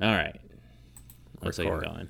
All 0.00 0.08
right. 0.14 0.38
Looks 1.42 1.58
like 1.58 1.66
I'm 1.68 1.74
Record. 1.74 1.88
going. 1.88 2.08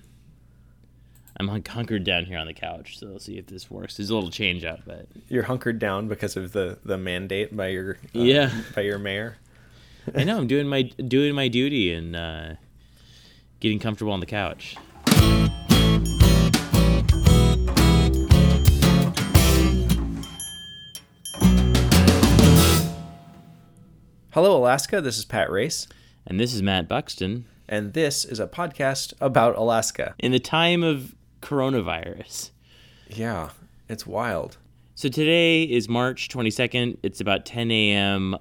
I'm 1.41 1.49
hunk- 1.49 1.69
hunkered 1.69 2.05
down 2.05 2.25
here 2.25 2.39
on 2.39 2.47
the 2.47 2.53
couch, 2.55 2.99
so 2.99 3.07
let's 3.07 3.25
see 3.25 3.39
if 3.39 3.47
this 3.47 3.71
works. 3.71 3.97
There's 3.97 4.11
a 4.11 4.15
little 4.15 4.31
change 4.31 4.65
up, 4.65 4.81
but 4.85 5.07
You're 5.29 5.45
hunkered 5.45 5.79
down 5.79 6.09
because 6.09 6.37
of 6.37 6.53
the 6.53 6.79
the 6.85 6.99
mandate 6.99 7.57
by 7.57 7.69
your 7.69 7.99
uh, 8.15 8.19
Yeah. 8.19 8.51
by 8.75 8.83
your 8.83 8.99
mayor. 8.99 9.37
I 10.15 10.25
know 10.25 10.37
I'm 10.39 10.47
doing 10.49 10.67
my 10.67 10.83
doing 10.83 11.35
my 11.35 11.49
duty 11.49 11.93
and 11.93 12.17
uh, 12.17 12.55
getting 13.61 13.79
comfortable 13.79 14.13
on 14.13 14.21
the 14.21 14.27
couch. 14.27 14.77
Hello, 24.33 24.57
Alaska. 24.57 25.01
This 25.01 25.19
is 25.19 25.25
Pat 25.25 25.51
Race, 25.51 25.89
And 26.27 26.39
this 26.39 26.55
is 26.55 26.63
Matt 26.63 26.89
Buxton. 26.89 27.47
And 27.69 27.93
this 27.93 28.25
is 28.25 28.41
a 28.41 28.47
podcast 28.47 29.13
about 29.21 29.57
Alaska. 29.57 30.15
In 30.19 30.33
the 30.33 30.39
time 30.39 30.83
of 30.83 31.15
coronavirus. 31.43 32.51
Yeah, 33.09 33.51
it's 33.89 34.07
wild. 34.07 34.57
So 34.95 35.09
today 35.09 35.63
is 35.63 35.89
March 35.89 36.29
22nd. 36.29 36.99
It's 37.03 37.21
about 37.21 37.47
10 37.47 37.71
a.m. 37.71 38.35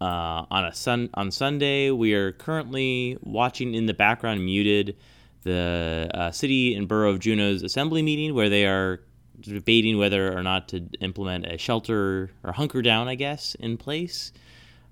Uh, 0.00 0.44
on 0.50 0.64
a 0.64 0.74
sun 0.74 1.08
on 1.14 1.30
Sunday. 1.30 1.90
We 1.90 2.14
are 2.14 2.32
currently 2.32 3.16
watching 3.22 3.74
in 3.74 3.86
the 3.86 3.94
background, 3.94 4.44
muted, 4.44 4.96
the 5.42 6.10
uh, 6.14 6.30
city 6.30 6.74
and 6.74 6.86
borough 6.86 7.10
of 7.10 7.20
Juneau's 7.20 7.62
assembly 7.62 8.02
meeting, 8.02 8.34
where 8.34 8.48
they 8.48 8.66
are 8.66 9.00
debating 9.40 9.98
whether 9.98 10.36
or 10.36 10.42
not 10.42 10.68
to 10.68 10.88
implement 11.00 11.46
a 11.46 11.58
shelter 11.58 12.30
or 12.42 12.52
hunker 12.52 12.82
down, 12.82 13.08
I 13.08 13.14
guess, 13.14 13.54
in 13.56 13.76
place. 13.76 14.32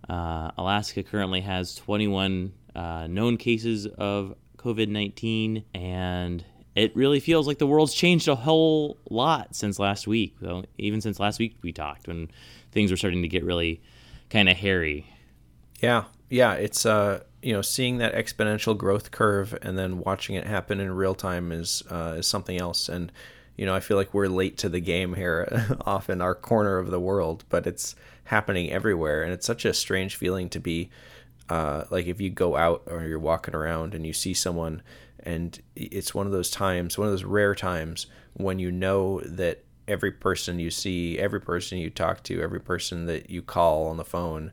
Uh, 0.09 0.51
Alaska 0.59 1.03
currently 1.03 1.41
has 1.43 1.77
21 1.77 2.53
uh, 2.75 3.07
known 3.07 3.37
cases 3.37 3.87
of 3.87 4.35
COVID 4.57 4.89
19, 4.89 5.65
and 5.75 6.45
it 6.75 6.95
really 6.97 7.21
feels 7.21 7.47
like 7.47 7.59
the 7.59 7.67
world's 7.67 7.95
changed 7.95 8.29
a 8.29 8.35
whole 8.35 8.97
lot 9.11 9.55
since 9.55 9.79
last 9.79 10.07
week. 10.07 10.37
Well, 10.41 10.65
even 10.79 11.01
since 11.01 11.21
last 11.21 11.39
week 11.39 11.57
we 11.63 11.73
talked, 11.73 12.09
when 12.09 12.31
things 12.71 12.91
were 12.91 12.97
starting 12.97 13.23
to 13.23 13.29
get 13.29 13.45
really 13.45 13.81
kind 14.31 14.49
of 14.49 14.57
hairy. 14.57 15.07
Yeah, 15.81 16.05
yeah. 16.31 16.55
It's 16.55 16.87
uh, 16.87 17.23
you 17.43 17.53
know, 17.53 17.63
seeing 17.63 17.99
that 17.99 18.15
exponential 18.15 18.77
growth 18.77 19.11
curve 19.11 19.57
and 19.63 19.77
then 19.77 19.99
watching 19.99 20.37
it 20.37 20.47
happen 20.47 20.81
in 20.81 20.93
real 20.93 21.15
time 21.15 21.53
is 21.53 21.83
uh, 21.91 22.17
is 22.19 22.27
something 22.27 22.59
else. 22.59 22.89
And 22.89 23.13
you 23.57 23.67
know, 23.67 23.75
I 23.75 23.81
feel 23.81 23.97
like 23.97 24.15
we're 24.15 24.29
late 24.29 24.57
to 24.59 24.69
the 24.69 24.81
game 24.81 25.15
here, 25.15 25.69
off 25.87 26.09
in 26.09 26.23
our 26.23 26.35
corner 26.35 26.79
of 26.79 26.91
the 26.91 27.01
world, 27.01 27.45
but 27.49 27.67
it's 27.67 27.95
happening 28.25 28.73
everywhere, 28.73 29.23
and 29.23 29.33
it's 29.33 29.47
such 29.47 29.65
a 29.65 29.75
strange 29.75 30.17
feeling 30.17 30.49
to 30.51 30.61
be. 30.61 30.89
Uh, 31.53 31.85
like 31.91 32.07
if 32.07 32.19
you 32.19 32.31
go 32.31 32.57
out 32.57 32.83
or 32.87 33.03
you're 33.05 33.19
walking 33.19 33.55
around 33.55 33.95
and 33.95 34.07
you 34.07 34.13
see 34.15 34.33
someone 34.33 34.81
and 35.23 35.61
it's 35.77 36.15
one 36.15 36.25
of 36.25 36.33
those 36.33 36.51
times 36.51 36.97
one 36.97 37.07
of 37.07 37.13
those 37.13 37.25
rare 37.25 37.55
times 37.55 38.07
when 38.33 38.59
you 38.59 38.71
know 38.71 39.21
that 39.21 39.63
every 39.87 40.11
person 40.11 40.59
you 40.59 40.71
see 40.71 41.19
every 41.19 41.41
person 41.41 41.77
you 41.77 41.91
talk 41.91 42.23
to 42.23 42.41
every 42.41 42.59
person 42.59 43.05
that 43.05 43.29
you 43.29 43.43
call 43.43 43.87
on 43.89 43.99
the 43.99 44.05
phone 44.05 44.51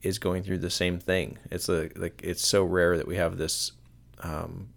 is 0.00 0.18
going 0.18 0.42
through 0.42 0.58
the 0.58 0.70
same 0.70 0.98
thing. 0.98 1.38
It's 1.50 1.68
a 1.68 1.90
like 1.96 2.20
it's 2.24 2.46
so 2.46 2.64
rare 2.64 2.96
that 2.96 3.06
we 3.06 3.16
have 3.16 3.36
this 3.36 3.72
um, 4.20 4.68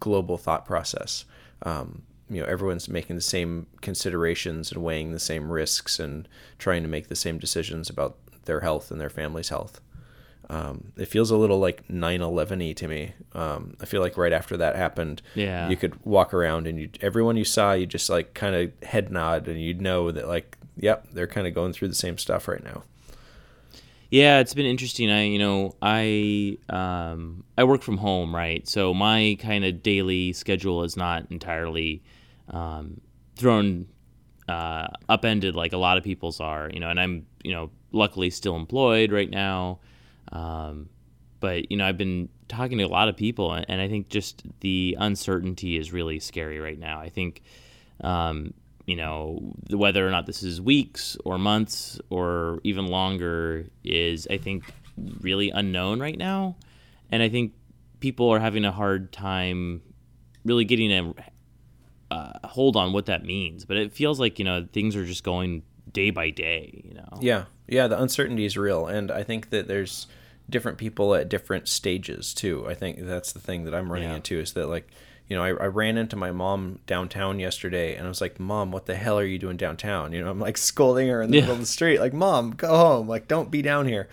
global 0.00 0.38
thought 0.38 0.64
process. 0.64 1.26
Um, 1.62 2.02
you 2.30 2.40
know 2.40 2.46
everyone's 2.46 2.88
making 2.88 3.16
the 3.16 3.22
same 3.22 3.66
considerations 3.82 4.72
and 4.72 4.82
weighing 4.82 5.12
the 5.12 5.20
same 5.20 5.52
risks 5.52 6.00
and 6.00 6.26
trying 6.58 6.82
to 6.82 6.88
make 6.88 7.08
the 7.08 7.16
same 7.16 7.38
decisions 7.38 7.90
about 7.90 8.16
their 8.46 8.60
health 8.60 8.90
and 8.90 8.98
their 8.98 9.10
family's 9.10 9.50
health 9.50 9.80
um, 10.48 10.92
it 10.96 11.06
feels 11.08 11.30
a 11.30 11.36
little 11.36 11.58
like 11.58 11.86
9-11y 11.88 12.74
to 12.76 12.86
me 12.88 13.12
um, 13.34 13.76
i 13.80 13.84
feel 13.86 14.00
like 14.00 14.16
right 14.16 14.32
after 14.32 14.56
that 14.56 14.76
happened 14.76 15.20
Yeah. 15.34 15.68
you 15.68 15.76
could 15.76 15.94
walk 16.04 16.32
around 16.32 16.66
and 16.66 16.78
you 16.80 16.88
everyone 17.00 17.36
you 17.36 17.44
saw 17.44 17.72
you 17.72 17.86
just 17.86 18.08
like 18.08 18.34
kind 18.34 18.54
of 18.54 18.72
head 18.88 19.10
nod 19.10 19.48
and 19.48 19.60
you'd 19.60 19.80
know 19.82 20.10
that 20.10 20.28
like 20.28 20.56
yep 20.76 21.06
they're 21.12 21.26
kind 21.26 21.46
of 21.46 21.54
going 21.54 21.72
through 21.72 21.88
the 21.88 21.94
same 21.94 22.16
stuff 22.18 22.46
right 22.48 22.62
now 22.62 22.82
Yeah, 24.10 24.38
it's 24.38 24.54
been 24.54 24.66
interesting. 24.66 25.10
I, 25.10 25.24
you 25.24 25.38
know, 25.38 25.74
I 25.82 26.58
um, 26.70 27.42
I 27.58 27.64
work 27.64 27.82
from 27.82 27.96
home, 27.98 28.34
right? 28.34 28.66
So 28.68 28.94
my 28.94 29.36
kind 29.40 29.64
of 29.64 29.82
daily 29.82 30.32
schedule 30.32 30.84
is 30.84 30.96
not 30.96 31.26
entirely 31.30 32.02
um, 32.50 33.00
thrown 33.34 33.88
uh, 34.48 34.86
upended 35.08 35.56
like 35.56 35.72
a 35.72 35.76
lot 35.76 35.98
of 35.98 36.04
people's 36.04 36.38
are, 36.40 36.70
you 36.72 36.78
know. 36.78 36.88
And 36.88 37.00
I'm, 37.00 37.26
you 37.42 37.52
know, 37.52 37.70
luckily 37.90 38.30
still 38.30 38.54
employed 38.54 39.10
right 39.10 39.28
now. 39.28 39.80
Um, 40.32 40.88
but 41.40 41.70
you 41.70 41.76
know, 41.76 41.86
I've 41.86 41.98
been 41.98 42.28
talking 42.48 42.78
to 42.78 42.84
a 42.84 42.88
lot 42.88 43.08
of 43.08 43.16
people, 43.16 43.52
and, 43.52 43.80
I 43.80 43.88
think 43.88 44.08
just 44.08 44.42
the 44.60 44.96
uncertainty 44.98 45.76
is 45.76 45.92
really 45.92 46.20
scary 46.20 46.58
right 46.60 46.78
now. 46.78 47.00
I 47.00 47.08
think. 47.08 47.42
Um, 48.02 48.52
you 48.86 48.94
know, 48.94 49.52
whether 49.70 50.06
or 50.06 50.12
not 50.12 50.26
this 50.26 50.44
is 50.44 50.60
weeks 50.60 51.16
or 51.24 51.38
months 51.38 51.98
or 52.08 52.60
even 52.62 52.86
longer 52.86 53.66
is, 53.82 54.28
I 54.30 54.36
think, 54.38 54.62
really 55.20 55.50
unknown 55.50 55.98
right 55.98 56.16
now. 56.16 56.56
And 57.10 57.20
I 57.20 57.28
think 57.28 57.52
people 57.98 58.30
are 58.30 58.38
having 58.38 58.64
a 58.64 58.70
hard 58.70 59.12
time 59.12 59.82
really 60.44 60.64
getting 60.64 60.92
a 60.92 61.14
uh, 62.10 62.32
hold 62.44 62.76
on 62.76 62.92
what 62.92 63.06
that 63.06 63.24
means. 63.24 63.64
But 63.64 63.76
it 63.76 63.92
feels 63.92 64.20
like, 64.20 64.38
you 64.38 64.44
know, 64.44 64.66
things 64.72 64.94
are 64.94 65.04
just 65.04 65.24
going 65.24 65.62
day 65.92 66.10
by 66.10 66.30
day, 66.30 66.82
you 66.84 66.94
know? 66.94 67.18
Yeah, 67.20 67.44
yeah, 67.68 67.86
the 67.88 68.00
uncertainty 68.00 68.44
is 68.44 68.56
real, 68.56 68.86
and 68.86 69.10
I 69.10 69.22
think 69.22 69.50
that 69.50 69.68
there's 69.68 70.06
different 70.48 70.78
people 70.78 71.14
at 71.14 71.28
different 71.28 71.68
stages 71.68 72.32
too. 72.32 72.66
I 72.68 72.74
think 72.74 72.98
that's 73.00 73.32
the 73.32 73.40
thing 73.40 73.64
that 73.64 73.74
I'm 73.74 73.90
running 73.92 74.10
Yeah. 74.10 74.16
into 74.16 74.38
is 74.38 74.52
that 74.52 74.68
like, 74.68 74.88
you 75.28 75.36
know, 75.36 75.42
I, 75.42 75.48
I 75.48 75.66
ran 75.66 75.96
into 75.98 76.14
my 76.14 76.30
mom 76.30 76.78
downtown 76.86 77.40
yesterday, 77.40 77.96
and 77.96 78.06
I 78.06 78.08
was 78.08 78.20
like, 78.20 78.38
"Mom, 78.38 78.70
what 78.70 78.86
the 78.86 78.94
hell 78.94 79.18
are 79.18 79.24
you 79.24 79.38
doing 79.40 79.56
downtown?" 79.56 80.12
You 80.12 80.22
know, 80.22 80.30
I'm 80.30 80.38
like 80.38 80.56
scolding 80.56 81.08
her 81.08 81.20
in 81.20 81.30
the 81.30 81.36
Yeah. 81.36 81.42
middle 81.42 81.54
of 81.54 81.60
the 81.60 81.66
street, 81.66 81.98
like, 81.98 82.12
"Mom, 82.14 82.52
go 82.52 82.68
home! 82.76 83.08
Like, 83.08 83.26
don't 83.26 83.50
be 83.50 83.60
down 83.60 83.88
here." 83.88 84.08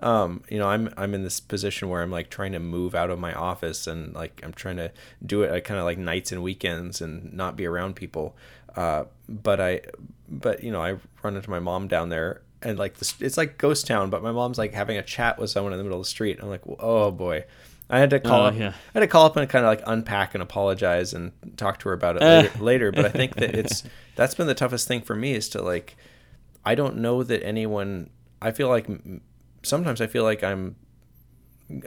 Um, 0.00 0.42
you 0.50 0.58
know, 0.58 0.68
I'm 0.68 0.92
I'm 0.96 1.14
in 1.14 1.22
this 1.22 1.38
position 1.38 1.88
where 1.88 2.02
I'm 2.02 2.10
like 2.10 2.30
trying 2.30 2.50
to 2.52 2.58
move 2.58 2.96
out 2.96 3.10
of 3.10 3.18
my 3.20 3.32
office, 3.32 3.86
and 3.86 4.12
like 4.12 4.40
I'm 4.44 4.52
trying 4.52 4.76
to 4.78 4.90
do 5.24 5.42
it 5.42 5.64
kind 5.64 5.78
of 5.78 5.84
like 5.86 5.98
nights 5.98 6.32
and 6.32 6.42
weekends, 6.42 7.00
and 7.00 7.32
not 7.32 7.56
be 7.56 7.64
around 7.64 7.94
people. 7.94 8.34
Uh, 8.76 9.04
but 9.28 9.60
I, 9.60 9.80
but 10.28 10.62
you 10.62 10.70
know, 10.70 10.82
I 10.82 10.96
run 11.22 11.34
into 11.36 11.50
my 11.50 11.58
mom 11.60 11.88
down 11.88 12.08
there, 12.10 12.42
and 12.62 12.78
like 12.78 12.98
this, 12.98 13.14
it's 13.20 13.36
like 13.36 13.58
ghost 13.58 13.86
town. 13.86 14.10
But 14.10 14.22
my 14.22 14.32
mom's 14.32 14.58
like 14.58 14.74
having 14.74 14.96
a 14.98 15.02
chat 15.02 15.38
with 15.38 15.50
someone 15.50 15.72
in 15.72 15.78
the 15.78 15.84
middle 15.84 15.98
of 15.98 16.04
the 16.04 16.10
street. 16.10 16.38
I'm 16.42 16.48
like, 16.48 16.62
oh 16.78 17.10
boy, 17.10 17.44
I 17.88 17.98
had 17.98 18.10
to 18.10 18.20
call 18.20 18.42
Oh, 18.42 18.46
up. 18.46 18.58
yeah. 18.58 18.68
I 18.68 18.72
had 18.94 19.00
to 19.00 19.06
call 19.06 19.26
up 19.26 19.36
and 19.36 19.48
kind 19.48 19.64
of 19.64 19.68
like 19.70 19.82
unpack 19.86 20.34
and 20.34 20.42
apologize 20.42 21.14
and 21.14 21.32
talk 21.56 21.78
to 21.80 21.88
her 21.88 21.94
about 21.94 22.16
it 22.16 22.22
Uh. 22.22 22.26
later, 22.42 22.58
later. 22.62 22.92
But 22.92 23.04
I 23.06 23.08
think 23.10 23.34
that 23.36 23.54
it's 23.58 23.82
that's 24.14 24.34
been 24.34 24.46
the 24.46 24.54
toughest 24.54 24.86
thing 24.88 25.00
for 25.02 25.14
me 25.16 25.32
is 25.32 25.48
to 25.50 25.62
like, 25.62 25.96
I 26.64 26.74
don't 26.74 26.98
know 26.98 27.22
that 27.22 27.42
anyone. 27.44 28.10
I 28.42 28.50
feel 28.52 28.68
like 28.68 28.86
sometimes 29.62 30.00
I 30.02 30.06
feel 30.06 30.22
like 30.24 30.44
I'm 30.44 30.76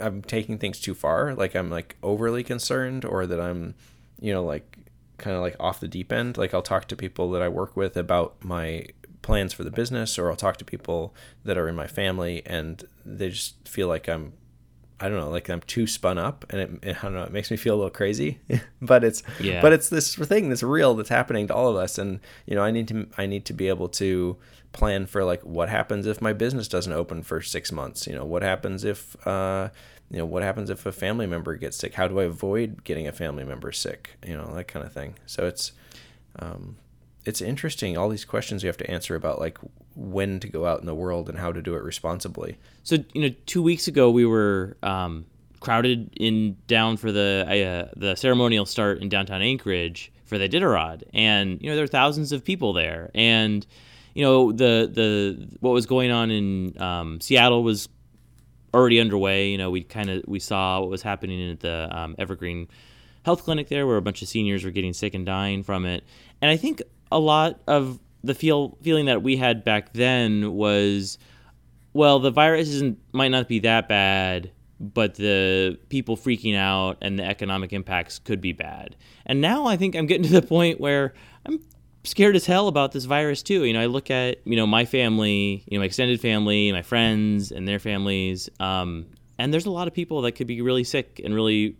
I'm 0.01 0.21
taking 0.23 0.57
things 0.57 0.79
too 0.79 0.93
far. 0.93 1.33
Like 1.35 1.55
I'm 1.55 1.69
like 1.69 1.95
overly 2.03 2.43
concerned, 2.43 3.05
or 3.05 3.25
that 3.27 3.39
I'm, 3.39 3.75
you 4.19 4.33
know, 4.33 4.43
like 4.43 4.77
kind 5.19 5.35
of 5.35 5.41
like 5.41 5.55
off 5.59 5.79
the 5.79 5.87
deep 5.87 6.11
end. 6.11 6.37
Like 6.37 6.53
I'll 6.53 6.61
talk 6.61 6.87
to 6.89 6.95
people 6.95 7.29
that 7.31 7.41
I 7.41 7.47
work 7.49 7.75
with 7.77 7.95
about 7.97 8.43
my 8.43 8.85
plans 9.21 9.53
for 9.53 9.63
the 9.63 9.71
business, 9.71 10.17
or 10.17 10.29
I'll 10.29 10.35
talk 10.37 10.57
to 10.57 10.65
people 10.65 11.13
that 11.43 11.57
are 11.57 11.67
in 11.67 11.75
my 11.75 11.87
family, 11.87 12.41
and 12.45 12.83
they 13.05 13.29
just 13.29 13.67
feel 13.67 13.87
like 13.87 14.07
I'm, 14.07 14.33
I 14.99 15.07
don't 15.09 15.17
know, 15.19 15.29
like 15.29 15.49
I'm 15.49 15.61
too 15.61 15.87
spun 15.87 16.17
up, 16.17 16.45
and 16.49 16.79
it, 16.83 16.97
I 16.97 17.01
don't 17.03 17.13
know, 17.13 17.23
it 17.23 17.31
makes 17.31 17.51
me 17.51 17.57
feel 17.57 17.75
a 17.75 17.77
little 17.77 17.89
crazy. 17.89 18.39
but 18.81 19.03
it's, 19.03 19.21
Yeah. 19.39 19.61
but 19.61 19.73
it's 19.73 19.89
this 19.89 20.15
thing 20.15 20.49
that's 20.49 20.63
real 20.63 20.95
that's 20.95 21.09
happening 21.09 21.47
to 21.47 21.53
all 21.53 21.69
of 21.69 21.75
us, 21.75 21.97
and 21.97 22.19
you 22.45 22.55
know, 22.55 22.63
I 22.63 22.71
need 22.71 22.87
to, 22.89 23.07
I 23.17 23.25
need 23.25 23.45
to 23.45 23.53
be 23.53 23.67
able 23.67 23.89
to 23.89 24.37
plan 24.71 25.05
for 25.05 25.23
like 25.23 25.41
what 25.43 25.67
happens 25.67 26.05
if 26.05 26.21
my 26.21 26.31
business 26.31 26.67
doesn't 26.67 26.93
open 26.93 27.23
for 27.23 27.41
six 27.41 27.71
months. 27.71 28.07
You 28.07 28.13
know, 28.15 28.25
what 28.25 28.41
happens 28.43 28.83
if, 28.85 29.15
uh, 29.27 29.69
you 30.11 30.17
know, 30.17 30.25
what 30.25 30.43
happens 30.43 30.69
if 30.69 30.85
a 30.85 30.91
family 30.91 31.27
member 31.27 31.55
gets 31.55 31.77
sick? 31.77 31.93
How 31.93 32.07
do 32.07 32.19
I 32.19 32.23
avoid 32.23 32.83
getting 32.83 33.07
a 33.07 33.11
family 33.11 33.43
member 33.43 33.71
sick? 33.71 34.17
You 34.25 34.35
know, 34.35 34.53
that 34.55 34.67
kind 34.67 34.85
of 34.85 34.91
thing. 34.91 35.15
So 35.25 35.45
it's, 35.45 35.71
um, 36.37 36.77
it's 37.25 37.41
interesting 37.41 37.97
all 37.97 38.09
these 38.09 38.25
questions 38.25 38.63
you 38.63 38.67
have 38.67 38.77
to 38.77 38.89
answer 38.89 39.15
about 39.15 39.39
like 39.39 39.57
when 39.95 40.39
to 40.39 40.47
go 40.47 40.65
out 40.65 40.79
in 40.79 40.85
the 40.85 40.95
world 40.95 41.29
and 41.29 41.37
how 41.37 41.51
to 41.51 41.61
do 41.61 41.75
it 41.75 41.83
responsibly. 41.83 42.57
So 42.83 42.97
you 43.13 43.21
know, 43.21 43.35
two 43.45 43.61
weeks 43.61 43.87
ago 43.87 44.09
we 44.09 44.25
were 44.25 44.77
um, 44.81 45.25
crowded 45.59 46.09
in 46.17 46.57
down 46.67 46.97
for 46.97 47.11
the 47.11 47.45
uh, 47.47 47.93
the 47.95 48.15
ceremonial 48.15 48.65
start 48.65 49.01
in 49.01 49.09
downtown 49.09 49.41
Anchorage 49.41 50.11
for 50.25 50.37
the 50.37 50.47
Iditarod, 50.47 51.03
and 51.13 51.61
you 51.61 51.69
know 51.69 51.75
there 51.75 51.83
were 51.83 51.87
thousands 51.87 52.31
of 52.31 52.43
people 52.43 52.73
there, 52.73 53.11
and 53.13 53.65
you 54.13 54.23
know 54.23 54.51
the 54.51 54.89
the 54.91 55.57
what 55.59 55.71
was 55.71 55.85
going 55.85 56.11
on 56.11 56.31
in 56.31 56.81
um, 56.81 57.21
Seattle 57.21 57.63
was 57.63 57.89
already 58.73 58.99
underway. 58.99 59.49
You 59.49 59.57
know, 59.57 59.69
we 59.71 59.83
kind 59.83 60.09
of 60.09 60.23
we 60.27 60.39
saw 60.39 60.79
what 60.81 60.89
was 60.89 61.01
happening 61.01 61.51
at 61.51 61.59
the 61.59 61.89
um, 61.91 62.15
Evergreen 62.17 62.67
Health 63.23 63.43
Clinic 63.43 63.67
there, 63.67 63.85
where 63.85 63.97
a 63.97 64.01
bunch 64.01 64.21
of 64.21 64.27
seniors 64.27 64.63
were 64.63 64.71
getting 64.71 64.93
sick 64.93 65.13
and 65.13 65.25
dying 65.25 65.63
from 65.63 65.85
it. 65.85 66.03
And 66.41 66.49
I 66.49 66.57
think 66.57 66.81
a 67.11 67.19
lot 67.19 67.59
of 67.67 67.99
the 68.23 68.33
feel 68.33 68.77
feeling 68.81 69.05
that 69.05 69.23
we 69.23 69.37
had 69.37 69.63
back 69.63 69.93
then 69.93 70.53
was, 70.53 71.17
well, 71.93 72.19
the 72.19 72.31
virus 72.31 72.69
isn't 72.69 72.99
might 73.13 73.29
not 73.29 73.47
be 73.47 73.59
that 73.59 73.87
bad. 73.87 74.51
but 74.79 75.15
the 75.15 75.77
people 75.89 76.15
freaking 76.15 76.55
out 76.55 76.97
and 77.01 77.19
the 77.19 77.23
economic 77.23 77.73
impacts 77.73 78.17
could 78.19 78.39
be 78.39 78.53
bad. 78.53 78.95
And 79.25 79.41
now 79.41 79.65
I 79.65 79.75
think 79.75 79.95
I'm 79.95 80.05
getting 80.05 80.23
to 80.23 80.31
the 80.31 80.41
point 80.41 80.79
where 80.79 81.13
I'm 81.45 81.59
scared 82.03 82.35
as 82.35 82.45
hell 82.45 82.67
about 82.67 82.91
this 82.91 83.05
virus 83.05 83.43
too. 83.43 83.63
You 83.65 83.73
know, 83.73 83.81
I 83.81 83.85
look 83.87 84.11
at 84.11 84.39
you 84.45 84.55
know 84.55 84.67
my 84.67 84.85
family, 84.85 85.63
you 85.67 85.77
know 85.77 85.81
my 85.81 85.85
extended 85.85 86.19
family, 86.19 86.71
my 86.71 86.81
friends 86.81 87.51
and 87.51 87.67
their 87.67 87.79
families, 87.79 88.49
um, 88.59 89.07
and 89.37 89.53
there's 89.53 89.65
a 89.65 89.71
lot 89.71 89.87
of 89.87 89.93
people 89.93 90.21
that 90.23 90.33
could 90.33 90.47
be 90.47 90.61
really 90.61 90.83
sick 90.83 91.21
and 91.23 91.33
really, 91.33 91.77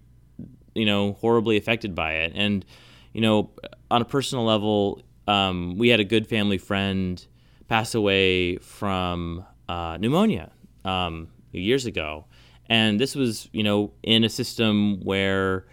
you 0.75 0.85
know, 0.85 1.13
horribly 1.13 1.57
affected 1.57 1.95
by 1.95 2.13
it. 2.13 2.33
And 2.35 2.65
you 3.13 3.21
know, 3.21 3.51
on 3.89 4.01
a 4.01 4.05
personal 4.05 4.45
level, 4.45 5.01
um, 5.27 5.77
we 5.77 5.89
had 5.89 5.99
a 5.99 6.05
good 6.05 6.27
family 6.27 6.57
friend 6.57 7.25
pass 7.67 7.95
away 7.95 8.57
from 8.57 9.45
uh, 9.67 9.97
pneumonia 9.99 10.51
um, 10.85 11.29
years 11.51 11.85
ago, 11.85 12.25
and 12.67 12.99
this 12.99 13.15
was 13.15 13.49
you 13.51 13.63
know 13.63 13.91
in 14.03 14.23
a 14.23 14.29
system 14.29 15.01
where 15.01 15.65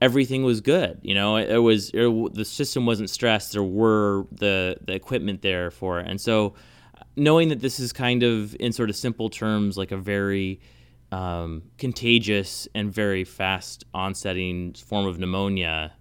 everything 0.00 0.42
was 0.42 0.60
good. 0.60 0.98
You 1.02 1.14
know, 1.14 1.36
it, 1.36 1.50
it 1.50 1.58
was 1.58 1.90
it, 1.92 2.34
the 2.34 2.44
system 2.44 2.86
wasn't 2.86 3.10
stressed. 3.10 3.52
There 3.52 3.62
were 3.62 4.26
the 4.32 4.76
the 4.82 4.94
equipment 4.94 5.42
there 5.42 5.70
for 5.70 6.00
it, 6.00 6.06
and 6.08 6.20
so 6.20 6.54
knowing 7.16 7.48
that 7.48 7.60
this 7.60 7.80
is 7.80 7.92
kind 7.92 8.22
of 8.22 8.56
in 8.60 8.72
sort 8.72 8.90
of 8.90 8.96
simple 8.96 9.28
terms 9.28 9.76
like 9.76 9.92
a 9.92 9.96
very 9.96 10.60
um, 11.12 11.62
contagious 11.76 12.68
and 12.74 12.92
very 12.92 13.24
fast 13.24 13.84
onsetting 13.92 14.74
form 14.74 15.06
of 15.06 15.18
pneumonia 15.18 15.92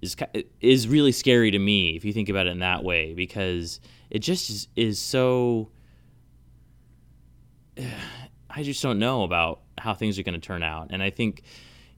is 0.00 0.16
is 0.60 0.88
really 0.88 1.12
scary 1.12 1.50
to 1.50 1.58
me 1.58 1.96
if 1.96 2.04
you 2.04 2.12
think 2.12 2.28
about 2.28 2.46
it 2.46 2.50
in 2.50 2.60
that 2.60 2.84
way 2.84 3.12
because 3.12 3.80
it 4.08 4.20
just 4.20 4.48
is, 4.48 4.68
is 4.76 4.98
so 4.98 5.70
I 8.52 8.64
just 8.64 8.82
don't 8.82 8.98
know 8.98 9.22
about 9.22 9.60
how 9.78 9.94
things 9.94 10.18
are 10.18 10.22
going 10.22 10.40
to 10.40 10.46
turn 10.46 10.62
out 10.62 10.88
and 10.90 11.02
I 11.02 11.10
think 11.10 11.42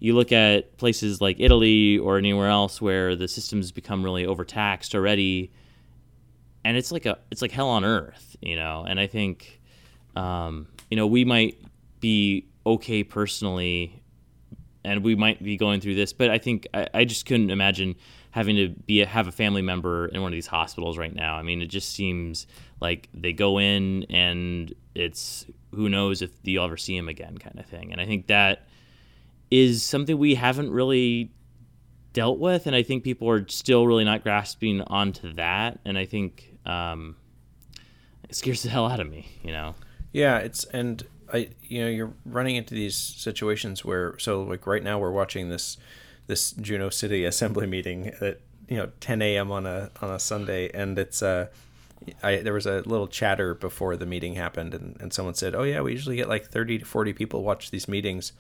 you 0.03 0.17
look 0.17 0.33
at 0.33 0.77
places 0.79 1.21
like 1.21 1.37
Italy 1.39 1.97
or 1.97 2.19
anywhere 2.19 2.49
else 2.49 2.83
where 2.83 3.15
the 3.15 3.29
systems 3.29 3.71
become 3.71 4.03
really 4.03 4.27
overtaxed 4.27 4.97
already, 4.97 5.53
and 6.65 6.77
it's 6.77 6.91
like 6.91 7.07
a 7.07 7.21
it's 7.31 7.41
like 7.41 7.53
hell 7.53 7.69
on 7.69 7.85
earth, 7.85 8.37
you 8.41 8.57
know. 8.57 8.85
And 8.85 8.99
I 8.99 9.07
think, 9.07 9.61
um, 10.17 10.67
you 10.91 10.97
know, 10.97 11.07
we 11.07 11.25
might 11.25 11.57
be 12.01 12.49
okay 12.67 13.05
personally, 13.05 14.03
and 14.83 15.05
we 15.05 15.15
might 15.15 15.41
be 15.41 15.57
going 15.57 15.81
through 15.81 15.95
this, 15.95 16.13
but 16.13 16.31
I 16.31 16.39
think 16.39 16.67
I, 16.75 16.89
I 16.93 17.05
just 17.05 17.25
couldn't 17.25 17.51
imagine 17.51 17.95
having 18.33 18.57
to 18.57 18.71
be 18.71 19.03
a, 19.03 19.07
have 19.07 19.29
a 19.29 19.33
family 19.33 19.63
member 19.63 20.07
in 20.09 20.21
one 20.21 20.33
of 20.33 20.35
these 20.35 20.49
hospitals 20.49 20.99
right 20.99 21.15
now. 21.15 21.37
I 21.37 21.43
mean, 21.43 21.63
it 21.63 21.67
just 21.67 21.93
seems 21.93 22.49
like 22.81 23.09
they 23.15 23.33
go 23.33 23.61
in 23.61 24.03
and 24.11 24.75
it's 24.97 25.47
who 25.73 25.89
knows 25.89 26.23
if 26.23 26.33
you'll 26.43 26.65
ever 26.65 26.77
see 26.77 26.97
him 26.97 27.09
again, 27.09 27.39
kind 27.39 27.61
of 27.61 27.67
thing. 27.67 27.93
And 27.93 28.01
I 28.01 28.05
think 28.05 28.27
that 28.27 28.67
is 29.53 29.83
something 29.83 30.17
we 30.17 30.35
haven't 30.35 30.71
really 30.71 31.31
dealt 32.15 32.39
with, 32.39 32.67
and 32.67 32.75
I 32.75 32.83
think 32.83 33.05
people 33.05 33.29
are 33.29 33.47
still 33.49 33.87
really 33.87 34.03
not 34.03 34.23
grasping 34.23 34.81
onto 34.81 35.35
that. 35.35 35.79
And 35.85 35.99
I 35.99 36.07
think 36.07 36.57
um, 36.65 37.17
it 38.27 38.35
scares 38.35 38.63
the 38.63 38.71
hell 38.71 38.87
out 38.87 38.99
of 38.99 39.11
me, 39.11 39.29
you 39.43 39.53
know. 39.53 39.75
Yeah, 40.11 40.39
it's 40.39 40.65
and 40.65 41.07
I 41.31 41.51
you 41.63 41.83
know 41.83 41.91
you're 41.91 42.15
running 42.25 42.57
into 42.57 42.75
these 42.75 42.97
situations 42.97 43.85
where 43.85 44.19
so 44.19 44.43
like 44.43 44.67
right 44.67 44.83
now 44.83 44.99
we're 44.99 45.11
watching 45.11 45.51
this 45.51 45.77
this 46.29 46.53
Juneau 46.53 46.89
City 46.89 47.25
Assembly 47.27 47.67
meeting 47.67 48.07
at 48.23 48.41
you 48.69 48.79
know 48.79 48.91
10 49.01 49.21
a.m. 49.21 49.53
on 49.53 49.67
a 49.67 49.91
on 50.01 50.11
a 50.11 50.19
Sunday, 50.19 50.71
and 50.73 50.99
it's 50.99 51.23
uh 51.23 51.49
I 52.23 52.37
there 52.37 52.55
was 52.55 52.65
a 52.65 52.81
little 52.87 53.07
chatter 53.07 53.55
before 53.55 53.99
the 53.99 54.07
meeting 54.07 54.35
happened, 54.35 54.73
and, 54.73 54.97
and 54.99 55.13
someone 55.13 55.35
said, 55.35 55.55
"Oh 55.55 55.63
yeah, 55.63 55.83
we 55.83 55.93
usually 55.93 56.17
get 56.17 56.31
like 56.31 56.47
30 56.47 56.79
to 56.79 56.85
40 56.87 57.13
people 57.13 57.43
watch 57.43 57.71
these 57.71 57.87
meetings." 57.87 58.33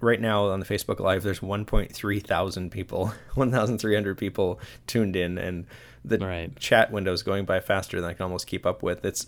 Right 0.00 0.20
now 0.20 0.46
on 0.46 0.60
the 0.60 0.66
Facebook 0.66 1.00
Live, 1.00 1.22
there's 1.22 1.40
1.3 1.40 2.22
thousand 2.26 2.70
people, 2.70 3.12
1,300 3.34 4.18
people 4.18 4.60
tuned 4.86 5.16
in, 5.16 5.38
and 5.38 5.66
the 6.04 6.18
right. 6.18 6.56
chat 6.56 6.90
window 6.90 7.12
is 7.12 7.22
going 7.22 7.44
by 7.44 7.60
faster 7.60 8.00
than 8.00 8.08
I 8.08 8.14
can 8.14 8.24
almost 8.24 8.46
keep 8.46 8.66
up 8.66 8.82
with. 8.82 9.04
It's 9.04 9.26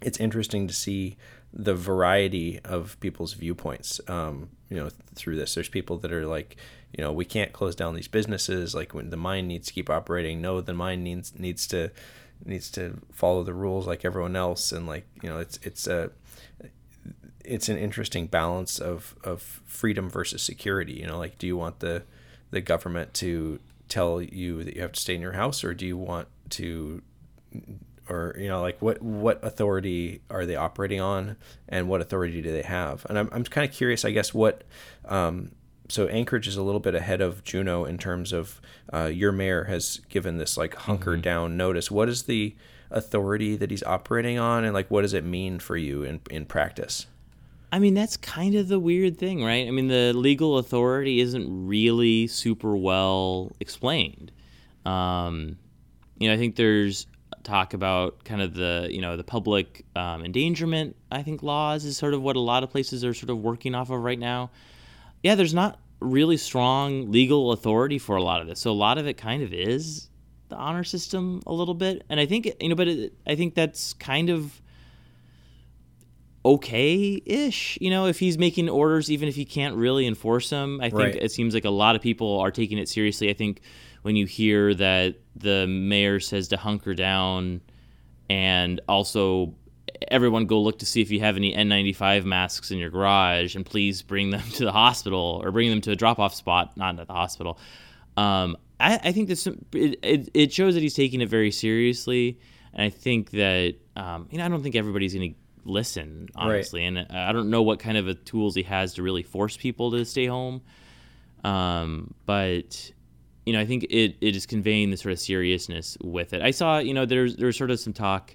it's 0.00 0.18
interesting 0.20 0.68
to 0.68 0.74
see 0.74 1.16
the 1.52 1.74
variety 1.74 2.60
of 2.64 2.98
people's 3.00 3.34
viewpoints. 3.34 4.00
Um, 4.08 4.50
you 4.68 4.76
know, 4.76 4.90
through 5.14 5.36
this, 5.36 5.54
there's 5.54 5.68
people 5.68 5.98
that 5.98 6.12
are 6.12 6.26
like, 6.26 6.56
you 6.96 7.02
know, 7.02 7.12
we 7.12 7.24
can't 7.24 7.52
close 7.52 7.74
down 7.74 7.94
these 7.94 8.08
businesses. 8.08 8.74
Like 8.74 8.92
when 8.92 9.10
the 9.10 9.16
mine 9.16 9.46
needs 9.46 9.68
to 9.68 9.72
keep 9.72 9.88
operating. 9.88 10.40
No, 10.40 10.60
the 10.60 10.74
mine 10.74 11.02
needs 11.02 11.38
needs 11.38 11.66
to 11.68 11.90
needs 12.44 12.70
to 12.72 13.00
follow 13.12 13.44
the 13.44 13.54
rules 13.54 13.86
like 13.86 14.04
everyone 14.04 14.36
else. 14.36 14.72
And 14.72 14.86
like 14.86 15.06
you 15.22 15.28
know, 15.28 15.38
it's 15.38 15.58
it's 15.62 15.86
a 15.86 16.10
it's 17.44 17.68
an 17.68 17.76
interesting 17.76 18.26
balance 18.26 18.78
of, 18.78 19.14
of 19.22 19.42
freedom 19.42 20.08
versus 20.08 20.42
security. 20.42 20.94
You 20.94 21.06
know, 21.06 21.18
like 21.18 21.38
do 21.38 21.46
you 21.46 21.56
want 21.56 21.80
the 21.80 22.02
the 22.50 22.60
government 22.60 23.12
to 23.14 23.58
tell 23.88 24.22
you 24.22 24.62
that 24.64 24.76
you 24.76 24.82
have 24.82 24.92
to 24.92 25.00
stay 25.00 25.14
in 25.14 25.20
your 25.20 25.32
house, 25.32 25.64
or 25.64 25.74
do 25.74 25.86
you 25.86 25.96
want 25.96 26.28
to, 26.50 27.02
or 28.08 28.36
you 28.38 28.48
know, 28.48 28.60
like 28.60 28.80
what 28.80 29.02
what 29.02 29.42
authority 29.42 30.20
are 30.30 30.46
they 30.46 30.56
operating 30.56 31.00
on, 31.00 31.36
and 31.68 31.88
what 31.88 32.00
authority 32.00 32.40
do 32.40 32.52
they 32.52 32.62
have? 32.62 33.04
And 33.08 33.18
I'm 33.18 33.28
I'm 33.32 33.44
kind 33.44 33.68
of 33.68 33.74
curious, 33.74 34.04
I 34.04 34.10
guess, 34.10 34.32
what. 34.32 34.64
Um, 35.04 35.52
so 35.90 36.06
Anchorage 36.06 36.48
is 36.48 36.56
a 36.56 36.62
little 36.62 36.80
bit 36.80 36.94
ahead 36.94 37.20
of 37.20 37.44
Juneau 37.44 37.84
in 37.84 37.98
terms 37.98 38.32
of 38.32 38.58
uh, 38.92 39.04
your 39.04 39.32
mayor 39.32 39.64
has 39.64 40.00
given 40.08 40.38
this 40.38 40.56
like 40.56 40.74
hunker 40.74 41.12
mm-hmm. 41.12 41.20
down 41.20 41.56
notice. 41.58 41.90
What 41.90 42.08
is 42.08 42.22
the 42.22 42.56
authority 42.90 43.54
that 43.56 43.70
he's 43.70 43.82
operating 43.82 44.38
on, 44.38 44.64
and 44.64 44.72
like 44.72 44.90
what 44.90 45.02
does 45.02 45.12
it 45.12 45.24
mean 45.24 45.58
for 45.58 45.76
you 45.76 46.02
in 46.02 46.20
in 46.30 46.46
practice? 46.46 47.06
I 47.74 47.80
mean, 47.80 47.94
that's 47.94 48.16
kind 48.16 48.54
of 48.54 48.68
the 48.68 48.78
weird 48.78 49.18
thing, 49.18 49.42
right? 49.42 49.66
I 49.66 49.72
mean, 49.72 49.88
the 49.88 50.12
legal 50.12 50.58
authority 50.58 51.18
isn't 51.18 51.66
really 51.66 52.28
super 52.28 52.76
well 52.76 53.50
explained. 53.58 54.30
Um, 54.86 55.58
you 56.20 56.28
know, 56.28 56.34
I 56.34 56.36
think 56.36 56.54
there's 56.54 57.08
talk 57.42 57.74
about 57.74 58.22
kind 58.22 58.40
of 58.40 58.54
the 58.54 58.86
you 58.92 59.00
know 59.00 59.16
the 59.16 59.24
public 59.24 59.84
um, 59.96 60.24
endangerment. 60.24 60.94
I 61.10 61.24
think 61.24 61.42
laws 61.42 61.84
is 61.84 61.96
sort 61.96 62.14
of 62.14 62.22
what 62.22 62.36
a 62.36 62.40
lot 62.40 62.62
of 62.62 62.70
places 62.70 63.04
are 63.04 63.12
sort 63.12 63.30
of 63.30 63.38
working 63.38 63.74
off 63.74 63.90
of 63.90 64.00
right 64.00 64.20
now. 64.20 64.52
Yeah, 65.24 65.34
there's 65.34 65.52
not 65.52 65.80
really 65.98 66.36
strong 66.36 67.10
legal 67.10 67.50
authority 67.50 67.98
for 67.98 68.14
a 68.14 68.22
lot 68.22 68.40
of 68.40 68.46
this, 68.46 68.60
so 68.60 68.70
a 68.70 68.72
lot 68.72 68.98
of 68.98 69.08
it 69.08 69.14
kind 69.14 69.42
of 69.42 69.52
is 69.52 70.10
the 70.48 70.54
honor 70.54 70.84
system 70.84 71.42
a 71.44 71.52
little 71.52 71.74
bit, 71.74 72.04
and 72.08 72.20
I 72.20 72.26
think 72.26 72.48
you 72.60 72.68
know, 72.68 72.76
but 72.76 72.86
it, 72.86 73.14
I 73.26 73.34
think 73.34 73.56
that's 73.56 73.94
kind 73.94 74.30
of 74.30 74.62
okay-ish 76.46 77.78
you 77.80 77.88
know 77.88 78.06
if 78.06 78.18
he's 78.18 78.36
making 78.36 78.68
orders 78.68 79.10
even 79.10 79.28
if 79.28 79.34
he 79.34 79.46
can't 79.46 79.76
really 79.76 80.06
enforce 80.06 80.50
them 80.50 80.78
i 80.82 80.90
think 80.90 81.00
right. 81.00 81.16
it 81.16 81.32
seems 81.32 81.54
like 81.54 81.64
a 81.64 81.70
lot 81.70 81.96
of 81.96 82.02
people 82.02 82.38
are 82.40 82.50
taking 82.50 82.78
it 82.78 82.88
seriously. 82.88 83.30
I 83.30 83.34
think 83.34 83.60
when 84.02 84.16
you 84.16 84.26
hear 84.26 84.74
that 84.74 85.16
the 85.36 85.66
mayor 85.66 86.20
says 86.20 86.48
to 86.48 86.56
hunker 86.56 86.94
down 86.94 87.60
and 88.28 88.80
also 88.88 89.54
everyone 90.08 90.46
go 90.46 90.60
look 90.60 90.78
to 90.80 90.86
see 90.86 91.00
if 91.00 91.10
you 91.10 91.20
have 91.20 91.36
any 91.36 91.54
n95 91.54 92.24
masks 92.24 92.70
in 92.70 92.78
your 92.78 92.90
garage 92.90 93.54
and 93.56 93.64
please 93.64 94.02
bring 94.02 94.30
them 94.30 94.42
to 94.52 94.64
the 94.64 94.72
hospital 94.72 95.40
or 95.42 95.50
bring 95.50 95.70
them 95.70 95.80
to 95.80 95.90
a 95.90 95.96
drop-off 95.96 96.34
spot 96.34 96.76
not 96.76 96.98
at 96.98 97.06
the 97.06 97.12
hospital. 97.12 97.58
Um, 98.16 98.56
I, 98.78 99.00
I, 99.02 99.12
think 99.12 99.28
this 99.28 99.46
it, 99.46 99.56
it, 99.72 100.28
it, 100.34 100.52
shows 100.52 100.74
that 100.74 100.80
he's 100.80 100.94
taking 100.94 101.20
it 101.20 101.28
very 101.28 101.50
seriously. 101.50 102.38
And 102.72 102.82
i 102.82 102.90
think 102.90 103.30
that 103.30 103.74
um, 103.96 104.28
you 104.30 104.38
know 104.38 104.44
i 104.44 104.48
don't 104.48 104.62
think 104.62 104.74
everybody's 104.74 105.14
going 105.14 105.32
to 105.32 105.38
listen 105.64 106.28
honestly 106.34 106.82
right. 106.82 106.98
and 106.98 107.16
i 107.16 107.32
don't 107.32 107.50
know 107.50 107.62
what 107.62 107.78
kind 107.78 107.96
of 107.96 108.08
a 108.08 108.14
tools 108.14 108.54
he 108.54 108.62
has 108.62 108.94
to 108.94 109.02
really 109.02 109.22
force 109.22 109.56
people 109.56 109.90
to 109.90 110.04
stay 110.04 110.26
home 110.26 110.60
um, 111.44 112.14
but 112.26 112.90
you 113.46 113.52
know 113.52 113.60
i 113.60 113.66
think 113.66 113.84
it, 113.84 114.16
it 114.20 114.36
is 114.36 114.46
conveying 114.46 114.90
the 114.90 114.96
sort 114.96 115.12
of 115.12 115.18
seriousness 115.18 115.96
with 116.02 116.32
it 116.32 116.42
i 116.42 116.50
saw 116.50 116.78
you 116.78 116.94
know 116.94 117.06
there's 117.06 117.36
there's 117.36 117.56
sort 117.56 117.70
of 117.70 117.78
some 117.80 117.92
talk 117.92 118.34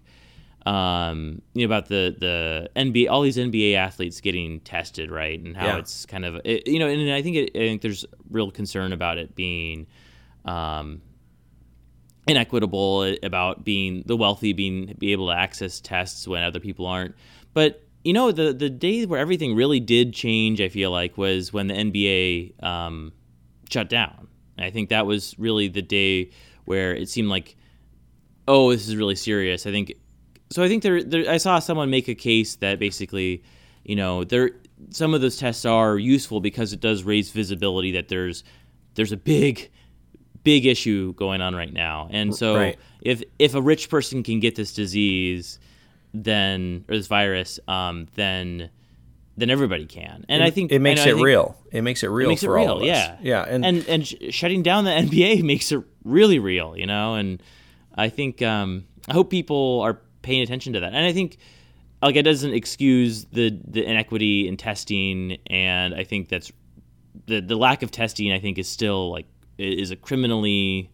um, 0.65 1.41
you 1.53 1.65
know 1.65 1.74
about 1.74 1.88
the 1.88 2.15
the 2.19 2.69
NBA 2.75 3.09
all 3.09 3.21
these 3.21 3.38
NBA 3.38 3.75
athletes 3.75 4.19
getting 4.19 4.59
tested 4.59 5.09
right 5.09 5.39
and 5.39 5.55
how 5.55 5.67
yeah. 5.67 5.77
it's 5.77 6.05
kind 6.05 6.25
of 6.25 6.41
it, 6.43 6.67
you 6.67 6.79
know 6.79 6.88
and 6.88 7.12
I 7.12 7.21
think 7.21 7.38
it, 7.38 7.51
I 7.55 7.59
think 7.59 7.81
there's 7.81 8.05
real 8.29 8.51
concern 8.51 8.91
about 8.91 9.17
it 9.17 9.36
being 9.36 9.88
um, 10.45 11.01
inequitable 12.29 13.15
about 13.24 13.63
being 13.63 14.03
the 14.05 14.15
wealthy 14.15 14.53
being 14.53 14.95
be 14.98 15.12
able 15.12 15.27
to 15.27 15.33
access 15.33 15.79
tests 15.79 16.27
when 16.27 16.43
other 16.43 16.59
people 16.59 16.86
aren't. 16.86 17.15
But 17.53 17.83
you 18.03 18.13
know, 18.13 18.31
the 18.31 18.53
the 18.53 18.69
day 18.69 19.05
where 19.05 19.19
everything 19.19 19.55
really 19.55 19.79
did 19.79 20.13
change, 20.13 20.62
I 20.62 20.69
feel 20.69 20.91
like, 20.91 21.17
was 21.17 21.51
when 21.51 21.67
the 21.67 21.74
NBA 21.74 22.63
um, 22.63 23.12
shut 23.69 23.89
down. 23.89 24.27
And 24.57 24.65
I 24.65 24.71
think 24.71 24.89
that 24.89 25.05
was 25.05 25.38
really 25.38 25.67
the 25.67 25.81
day 25.81 26.31
where 26.65 26.93
it 26.93 27.09
seemed 27.09 27.29
like, 27.29 27.55
oh, 28.48 28.71
this 28.71 28.88
is 28.88 28.95
really 28.95 29.15
serious. 29.15 29.65
I 29.65 29.71
think 29.71 29.93
so. 30.51 30.63
I 30.63 30.67
think 30.67 30.83
there, 30.83 31.03
there 31.03 31.29
I 31.29 31.38
saw 31.38 31.59
someone 31.59 31.89
make 31.89 32.07
a 32.07 32.15
case 32.15 32.55
that 32.57 32.79
basically, 32.79 33.43
you 33.83 33.95
know, 33.95 34.24
there 34.24 34.51
some 34.91 35.13
of 35.13 35.21
those 35.21 35.38
tests 35.38 35.65
are 35.65 35.98
useful 35.98 36.39
because 36.39 36.71
it 36.71 36.79
does 36.79 37.03
raise 37.03 37.31
visibility 37.31 37.91
that 37.91 38.07
there's 38.07 38.43
there's 38.95 39.12
a 39.12 39.17
big 39.17 39.69
big 40.43 40.65
issue 40.65 41.13
going 41.13 41.41
on 41.41 41.55
right 41.55 41.72
now. 41.72 42.10
And 42.12 42.36
so 42.36 42.55
right. 42.55 42.79
if 43.01 43.24
if 43.38 43.55
a 43.55 43.62
rich 43.62 43.89
person 43.89 44.24
can 44.24 44.39
get 44.39 44.55
this 44.55 44.74
disease, 44.74 45.60
then 46.13 46.86
or 46.88 46.98
this 46.98 47.08
virus, 47.08 47.60
um, 47.67 48.08
then 48.15 48.69
then 49.38 49.50
everybody 49.50 49.86
can. 49.86 50.25
And 50.27 50.43
I 50.43 50.50
think 50.50 50.72
it 50.72 50.79
makes 50.79 51.01
it 51.01 51.13
think 51.13 51.24
real. 51.24 51.58
It 51.72 51.81
makes 51.81 52.03
it 52.03 52.08
real 52.08 52.27
It 52.27 52.31
makes 52.31 52.43
it 52.43 52.48
for 52.48 52.58
all 52.58 52.77
of 52.77 52.81
us. 52.81 52.88
yeah, 52.88 53.17
yeah, 53.22 53.46
and, 53.48 53.65
and 53.65 53.88
and 53.88 54.08
sh- 54.08 54.15
shutting 54.31 54.63
down 54.63 54.86
the 54.86 54.91
NBA 55.03 55.43
makes 55.43 55.72
it 55.72 55.81
really 56.03 56.39
real, 56.39 56.77
you 56.77 56.86
know. 56.86 57.15
And 57.15 57.41
I 57.96 58.10
think 58.10 58.41
um, 58.41 58.86
I 59.08 59.13
hope 59.13 59.29
people 59.29 59.81
are 59.81 60.01
paying 60.22 60.41
attention 60.41 60.74
to 60.74 60.81
that. 60.81 60.93
And 60.93 61.05
I 61.05 61.13
think 61.13 61.38
like 62.01 62.15
it 62.15 62.24
doesn't 62.24 62.53
excuse 62.53 63.25
the 63.25 63.58
the 63.65 63.86
inequity 63.86 64.48
in 64.48 64.58
testing, 64.58 65.38
and 65.48 65.93
I 65.93 66.03
think 66.03 66.29
that's 66.29 66.51
the 67.27 67.39
the 67.41 67.55
lack 67.55 67.84
of 67.84 67.91
testing. 67.91 68.31
I 68.31 68.39
think 68.39 68.58
is 68.58 68.67
still 68.67 69.12
like 69.12 69.25
is 69.59 69.91
a 69.91 69.95
criminally 69.95 70.89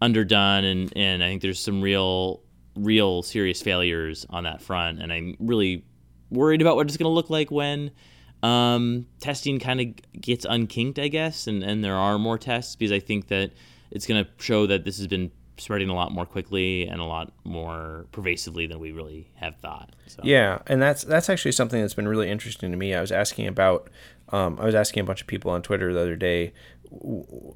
underdone, 0.00 0.64
and 0.64 0.92
and 0.96 1.22
I 1.22 1.28
think 1.28 1.42
there's 1.42 1.60
some 1.60 1.80
real 1.80 2.42
real 2.76 3.22
serious 3.22 3.60
failures 3.60 4.26
on 4.30 4.44
that 4.44 4.62
front, 4.62 5.00
and 5.02 5.12
I'm 5.12 5.36
really 5.40 5.84
worried 6.30 6.62
about 6.62 6.76
what 6.76 6.86
it's 6.86 6.96
going 6.96 7.10
to 7.10 7.14
look 7.14 7.30
like 7.30 7.50
when 7.50 7.90
um, 8.42 9.06
testing 9.18 9.58
kind 9.58 9.80
of 9.80 10.20
gets 10.20 10.44
unkinked, 10.44 10.98
I 10.98 11.08
guess, 11.08 11.46
and, 11.46 11.62
and 11.62 11.84
there 11.84 11.96
are 11.96 12.18
more 12.18 12.38
tests 12.38 12.76
because 12.76 12.92
I 12.92 13.00
think 13.00 13.28
that 13.28 13.50
it's 13.90 14.06
going 14.06 14.24
to 14.24 14.30
show 14.42 14.66
that 14.66 14.84
this 14.84 14.96
has 14.98 15.06
been 15.06 15.30
spreading 15.58 15.90
a 15.90 15.94
lot 15.94 16.10
more 16.10 16.24
quickly 16.24 16.86
and 16.86 17.00
a 17.00 17.04
lot 17.04 17.32
more 17.44 18.06
pervasively 18.12 18.66
than 18.66 18.78
we 18.78 18.92
really 18.92 19.30
have 19.34 19.56
thought. 19.56 19.94
So. 20.06 20.22
Yeah, 20.24 20.60
and 20.66 20.80
that's 20.80 21.02
that's 21.02 21.28
actually 21.28 21.52
something 21.52 21.80
that's 21.80 21.94
been 21.94 22.08
really 22.08 22.30
interesting 22.30 22.70
to 22.70 22.76
me. 22.76 22.94
I 22.94 23.00
was 23.00 23.12
asking 23.12 23.46
about, 23.46 23.90
um, 24.30 24.58
I 24.58 24.64
was 24.64 24.74
asking 24.74 25.02
a 25.02 25.04
bunch 25.04 25.20
of 25.20 25.26
people 25.26 25.50
on 25.50 25.60
Twitter 25.60 25.92
the 25.92 26.00
other 26.00 26.16
day 26.16 26.52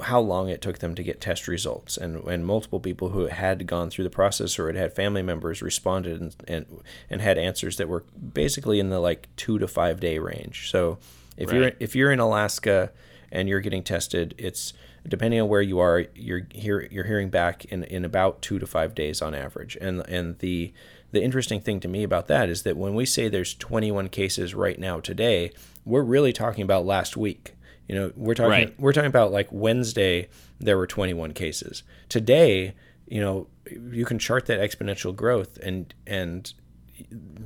how 0.02 0.20
long 0.20 0.48
it 0.48 0.62
took 0.62 0.78
them 0.78 0.94
to 0.94 1.02
get 1.02 1.20
test 1.20 1.48
results, 1.48 1.96
and 1.96 2.22
and 2.24 2.46
multiple 2.46 2.80
people 2.80 3.10
who 3.10 3.26
had 3.26 3.66
gone 3.66 3.90
through 3.90 4.04
the 4.04 4.10
process 4.10 4.58
or 4.58 4.68
had 4.68 4.76
had 4.76 4.92
family 4.94 5.22
members 5.22 5.62
responded 5.62 6.20
and 6.20 6.34
and, 6.46 6.66
and 7.10 7.20
had 7.20 7.38
answers 7.38 7.76
that 7.76 7.88
were 7.88 8.04
basically 8.32 8.78
in 8.78 8.90
the 8.90 9.00
like 9.00 9.28
two 9.36 9.58
to 9.58 9.66
five 9.66 10.00
day 10.00 10.18
range. 10.18 10.70
So 10.70 10.98
if 11.36 11.52
you're 11.52 11.72
if 11.80 11.96
you're 11.96 12.12
in 12.12 12.20
Alaska 12.20 12.92
and 13.32 13.48
you're 13.48 13.60
getting 13.60 13.82
tested, 13.82 14.34
it's 14.38 14.72
depending 15.06 15.40
on 15.40 15.48
where 15.48 15.62
you 15.62 15.78
are, 15.78 16.06
you're 16.14 16.46
hear, 16.50 16.88
you're 16.90 17.04
hearing 17.04 17.28
back 17.28 17.64
in, 17.66 17.84
in 17.84 18.04
about 18.04 18.40
two 18.40 18.58
to 18.58 18.66
five 18.66 18.94
days 18.94 19.20
on 19.20 19.34
average. 19.34 19.76
And 19.80 20.08
and 20.08 20.38
the 20.38 20.72
the 21.10 21.22
interesting 21.22 21.60
thing 21.60 21.80
to 21.80 21.88
me 21.88 22.02
about 22.02 22.26
that 22.28 22.48
is 22.48 22.62
that 22.62 22.76
when 22.76 22.94
we 22.94 23.06
say 23.06 23.28
there's 23.28 23.54
21 23.54 24.08
cases 24.08 24.54
right 24.54 24.78
now 24.78 24.98
today, 24.98 25.52
we're 25.84 26.02
really 26.02 26.32
talking 26.32 26.62
about 26.62 26.84
last 26.84 27.16
week. 27.16 27.54
You 27.88 27.94
know, 27.94 28.12
we're 28.16 28.34
talking 28.34 28.50
Right. 28.50 28.74
we're 28.80 28.92
talking 28.92 29.08
about 29.08 29.32
like 29.32 29.48
Wednesday 29.50 30.28
there 30.58 30.78
were 30.78 30.86
21 30.86 31.32
cases. 31.32 31.82
Today, 32.08 32.74
you 33.06 33.20
know, 33.20 33.46
you 33.70 34.04
can 34.04 34.18
chart 34.18 34.46
that 34.46 34.60
exponential 34.60 35.14
growth 35.14 35.58
and 35.62 35.92
and 36.06 36.52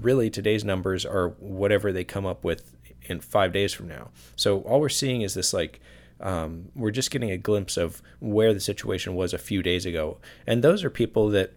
really 0.00 0.30
today's 0.30 0.64
numbers 0.64 1.04
are 1.06 1.30
whatever 1.40 1.92
they 1.92 2.04
come 2.04 2.26
up 2.26 2.44
with 2.44 2.74
in 3.02 3.20
five 3.20 3.52
days 3.52 3.72
from 3.72 3.88
now. 3.88 4.10
So 4.36 4.60
all 4.60 4.80
we're 4.80 4.88
seeing 4.88 5.22
is 5.22 5.34
this 5.34 5.52
like 5.52 5.80
um, 6.20 6.68
we're 6.74 6.90
just 6.90 7.10
getting 7.10 7.30
a 7.30 7.36
glimpse 7.36 7.76
of 7.76 8.02
where 8.20 8.52
the 8.52 8.60
situation 8.60 9.14
was 9.14 9.32
a 9.32 9.38
few 9.38 9.62
days 9.62 9.86
ago, 9.86 10.18
and 10.46 10.62
those 10.64 10.82
are 10.82 10.90
people 10.90 11.28
that 11.30 11.52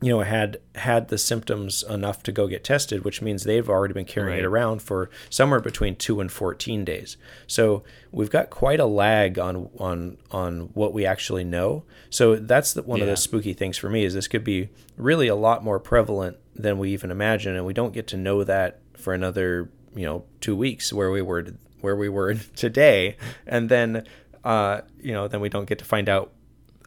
you 0.00 0.10
know 0.10 0.20
had 0.20 0.58
had 0.76 1.08
the 1.08 1.18
symptoms 1.18 1.82
enough 1.82 2.22
to 2.22 2.30
go 2.32 2.46
get 2.46 2.62
tested, 2.62 3.04
which 3.04 3.20
means 3.20 3.42
they've 3.42 3.68
already 3.68 3.94
been 3.94 4.04
carrying 4.04 4.38
it 4.38 4.44
around 4.44 4.80
for 4.80 5.10
somewhere 5.28 5.58
between 5.60 5.96
two 5.96 6.20
and 6.20 6.30
fourteen 6.30 6.84
days. 6.84 7.16
So 7.48 7.82
we've 8.12 8.30
got 8.30 8.48
quite 8.50 8.78
a 8.78 8.86
lag 8.86 9.38
on 9.38 9.68
on 9.78 10.18
on 10.30 10.70
what 10.74 10.92
we 10.94 11.04
actually 11.04 11.42
know. 11.44 11.82
So 12.10 12.36
that's 12.36 12.72
the, 12.74 12.82
one 12.82 13.00
of 13.00 13.08
Yeah. 13.08 13.14
the 13.14 13.16
spooky 13.16 13.52
things 13.54 13.76
for 13.76 13.90
me 13.90 14.04
is 14.04 14.14
this 14.14 14.28
could 14.28 14.44
be 14.44 14.68
really 14.96 15.26
a 15.26 15.34
lot 15.34 15.64
more 15.64 15.80
prevalent 15.80 16.36
than 16.54 16.78
we 16.78 16.90
even 16.90 17.10
imagine, 17.10 17.56
and 17.56 17.66
we 17.66 17.72
don't 17.72 17.92
get 17.92 18.06
to 18.08 18.16
know 18.16 18.44
that 18.44 18.78
for 18.96 19.12
another 19.14 19.68
you 19.96 20.04
know 20.04 20.24
two 20.40 20.54
weeks 20.54 20.92
where 20.92 21.10
we 21.10 21.22
were 21.22 21.44
where 21.80 21.96
we 21.96 22.08
were 22.08 22.34
today, 22.54 23.16
and 23.48 23.68
then 23.68 24.04
uh, 24.44 24.82
you 25.00 25.12
know 25.12 25.26
then 25.26 25.40
we 25.40 25.48
don't 25.48 25.66
get 25.68 25.78
to 25.80 25.84
find 25.84 26.08
out 26.08 26.30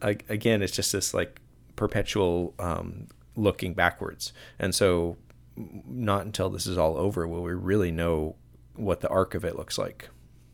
again. 0.01 0.61
It's 0.61 0.73
just 0.73 0.93
this 0.93 1.13
like 1.13 1.40
perpetual 1.81 2.53
um, 2.59 3.07
looking 3.35 3.73
backwards, 3.73 4.33
and 4.59 4.75
so 4.75 5.17
not 5.57 6.23
until 6.27 6.47
this 6.47 6.67
is 6.67 6.77
all 6.77 6.95
over 6.95 7.27
will 7.27 7.41
we 7.41 7.53
really 7.53 7.89
know 7.89 8.35
what 8.75 9.01
the 9.01 9.09
arc 9.09 9.33
of 9.33 9.43
it 9.43 9.55
looks 9.55 9.79
like. 9.79 10.07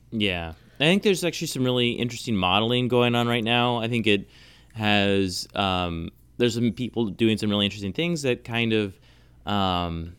Yeah. 0.09 0.53
I 0.79 0.83
think 0.83 1.03
there's 1.03 1.25
actually 1.25 1.47
some 1.47 1.65
really 1.65 1.91
interesting 1.91 2.33
modeling 2.33 2.87
going 2.87 3.13
on 3.13 3.27
right 3.27 3.43
now. 3.43 3.77
I 3.77 3.89
think 3.89 4.07
it 4.07 4.29
has 4.73 5.49
um, 5.53 6.11
there's 6.37 6.55
some 6.55 6.71
people 6.71 7.07
doing 7.07 7.37
some 7.37 7.49
really 7.49 7.65
interesting 7.65 7.91
things 7.91 8.21
that 8.21 8.45
kind 8.45 8.71
of 8.71 8.97
um, 9.45 10.15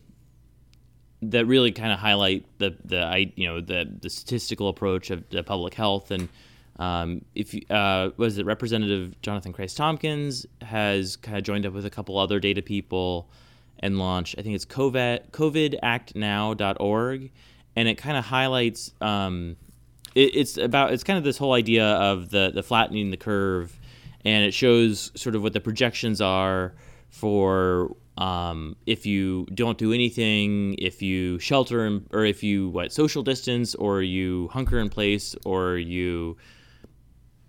that 1.23 1.47
really 1.47 1.71
kind 1.71 1.91
of 1.91 1.97
highlight 1.97 2.45
the 2.59 2.77
the 2.85 3.01
I 3.01 3.33
you 3.35 3.47
know 3.47 3.61
the 3.61 3.91
the 3.99 4.11
statistical 4.11 4.69
approach 4.69 5.09
of 5.09 5.27
the 5.29 5.41
public 5.41 5.73
health 5.73 6.11
and 6.11 6.29
um, 6.79 7.23
if 7.35 7.53
you- 7.53 7.65
uh, 7.69 8.11
was 8.17 8.37
it 8.37 8.45
Representative 8.45 9.19
Jonathan 9.21 9.53
Kreiss-Tomkins 9.53 10.45
has 10.61 11.15
kind 11.15 11.37
of 11.37 11.43
joined 11.43 11.65
up 11.65 11.73
with 11.73 11.85
a 11.85 11.89
couple 11.89 12.17
other 12.17 12.39
data 12.39 12.61
people 12.61 13.29
and 13.79 13.99
launched 13.99 14.35
I 14.37 14.41
think 14.41 14.55
it's 14.55 14.65
COVID 14.65 15.31
COVIDActNow.org 15.31 17.31
and 17.75 17.87
it 17.87 17.95
kind 17.95 18.17
of 18.17 18.25
highlights 18.25 18.91
um, 19.01 19.55
it, 20.15 20.35
it's 20.35 20.57
about 20.57 20.93
it's 20.93 21.03
kind 21.03 21.17
of 21.17 21.23
this 21.23 21.37
whole 21.37 21.53
idea 21.53 21.85
of 21.85 22.29
the 22.29 22.51
the 22.53 22.63
flattening 22.63 23.11
the 23.11 23.17
curve. 23.17 23.75
And 24.25 24.43
it 24.43 24.53
shows 24.53 25.13
sort 25.15 25.35
of 25.35 25.43
what 25.43 25.53
the 25.53 25.61
projections 25.61 26.19
are 26.19 26.73
for 27.09 27.95
um, 28.17 28.75
if 28.85 29.05
you 29.05 29.47
don't 29.53 29.77
do 29.77 29.93
anything, 29.93 30.75
if 30.77 31.01
you 31.01 31.39
shelter 31.39 31.85
in, 31.85 32.05
or 32.11 32.25
if 32.25 32.43
you 32.43 32.67
what 32.67 32.91
social 32.91 33.23
distance, 33.23 33.75
or 33.75 34.01
you 34.01 34.49
hunker 34.49 34.77
in 34.77 34.89
place, 34.89 35.37
or 35.45 35.77
you 35.77 36.35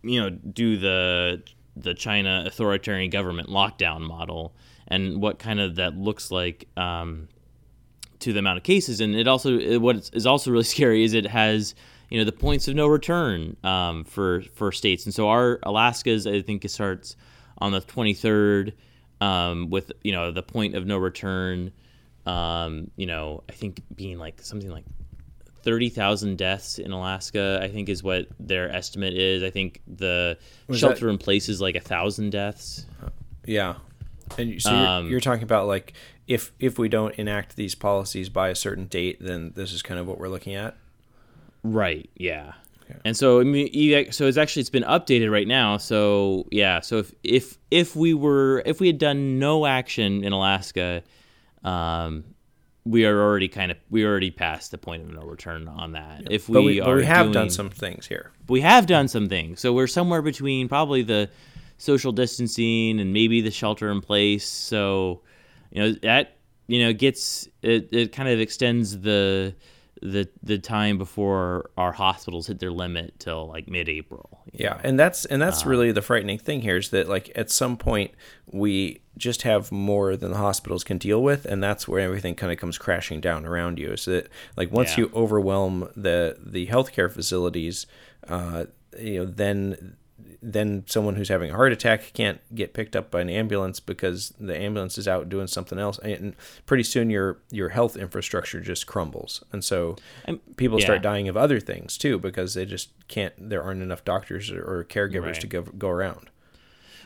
you 0.02 0.20
know 0.20 0.30
do 0.30 0.76
the 0.76 1.42
the 1.76 1.94
China 1.94 2.44
authoritarian 2.46 3.10
government 3.10 3.48
lockdown 3.48 4.00
model, 4.00 4.54
and 4.88 5.20
what 5.20 5.38
kind 5.38 5.60
of 5.60 5.76
that 5.76 5.96
looks 5.96 6.30
like 6.30 6.68
um, 6.76 7.28
to 8.20 8.32
the 8.32 8.38
amount 8.38 8.58
of 8.58 8.64
cases. 8.64 9.00
And 9.00 9.14
it 9.14 9.28
also 9.28 9.78
what 9.78 9.96
is- 9.96 10.10
is 10.12 10.26
also 10.26 10.50
really 10.50 10.64
scary 10.76 11.04
is 11.04 11.14
it 11.14 11.26
has 11.26 11.74
you 12.10 12.18
know 12.18 12.24
the 12.24 12.32
points 12.32 12.66
of 12.68 12.74
no 12.74 12.86
return 12.86 13.56
um, 13.64 14.04
for 14.04 14.42
for 14.54 14.72
states. 14.72 15.04
And 15.04 15.14
so 15.14 15.28
our 15.28 15.58
Alaska's 15.62 16.26
I 16.26 16.42
think 16.42 16.64
it 16.64 16.70
starts 16.70 17.16
on 17.58 17.72
the 17.72 17.80
23rd 17.80 18.72
um, 19.20 19.70
with 19.70 19.92
you 20.02 20.12
know 20.12 20.30
the 20.32 20.42
point 20.42 20.74
of 20.74 20.86
no 20.86 20.98
return. 20.98 21.72
Um, 22.26 22.90
you 22.96 23.06
know 23.06 23.42
I 23.48 23.52
think 23.52 23.80
being 23.94 24.18
like 24.18 24.42
something 24.42 24.70
like 24.70 24.84
30,000 25.62 26.36
deaths 26.36 26.78
in 26.78 26.92
Alaska, 26.92 27.60
I 27.62 27.68
think 27.68 27.88
is 27.88 28.02
what 28.02 28.26
their 28.38 28.74
estimate 28.74 29.14
is. 29.14 29.42
I 29.42 29.50
think 29.50 29.80
the 29.86 30.38
Was 30.66 30.78
shelter 30.78 31.08
in 31.08 31.18
place 31.18 31.48
is 31.48 31.60
like 31.60 31.74
a 31.74 31.80
thousand 31.80 32.30
deaths. 32.30 32.86
Yeah, 33.44 33.76
and 34.38 34.60
so 34.60 34.70
Um, 34.74 35.04
you're, 35.04 35.12
you're 35.12 35.20
talking 35.20 35.42
about 35.42 35.66
like 35.66 35.94
if 36.26 36.52
if 36.58 36.78
we 36.78 36.88
don't 36.88 37.14
enact 37.16 37.56
these 37.56 37.74
policies 37.74 38.28
by 38.28 38.48
a 38.48 38.54
certain 38.54 38.86
date, 38.86 39.18
then 39.20 39.52
this 39.56 39.72
is 39.72 39.82
kind 39.82 39.98
of 39.98 40.06
what 40.06 40.18
we're 40.18 40.28
looking 40.28 40.54
at. 40.54 40.76
Right. 41.62 42.08
Yeah. 42.16 42.52
And 43.04 43.16
so 43.16 43.40
I 43.40 43.44
mean, 43.44 44.12
so 44.12 44.26
it's 44.26 44.36
actually 44.36 44.60
it's 44.60 44.70
been 44.70 44.82
updated 44.84 45.30
right 45.30 45.46
now. 45.46 45.76
So 45.76 46.46
yeah. 46.50 46.80
So 46.80 46.98
if 46.98 47.12
if 47.22 47.58
if 47.70 47.96
we 47.96 48.14
were 48.14 48.62
if 48.66 48.80
we 48.80 48.88
had 48.88 48.98
done 48.98 49.38
no 49.38 49.66
action 49.66 50.24
in 50.24 50.32
Alaska, 50.32 51.02
um, 51.62 52.24
we 52.84 53.04
are 53.04 53.20
already 53.22 53.48
kind 53.48 53.70
of 53.70 53.76
we 53.90 54.04
already 54.04 54.30
passed 54.30 54.70
the 54.70 54.78
point 54.78 55.02
of 55.02 55.12
no 55.12 55.22
return 55.22 55.68
on 55.68 55.92
that. 55.92 56.30
If 56.30 56.48
we 56.48 56.54
But 56.54 56.62
we, 56.62 56.80
are 56.80 56.84
but 56.86 56.96
we 56.96 57.04
have 57.04 57.26
doing, 57.26 57.32
done 57.32 57.50
some 57.50 57.70
things 57.70 58.06
here. 58.06 58.32
we 58.48 58.60
have 58.62 58.86
done 58.86 59.08
some 59.08 59.28
things. 59.28 59.60
So 59.60 59.72
we're 59.72 59.86
somewhere 59.86 60.22
between 60.22 60.68
probably 60.68 61.02
the 61.02 61.30
social 61.78 62.12
distancing 62.12 63.00
and 63.00 63.12
maybe 63.12 63.40
the 63.40 63.50
shelter 63.50 63.90
in 63.90 64.00
place. 64.00 64.46
So, 64.46 65.22
you 65.70 65.82
know, 65.82 65.92
that 66.02 66.36
you 66.68 66.80
know 66.84 66.92
gets 66.92 67.48
it, 67.62 67.88
it 67.92 68.12
kind 68.12 68.28
of 68.28 68.40
extends 68.40 68.98
the 69.00 69.54
the 70.02 70.28
the 70.42 70.58
time 70.58 70.96
before 70.98 71.70
our 71.76 71.92
hospitals 71.92 72.46
hit 72.46 72.58
their 72.58 72.70
limit 72.70 73.18
till 73.18 73.46
like 73.48 73.68
mid-April. 73.68 74.40
you 74.52 74.64
Yeah, 74.64 74.80
and 74.82 74.98
that's 74.98 75.24
and 75.26 75.40
that's 75.42 75.66
really 75.66 75.92
the 75.92 76.02
frightening 76.02 76.38
thing 76.38 76.62
here 76.62 76.78
is 76.78 76.90
that 76.90 77.08
like 77.08 77.30
at 77.34 77.50
some 77.50 77.76
point 77.76 78.12
we 78.50 79.02
just 79.18 79.42
have 79.42 79.70
more 79.70 80.16
than 80.16 80.30
the 80.30 80.38
hospitals 80.38 80.84
can 80.84 80.96
deal 80.98 81.22
with, 81.22 81.44
and 81.44 81.62
that's 81.62 81.86
where 81.86 82.00
everything 82.00 82.34
kind 82.34 82.50
of 82.52 82.58
comes 82.58 82.78
crashing 82.78 83.20
down 83.20 83.44
around 83.44 83.78
you. 83.78 83.96
So 83.96 84.12
that 84.12 84.28
like 84.56 84.72
once 84.72 84.96
Yeah. 84.96 85.04
you 85.04 85.10
overwhelm 85.14 85.90
the 85.94 86.36
the 86.44 86.66
healthcare 86.68 87.10
facilities, 87.10 87.86
uh, 88.28 88.64
you 88.98 89.18
know 89.20 89.24
then 89.26 89.96
then 90.42 90.84
someone 90.86 91.16
who's 91.16 91.28
having 91.28 91.50
a 91.50 91.54
heart 91.54 91.72
attack 91.72 92.12
can't 92.14 92.40
get 92.54 92.72
picked 92.72 92.96
up 92.96 93.10
by 93.10 93.20
an 93.20 93.28
ambulance 93.28 93.80
because 93.80 94.32
the 94.40 94.56
ambulance 94.56 94.96
is 94.96 95.06
out 95.06 95.28
doing 95.28 95.46
something 95.46 95.78
else, 95.78 95.98
and 95.98 96.34
pretty 96.66 96.82
soon 96.82 97.10
your 97.10 97.38
your 97.50 97.70
health 97.70 97.96
infrastructure 97.96 98.60
just 98.60 98.86
crumbles, 98.86 99.44
and 99.52 99.64
so 99.64 99.96
people 100.56 100.78
yeah. 100.78 100.86
start 100.86 101.02
dying 101.02 101.28
of 101.28 101.36
other 101.36 101.60
things 101.60 101.98
too 101.98 102.18
because 102.18 102.54
they 102.54 102.64
just 102.64 102.90
can't. 103.08 103.34
There 103.38 103.62
aren't 103.62 103.82
enough 103.82 104.04
doctors 104.04 104.50
or, 104.50 104.62
or 104.62 104.84
caregivers 104.84 105.32
Right. 105.32 105.40
to 105.40 105.46
go 105.46 105.62
go 105.62 105.88
around. 105.88 106.30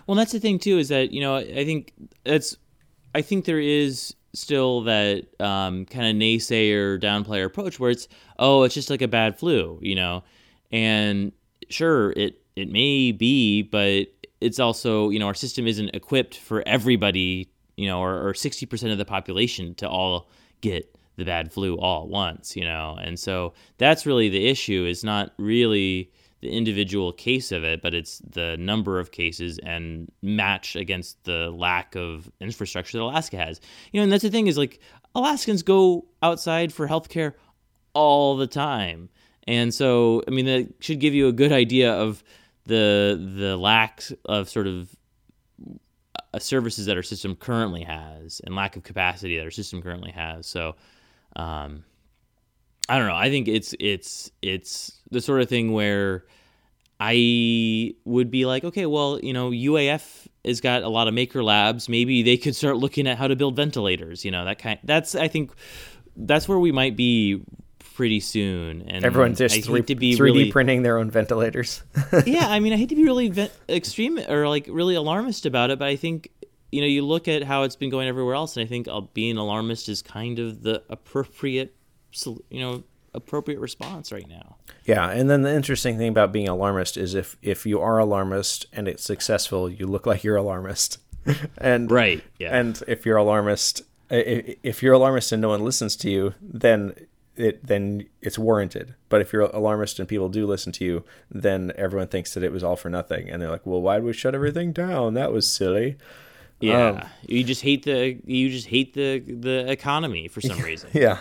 Well, 0.06 0.16
that's 0.16 0.32
the 0.32 0.40
thing 0.40 0.58
too 0.58 0.78
is 0.78 0.88
that 0.88 1.10
you 1.12 1.20
know 1.20 1.36
I 1.36 1.64
think 1.64 1.92
that's 2.24 2.56
I 3.14 3.22
think 3.22 3.44
there 3.44 3.60
is 3.60 4.14
still 4.32 4.82
that 4.82 5.24
um, 5.40 5.86
kind 5.86 6.06
of 6.06 6.16
naysayer 6.20 7.00
downplayer 7.00 7.44
approach 7.44 7.78
where 7.78 7.90
it's 7.90 8.08
oh 8.38 8.64
it's 8.64 8.74
just 8.74 8.90
like 8.90 9.00
a 9.02 9.08
bad 9.08 9.38
flu 9.38 9.78
you 9.80 9.94
know 9.94 10.24
and 10.72 11.30
sure 11.70 12.10
it 12.12 12.43
it 12.56 12.70
may 12.70 13.12
be 13.12 13.62
but 13.62 14.06
it's 14.40 14.58
also 14.58 15.10
you 15.10 15.18
know 15.18 15.26
our 15.26 15.34
system 15.34 15.66
isn't 15.66 15.90
equipped 15.94 16.36
for 16.36 16.62
everybody 16.66 17.48
you 17.76 17.86
know 17.88 18.00
or, 18.00 18.28
or 18.28 18.32
60% 18.32 18.92
of 18.92 18.98
the 18.98 19.04
population 19.04 19.74
to 19.76 19.88
all 19.88 20.28
get 20.60 20.94
the 21.16 21.24
bad 21.24 21.52
flu 21.52 21.76
all 21.76 22.04
at 22.04 22.08
once 22.08 22.56
you 22.56 22.64
know 22.64 22.98
and 23.00 23.18
so 23.18 23.52
that's 23.78 24.06
really 24.06 24.28
the 24.28 24.46
issue 24.46 24.84
is 24.84 25.04
not 25.04 25.32
really 25.38 26.10
the 26.44 26.50
individual 26.50 27.10
case 27.10 27.50
of 27.52 27.64
it, 27.64 27.80
but 27.80 27.94
it's 27.94 28.18
the 28.18 28.56
number 28.58 29.00
of 29.00 29.10
cases 29.12 29.58
and 29.60 30.12
match 30.20 30.76
against 30.76 31.24
the 31.24 31.50
lack 31.50 31.96
of 31.96 32.30
infrastructure 32.38 32.98
that 32.98 33.02
Alaska 33.02 33.38
has. 33.38 33.62
You 33.92 33.98
know, 33.98 34.04
and 34.04 34.12
that's 34.12 34.22
the 34.22 34.30
thing 34.30 34.46
is 34.46 34.58
like 34.58 34.78
Alaskans 35.14 35.62
go 35.62 36.04
outside 36.22 36.70
for 36.70 36.86
healthcare 36.86 37.32
all 37.94 38.36
the 38.36 38.46
time. 38.46 39.08
And 39.48 39.72
so, 39.72 40.22
I 40.28 40.32
mean, 40.32 40.44
that 40.44 40.68
should 40.80 41.00
give 41.00 41.14
you 41.14 41.28
a 41.28 41.32
good 41.32 41.50
idea 41.50 41.92
of 41.94 42.22
the 42.66 43.34
the 43.36 43.56
lack 43.56 44.02
of 44.24 44.48
sort 44.48 44.66
of 44.66 44.94
uh, 46.32 46.38
services 46.38 46.86
that 46.86 46.96
our 46.96 47.02
system 47.02 47.36
currently 47.36 47.82
has 47.82 48.40
and 48.44 48.54
lack 48.54 48.76
of 48.76 48.82
capacity 48.82 49.36
that 49.36 49.44
our 49.44 49.50
system 49.50 49.82
currently 49.82 50.10
has. 50.10 50.46
So, 50.46 50.76
um, 51.36 51.84
I 52.88 52.98
don't 52.98 53.06
know. 53.06 53.14
I 53.14 53.30
think 53.30 53.48
it's 53.48 53.74
it's 53.78 54.30
it's 54.42 55.00
the 55.10 55.20
sort 55.20 55.40
of 55.40 55.48
thing 55.48 55.72
where 55.72 56.24
I 57.00 57.94
would 58.04 58.30
be 58.30 58.46
like, 58.46 58.64
okay, 58.64 58.86
well, 58.86 59.18
you 59.22 59.32
know, 59.32 59.50
UAF 59.50 60.26
has 60.44 60.60
got 60.60 60.82
a 60.82 60.88
lot 60.88 61.08
of 61.08 61.14
maker 61.14 61.42
labs. 61.42 61.88
Maybe 61.88 62.22
they 62.22 62.36
could 62.36 62.54
start 62.54 62.76
looking 62.76 63.06
at 63.06 63.18
how 63.18 63.28
to 63.28 63.36
build 63.36 63.56
ventilators. 63.56 64.24
You 64.24 64.30
know, 64.30 64.44
that 64.44 64.58
kind. 64.58 64.78
That's 64.84 65.14
I 65.14 65.28
think 65.28 65.52
that's 66.16 66.48
where 66.48 66.58
we 66.58 66.72
might 66.72 66.96
be 66.96 67.42
pretty 67.94 68.20
soon. 68.20 68.82
And 68.82 69.04
everyone's 69.04 69.38
just 69.38 69.64
three, 69.64 69.82
3D 69.82 70.20
really, 70.20 70.52
printing 70.52 70.82
their 70.82 70.98
own 70.98 71.10
ventilators. 71.10 71.82
yeah, 72.26 72.48
I 72.48 72.60
mean, 72.60 72.72
I 72.72 72.76
hate 72.76 72.90
to 72.90 72.96
be 72.96 73.04
really 73.04 73.32
extreme 73.68 74.18
or 74.18 74.48
like 74.48 74.66
really 74.68 74.94
alarmist 74.94 75.46
about 75.46 75.70
it, 75.70 75.78
but 75.78 75.88
I 75.88 75.96
think 75.96 76.30
you 76.74 76.80
know, 76.80 76.88
you 76.88 77.02
look 77.06 77.28
at 77.28 77.44
how 77.44 77.62
it's 77.62 77.76
been 77.76 77.88
going 77.88 78.08
everywhere 78.08 78.34
else, 78.34 78.56
and 78.56 78.66
I 78.66 78.68
think 78.68 78.88
uh, 78.88 79.00
being 79.12 79.36
alarmist 79.36 79.88
is 79.88 80.02
kind 80.02 80.40
of 80.40 80.64
the 80.64 80.82
appropriate, 80.90 81.72
you 82.50 82.60
know, 82.60 82.82
appropriate 83.14 83.60
response 83.60 84.10
right 84.10 84.28
now. 84.28 84.56
Yeah, 84.84 85.08
and 85.08 85.30
then 85.30 85.42
the 85.42 85.54
interesting 85.54 85.98
thing 85.98 86.08
about 86.08 86.32
being 86.32 86.48
alarmist 86.48 86.96
is 86.96 87.14
if 87.14 87.36
if 87.42 87.64
you 87.64 87.80
are 87.80 87.98
alarmist 87.98 88.66
and 88.72 88.88
it's 88.88 89.04
successful, 89.04 89.70
you 89.70 89.86
look 89.86 90.04
like 90.04 90.24
you're 90.24 90.36
alarmist. 90.36 90.98
and 91.58 91.92
right, 91.92 92.24
yeah. 92.40 92.56
And 92.56 92.82
if 92.88 93.06
you're 93.06 93.18
alarmist, 93.18 93.82
if 94.10 94.82
you're 94.82 94.94
alarmist 94.94 95.30
and 95.30 95.40
no 95.40 95.50
one 95.50 95.62
listens 95.62 95.94
to 95.96 96.10
you, 96.10 96.34
then 96.42 96.94
it 97.36 97.66
then 97.66 98.06
it's 98.20 98.38
warranted. 98.38 98.94
But 99.08 99.20
if 99.20 99.32
you're 99.32 99.42
alarmist 99.42 99.98
and 99.98 100.08
people 100.08 100.28
do 100.28 100.46
listen 100.46 100.72
to 100.72 100.84
you, 100.84 101.04
then 101.30 101.72
everyone 101.76 102.08
thinks 102.08 102.34
that 102.34 102.42
it 102.42 102.52
was 102.52 102.62
all 102.62 102.76
for 102.76 102.88
nothing, 102.88 103.28
and 103.28 103.40
they're 103.40 103.50
like, 103.50 103.66
"Well, 103.66 103.82
why 103.82 103.96
did 103.96 104.04
we 104.04 104.12
shut 104.12 104.34
everything 104.34 104.72
down? 104.72 105.14
That 105.14 105.32
was 105.32 105.46
silly." 105.46 105.96
Yeah, 106.60 106.88
um, 106.88 107.02
you 107.26 107.44
just 107.44 107.62
hate 107.62 107.84
the 107.84 108.18
you 108.24 108.50
just 108.50 108.68
hate 108.68 108.94
the 108.94 109.18
the 109.20 109.70
economy 109.70 110.28
for 110.28 110.40
some 110.40 110.58
reason. 110.62 110.90
Yeah, 110.92 111.18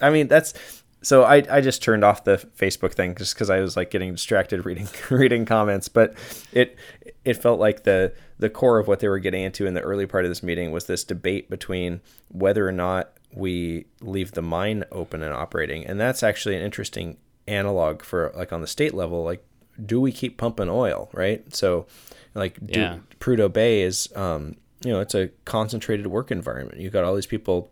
I 0.00 0.10
mean 0.10 0.28
that's 0.28 0.54
so 1.02 1.22
I, 1.22 1.44
I 1.50 1.60
just 1.60 1.82
turned 1.82 2.04
off 2.04 2.24
the 2.24 2.36
Facebook 2.56 2.94
thing 2.94 3.14
just 3.14 3.34
because 3.34 3.48
I 3.48 3.60
was 3.60 3.76
like 3.76 3.90
getting 3.90 4.12
distracted 4.12 4.64
reading 4.64 4.88
reading 5.10 5.44
comments. 5.44 5.88
But 5.88 6.14
it 6.52 6.76
it 7.24 7.34
felt 7.34 7.60
like 7.60 7.84
the 7.84 8.12
the 8.38 8.50
core 8.50 8.78
of 8.78 8.88
what 8.88 9.00
they 9.00 9.08
were 9.08 9.18
getting 9.18 9.42
into 9.42 9.66
in 9.66 9.74
the 9.74 9.80
early 9.80 10.06
part 10.06 10.24
of 10.24 10.30
this 10.30 10.42
meeting 10.42 10.72
was 10.72 10.86
this 10.86 11.04
debate 11.04 11.48
between 11.48 12.00
whether 12.28 12.66
or 12.66 12.72
not 12.72 13.15
we 13.32 13.86
leave 14.00 14.32
the 14.32 14.42
mine 14.42 14.84
open 14.90 15.22
and 15.22 15.32
operating, 15.32 15.86
and 15.86 16.00
that's 16.00 16.22
actually 16.22 16.56
an 16.56 16.62
interesting 16.62 17.16
analog 17.46 18.02
for 18.02 18.32
like 18.36 18.52
on 18.52 18.60
the 18.60 18.66
state 18.66 18.94
level. 18.94 19.24
Like, 19.24 19.44
do 19.84 20.00
we 20.00 20.12
keep 20.12 20.36
pumping 20.36 20.68
oil, 20.68 21.10
right? 21.12 21.54
So, 21.54 21.86
like, 22.34 22.64
do, 22.64 22.80
yeah. 22.80 22.98
Prudhoe 23.20 23.52
Bay 23.52 23.82
is 23.82 24.08
um, 24.16 24.56
you 24.84 24.92
know 24.92 25.00
it's 25.00 25.14
a 25.14 25.28
concentrated 25.44 26.06
work 26.06 26.30
environment. 26.30 26.80
You've 26.80 26.92
got 26.92 27.04
all 27.04 27.14
these 27.14 27.26
people 27.26 27.70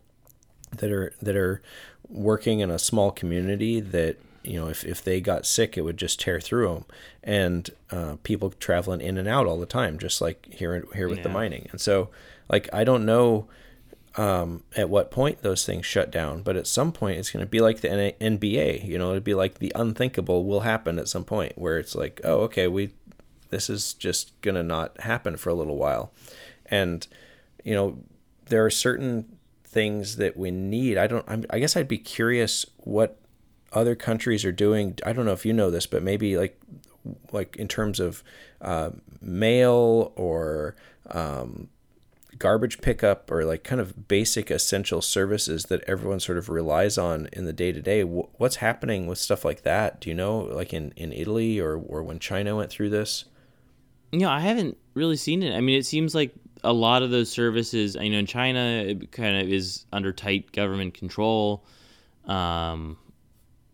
that 0.79 0.91
are 0.91 1.13
that 1.23 1.37
are 1.37 1.63
working 2.09 2.61
in 2.61 2.71
a 2.71 2.79
small 2.79 3.11
community 3.11 3.81
that 3.81 4.19
you 4.43 4.61
know 4.61 4.69
if, 4.69 4.85
if 4.85 5.03
they 5.03 5.21
got 5.21 5.47
sick 5.47 5.77
it 5.77 5.83
would 5.83 5.97
just 5.97 6.21
tear 6.21 6.41
through 6.41 6.69
them 6.69 6.85
and 7.23 7.71
uh, 7.91 8.17
people 8.23 8.51
traveling 8.51 9.01
in 9.01 9.17
and 9.17 9.27
out 9.27 9.47
all 9.47 9.59
the 9.59 9.67
time 9.67 9.99
just 9.99 10.21
like 10.21 10.47
here 10.53 10.85
here 10.95 11.09
with 11.09 11.19
yeah. 11.19 11.25
the 11.25 11.29
mining 11.31 11.67
and 11.71 11.81
so 11.81 12.11
like 12.51 12.69
i 12.73 12.85
don't 12.85 13.07
know 13.07 13.47
um, 14.17 14.63
at 14.77 14.89
what 14.89 15.11
point 15.11 15.43
those 15.43 15.65
things 15.65 15.85
shut 15.85 16.11
down 16.11 16.43
but 16.43 16.57
at 16.57 16.67
some 16.67 16.93
point 16.93 17.19
it's 17.19 17.31
going 17.31 17.45
to 17.45 17.51
be 17.51 17.61
like 17.61 17.81
the 17.81 17.89
nba 17.89 18.87
you 18.87 18.97
know 18.99 19.11
it'd 19.11 19.25
be 19.25 19.35
like 19.35 19.59
the 19.59 19.73
unthinkable 19.75 20.45
will 20.45 20.61
happen 20.61 20.99
at 20.99 21.09
some 21.09 21.25
point 21.25 21.53
where 21.57 21.79
it's 21.79 21.95
like 21.95 22.21
oh 22.23 22.41
okay 22.43 22.69
we 22.69 22.91
this 23.51 23.69
is 23.69 23.95
just 23.95 24.41
going 24.41 24.55
to 24.55 24.63
not 24.63 25.01
happen 25.01 25.37
for 25.37 25.51
a 25.51 25.55
little 25.55 25.77
while 25.77 26.13
and 26.67 27.09
you 27.65 27.75
know 27.75 27.99
there 28.47 28.65
are 28.65 28.71
certain 28.71 29.35
things 29.75 30.17
that 30.17 30.37
we 30.37 30.51
need. 30.51 30.97
I 30.97 31.07
don't. 31.07 31.25
I'm, 31.29 31.45
I 31.51 31.59
guess 31.59 31.77
I'd 31.77 31.89
be 31.89 31.99
curious 31.99 32.65
what 32.79 33.19
other 33.73 33.95
countries 33.95 34.45
are 34.45 34.53
doing. 34.53 34.97
I 35.05 35.13
don't 35.13 35.27
know 35.27 35.33
if 35.33 35.45
you 35.45 35.53
know 35.53 35.71
this, 35.71 35.87
but 35.87 36.03
maybe 36.03 36.39
like 36.39 36.59
like 37.33 37.57
in 37.57 37.69
terms 37.69 38.01
of 38.01 38.23
uh, 38.63 38.91
mail 39.21 40.13
or 40.17 40.77
um, 41.11 41.69
garbage 42.39 42.81
pickup 42.81 43.31
or 43.31 43.45
like 43.45 43.65
kind 43.65 43.81
of 43.81 44.09
basic 44.09 44.51
essential 44.51 45.01
services 45.01 45.65
that 45.65 45.83
everyone 45.87 46.21
sort 46.21 46.39
of 46.39 46.49
relies 46.49 46.99
on 46.99 47.29
in 47.33 47.45
the 47.45 47.53
day 47.53 47.73
to 47.73 47.81
day. 47.81 48.03
What's 48.03 48.57
happening 48.57 49.07
with 49.07 49.19
stuff 49.19 49.45
like 49.45 49.63
that? 49.63 50.01
Do 50.01 50.09
you 50.09 50.15
know, 50.15 50.41
like 50.41 50.73
in, 50.73 50.93
in 50.97 51.13
Italy 51.13 51.61
or, 51.61 51.77
or 51.77 52.03
when 52.03 52.19
China 52.19 52.57
went 52.57 52.71
through 52.71 52.91
this? 52.91 53.25
Know, 54.13 54.31
I 54.31 54.41
haven't 54.41 54.77
really 54.95 55.17
seen 55.17 55.43
it. 55.43 55.57
I 55.57 55.61
mean, 55.61 55.79
it 55.79 55.87
seems 55.87 56.15
like 56.15 56.33
a 56.63 56.73
lot 56.73 57.03
of 57.03 57.11
those 57.11 57.31
services, 57.31 57.97
you 58.01 58.11
know, 58.11 58.19
in 58.19 58.27
China, 58.27 58.61
it 58.61 59.13
kind 59.13 59.37
of 59.37 59.49
is 59.49 59.87
under 59.93 60.13
tight 60.13 60.53
government 60.53 60.95
control. 60.95 61.65
Um, 62.27 62.97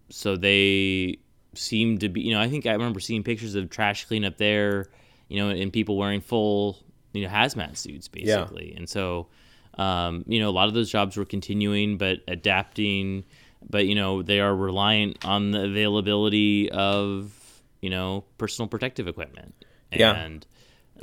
so 0.09 0.37
they 0.37 1.18
seem 1.55 1.99
to 1.99 2.09
be, 2.09 2.23
you 2.23 2.35
know, 2.35 2.40
I 2.40 2.49
think 2.49 2.66
I 2.66 2.73
remember 2.73 3.01
seeing 3.01 3.23
pictures 3.23 3.55
of 3.55 3.70
trash 3.70 4.07
cleanup 4.07 4.38
there, 4.38 4.87
you 5.29 5.38
know, 5.38 5.51
and 5.51 5.73
people 5.73 5.96
wearing 5.96 6.20
full, 6.20 6.79
you 7.12 7.23
know, 7.25 7.29
hazmat 7.29 7.77
suits 7.77 8.09
basically. 8.09 8.73
Yeah. 8.73 8.79
And 8.79 8.88
so, 8.88 9.29
um, 9.79 10.25
you 10.27 10.40
know, 10.40 10.49
a 10.49 10.53
lot 10.53 10.68
of 10.68 10.75
those 10.75 10.90
jobs 10.90 11.16
were 11.16 11.25
continuing, 11.25 11.99
but 11.99 12.18
adapting, 12.29 13.25
but, 13.68 13.87
you 13.87 13.94
know, 13.94 14.23
they 14.23 14.40
are 14.40 14.55
reliant 14.55 15.25
on 15.25 15.51
the 15.51 15.64
availability 15.64 16.70
of, 16.70 17.33
you 17.81 17.90
know, 17.90 18.25
personal 18.38 18.68
protective 18.68 19.09
equipment. 19.09 19.55
Yeah. 19.92 20.12
And, 20.12 20.46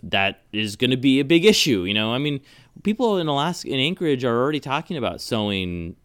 that 0.03 0.43
is 0.51 0.75
going 0.75 0.91
to 0.91 0.97
be 0.97 1.19
a 1.19 1.25
big 1.25 1.45
issue. 1.45 1.83
You 1.83 1.93
know, 1.93 2.13
I 2.13 2.17
mean, 2.17 2.41
people 2.83 3.17
in 3.17 3.27
Alaska, 3.27 3.69
in 3.69 3.79
Anchorage, 3.79 4.23
are 4.23 4.37
already 4.37 4.59
talking 4.59 4.97
about 4.97 5.21
sewing 5.21 5.95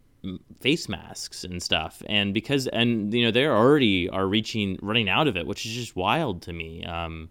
face 0.61 0.89
masks 0.89 1.45
and 1.45 1.63
stuff, 1.63 2.03
and 2.07 2.33
because 2.33 2.67
and 2.69 3.13
you 3.13 3.25
know 3.25 3.31
they 3.31 3.47
already 3.47 4.09
are 4.09 4.27
reaching 4.27 4.79
running 4.83 5.09
out 5.09 5.29
of 5.29 5.37
it, 5.37 5.47
which 5.47 5.67
is 5.67 5.73
just 5.73 5.97
wild 5.97 6.43
to 6.43 6.53
me. 6.53 6.85
Um, 6.85 7.29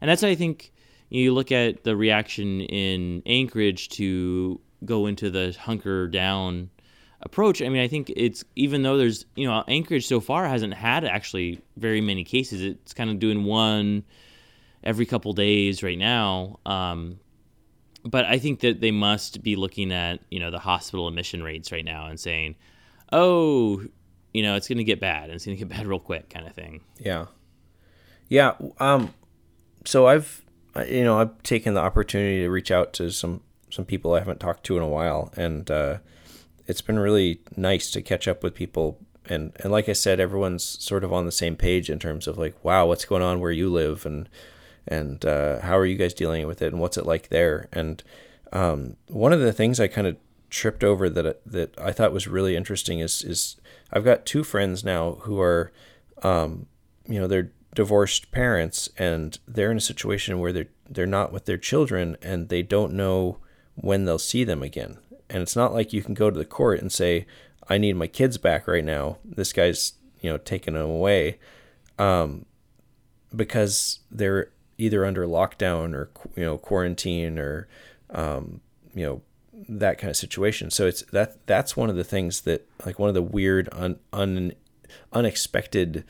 and 0.00 0.10
that's 0.10 0.22
I 0.22 0.34
think 0.34 0.72
you 1.10 1.34
look 1.34 1.52
at 1.52 1.84
the 1.84 1.96
reaction 1.96 2.60
in 2.62 3.22
Anchorage 3.26 3.88
to 3.90 4.60
go 4.84 5.06
into 5.06 5.30
the 5.30 5.54
hunker 5.60 6.08
down 6.08 6.70
approach. 7.20 7.60
I 7.60 7.68
mean, 7.68 7.82
I 7.82 7.88
think 7.88 8.10
it's 8.16 8.44
even 8.56 8.82
though 8.82 8.96
there's 8.96 9.26
you 9.36 9.46
know 9.46 9.64
Anchorage 9.68 10.06
so 10.06 10.20
far 10.20 10.46
hasn't 10.46 10.74
had 10.74 11.04
actually 11.04 11.60
very 11.76 12.00
many 12.00 12.24
cases. 12.24 12.62
It's 12.62 12.94
kind 12.94 13.10
of 13.10 13.18
doing 13.18 13.44
one 13.44 14.04
every 14.82 15.04
couple 15.04 15.32
days 15.32 15.82
right 15.82 15.98
now. 15.98 16.58
Um, 16.64 17.18
but 18.04 18.24
I 18.24 18.38
think 18.38 18.60
that 18.60 18.80
they 18.80 18.90
must 18.90 19.42
be 19.42 19.56
looking 19.56 19.92
at 19.92 20.20
you 20.30 20.40
know 20.40 20.50
the 20.50 20.58
hospital 20.58 21.08
admission 21.08 21.42
rates 21.42 21.72
right 21.72 21.84
now 21.84 22.06
and 22.06 22.18
saying, 22.18 22.56
oh, 23.12 23.82
you 24.32 24.42
know 24.42 24.54
it's 24.54 24.68
going 24.68 24.78
to 24.78 24.84
get 24.84 25.00
bad 25.00 25.24
and 25.24 25.34
it's 25.34 25.44
going 25.44 25.56
to 25.58 25.64
get 25.64 25.68
bad 25.68 25.86
real 25.86 26.00
quick, 26.00 26.30
kind 26.30 26.46
of 26.46 26.54
thing. 26.54 26.82
Yeah, 26.98 27.26
yeah. 28.28 28.54
Um, 28.78 29.12
so 29.84 30.06
I've 30.06 30.44
you 30.88 31.04
know 31.04 31.18
I've 31.18 31.42
taken 31.42 31.74
the 31.74 31.80
opportunity 31.80 32.40
to 32.40 32.50
reach 32.50 32.70
out 32.70 32.92
to 32.94 33.10
some 33.10 33.42
some 33.70 33.84
people 33.84 34.14
I 34.14 34.18
haven't 34.18 34.40
talked 34.40 34.64
to 34.64 34.76
in 34.76 34.82
a 34.82 34.88
while, 34.88 35.32
and 35.36 35.70
uh, 35.70 35.98
it's 36.66 36.80
been 36.80 36.98
really 36.98 37.40
nice 37.56 37.90
to 37.92 38.02
catch 38.02 38.26
up 38.26 38.42
with 38.42 38.54
people. 38.54 38.98
And 39.26 39.52
and 39.60 39.70
like 39.70 39.88
I 39.88 39.92
said, 39.92 40.20
everyone's 40.20 40.64
sort 40.64 41.04
of 41.04 41.12
on 41.12 41.26
the 41.26 41.32
same 41.32 41.56
page 41.56 41.88
in 41.90 41.98
terms 41.98 42.26
of 42.26 42.38
like, 42.38 42.62
wow, 42.64 42.86
what's 42.86 43.04
going 43.04 43.22
on 43.22 43.40
where 43.40 43.52
you 43.52 43.70
live, 43.70 44.06
and 44.06 44.28
and 44.86 45.24
uh, 45.24 45.60
how 45.60 45.78
are 45.78 45.86
you 45.86 45.96
guys 45.96 46.14
dealing 46.14 46.46
with 46.46 46.62
it 46.62 46.72
and 46.72 46.80
what's 46.80 46.96
it 46.96 47.06
like 47.06 47.28
there 47.28 47.68
and 47.72 48.02
um, 48.52 48.96
one 49.08 49.32
of 49.32 49.40
the 49.40 49.52
things 49.52 49.78
i 49.78 49.86
kind 49.86 50.06
of 50.06 50.16
tripped 50.50 50.82
over 50.82 51.08
that 51.08 51.40
that 51.46 51.78
i 51.78 51.92
thought 51.92 52.12
was 52.12 52.26
really 52.26 52.56
interesting 52.56 52.98
is 52.98 53.22
is 53.22 53.56
i've 53.92 54.04
got 54.04 54.26
two 54.26 54.42
friends 54.42 54.82
now 54.82 55.12
who 55.22 55.40
are 55.40 55.72
um, 56.22 56.66
you 57.06 57.20
know 57.20 57.26
they're 57.26 57.52
divorced 57.74 58.30
parents 58.32 58.88
and 58.98 59.38
they're 59.46 59.70
in 59.70 59.76
a 59.76 59.80
situation 59.80 60.38
where 60.38 60.52
they're 60.52 60.68
they're 60.88 61.06
not 61.06 61.32
with 61.32 61.44
their 61.44 61.56
children 61.56 62.16
and 62.20 62.48
they 62.48 62.62
don't 62.62 62.92
know 62.92 63.38
when 63.76 64.04
they'll 64.04 64.18
see 64.18 64.42
them 64.42 64.62
again 64.62 64.98
and 65.30 65.42
it's 65.42 65.56
not 65.56 65.72
like 65.72 65.92
you 65.92 66.02
can 66.02 66.14
go 66.14 66.28
to 66.30 66.38
the 66.38 66.44
court 66.44 66.80
and 66.80 66.92
say, 66.92 67.26
"I 67.68 67.78
need 67.78 67.94
my 67.94 68.08
kids 68.08 68.36
back 68.36 68.66
right 68.66 68.84
now." 68.84 69.18
This 69.24 69.52
guy's 69.52 69.94
you 70.20 70.28
know 70.28 70.38
taking 70.38 70.74
them 70.74 70.90
away, 70.90 71.38
um, 71.98 72.44
because 73.34 74.00
they're 74.10 74.50
either 74.76 75.04
under 75.04 75.24
lockdown 75.26 75.94
or 75.94 76.10
you 76.36 76.44
know 76.44 76.58
quarantine 76.58 77.38
or 77.38 77.68
um, 78.10 78.60
you 78.92 79.06
know 79.06 79.22
that 79.68 79.98
kind 79.98 80.10
of 80.10 80.16
situation. 80.16 80.70
So 80.70 80.86
it's 80.86 81.02
that 81.12 81.46
that's 81.46 81.76
one 81.76 81.88
of 81.88 81.96
the 81.96 82.04
things 82.04 82.42
that 82.42 82.66
like 82.84 82.98
one 82.98 83.08
of 83.08 83.14
the 83.14 83.22
weird 83.22 83.68
un, 83.72 84.00
un 84.12 84.52
unexpected 85.12 86.04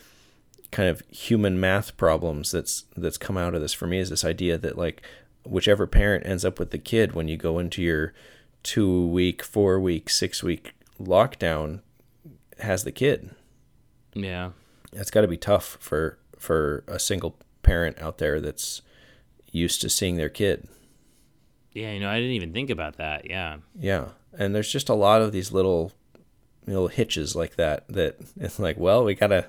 kind 0.70 0.88
of 0.88 1.02
human 1.10 1.58
math 1.58 1.96
problems 1.96 2.52
that's 2.52 2.84
that's 2.96 3.18
come 3.18 3.36
out 3.36 3.54
of 3.54 3.60
this 3.60 3.72
for 3.72 3.86
me 3.86 3.98
is 3.98 4.10
this 4.10 4.24
idea 4.24 4.56
that 4.56 4.78
like 4.78 5.02
whichever 5.44 5.86
parent 5.86 6.26
ends 6.26 6.44
up 6.44 6.58
with 6.58 6.70
the 6.70 6.78
kid 6.78 7.12
when 7.12 7.28
you 7.28 7.36
go 7.36 7.58
into 7.58 7.82
your 7.82 8.12
two 8.62 9.06
week, 9.06 9.42
four 9.42 9.80
week, 9.80 10.10
six 10.10 10.42
week 10.42 10.74
lockdown 11.00 11.80
has 12.58 12.84
the 12.84 12.92
kid. 12.92 13.30
Yeah. 14.14 14.50
That's 14.92 15.10
got 15.10 15.22
to 15.22 15.28
be 15.28 15.36
tough 15.36 15.78
for 15.80 16.18
for 16.38 16.84
a 16.86 16.98
single 16.98 17.36
parent 17.62 18.00
out 18.00 18.18
there 18.18 18.40
that's 18.40 18.82
used 19.52 19.80
to 19.82 19.90
seeing 19.90 20.16
their 20.16 20.28
kid. 20.28 20.68
Yeah, 21.72 21.92
you 21.92 22.00
know, 22.00 22.10
I 22.10 22.16
didn't 22.16 22.32
even 22.32 22.52
think 22.52 22.70
about 22.70 22.96
that. 22.96 23.28
Yeah. 23.28 23.58
Yeah. 23.78 24.08
And 24.36 24.54
there's 24.54 24.72
just 24.72 24.88
a 24.88 24.94
lot 24.94 25.22
of 25.22 25.32
these 25.32 25.52
little 25.52 25.92
little 26.66 26.88
hitches 26.88 27.34
like 27.34 27.56
that 27.56 27.88
that 27.88 28.16
it's 28.36 28.58
like, 28.58 28.78
well, 28.78 29.04
we 29.04 29.14
got 29.14 29.28
to 29.28 29.46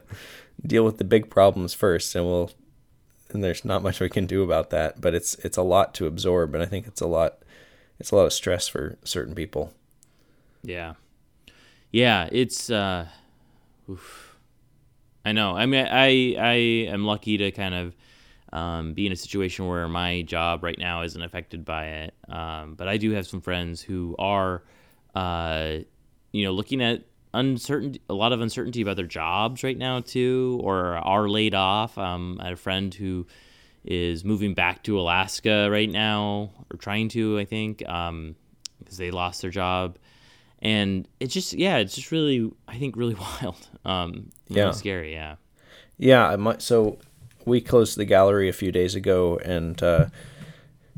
deal 0.65 0.83
with 0.83 0.97
the 0.97 1.03
big 1.03 1.29
problems 1.29 1.73
first 1.73 2.15
and 2.15 2.25
we'll 2.25 2.51
and 3.29 3.43
there's 3.43 3.63
not 3.63 3.81
much 3.81 4.01
we 4.01 4.09
can 4.09 4.25
do 4.25 4.43
about 4.43 4.71
that, 4.71 4.99
but 4.99 5.13
it's 5.13 5.35
it's 5.35 5.57
a 5.57 5.61
lot 5.61 5.93
to 5.95 6.05
absorb 6.05 6.53
and 6.53 6.63
I 6.63 6.65
think 6.65 6.87
it's 6.87 7.01
a 7.01 7.07
lot 7.07 7.39
it's 7.99 8.11
a 8.11 8.15
lot 8.15 8.25
of 8.25 8.33
stress 8.33 8.67
for 8.67 8.97
certain 9.03 9.35
people. 9.35 9.73
Yeah. 10.63 10.95
Yeah, 11.91 12.29
it's 12.31 12.69
uh 12.69 13.07
oof. 13.89 14.35
I 15.23 15.31
know. 15.31 15.55
I 15.55 15.65
mean 15.65 15.87
I 15.89 16.35
I 16.37 16.53
am 16.91 17.05
lucky 17.05 17.37
to 17.37 17.51
kind 17.51 17.75
of 17.75 17.95
um, 18.53 18.93
be 18.93 19.05
in 19.05 19.11
a 19.11 19.15
situation 19.15 19.67
where 19.67 19.87
my 19.87 20.23
job 20.23 20.63
right 20.63 20.77
now 20.77 21.03
isn't 21.03 21.21
affected 21.21 21.63
by 21.63 21.85
it. 21.85 22.13
Um, 22.27 22.75
but 22.75 22.87
I 22.87 22.97
do 22.97 23.11
have 23.11 23.25
some 23.25 23.41
friends 23.41 23.81
who 23.81 24.15
are, 24.19 24.63
uh, 25.15 25.77
you 26.31 26.43
know, 26.43 26.51
looking 26.51 26.81
at 26.81 27.03
uncertainty, 27.33 28.01
a 28.09 28.13
lot 28.13 28.33
of 28.33 28.41
uncertainty 28.41 28.81
about 28.81 28.95
their 28.95 29.05
jobs 29.05 29.63
right 29.63 29.77
now 29.77 29.99
too, 30.01 30.59
or 30.63 30.97
are 30.97 31.29
laid 31.29 31.53
off. 31.55 31.97
Um, 31.97 32.37
I 32.39 32.45
had 32.45 32.53
a 32.53 32.57
friend 32.57 32.93
who 32.93 33.27
is 33.83 34.23
moving 34.23 34.53
back 34.53 34.83
to 34.83 34.99
Alaska 34.99 35.69
right 35.71 35.89
now, 35.89 36.51
or 36.71 36.77
trying 36.77 37.09
to, 37.09 37.39
I 37.39 37.45
think, 37.45 37.79
because 37.79 38.09
um, 38.09 38.35
they 38.89 39.11
lost 39.11 39.41
their 39.41 39.51
job. 39.51 39.97
And 40.61 41.07
it's 41.19 41.33
just, 41.33 41.53
yeah, 41.53 41.77
it's 41.77 41.95
just 41.95 42.11
really, 42.11 42.51
I 42.67 42.77
think, 42.77 42.95
really 42.95 43.15
wild. 43.41 43.67
Um, 43.83 44.29
really 44.49 44.61
yeah. 44.61 44.71
scary, 44.71 45.13
yeah. 45.13 45.35
Yeah, 45.97 46.27
I 46.27 46.35
might, 46.35 46.61
so 46.61 46.99
we 47.45 47.61
closed 47.61 47.97
the 47.97 48.05
gallery 48.05 48.49
a 48.49 48.53
few 48.53 48.71
days 48.71 48.95
ago 48.95 49.39
and 49.43 49.81
uh, 49.81 50.07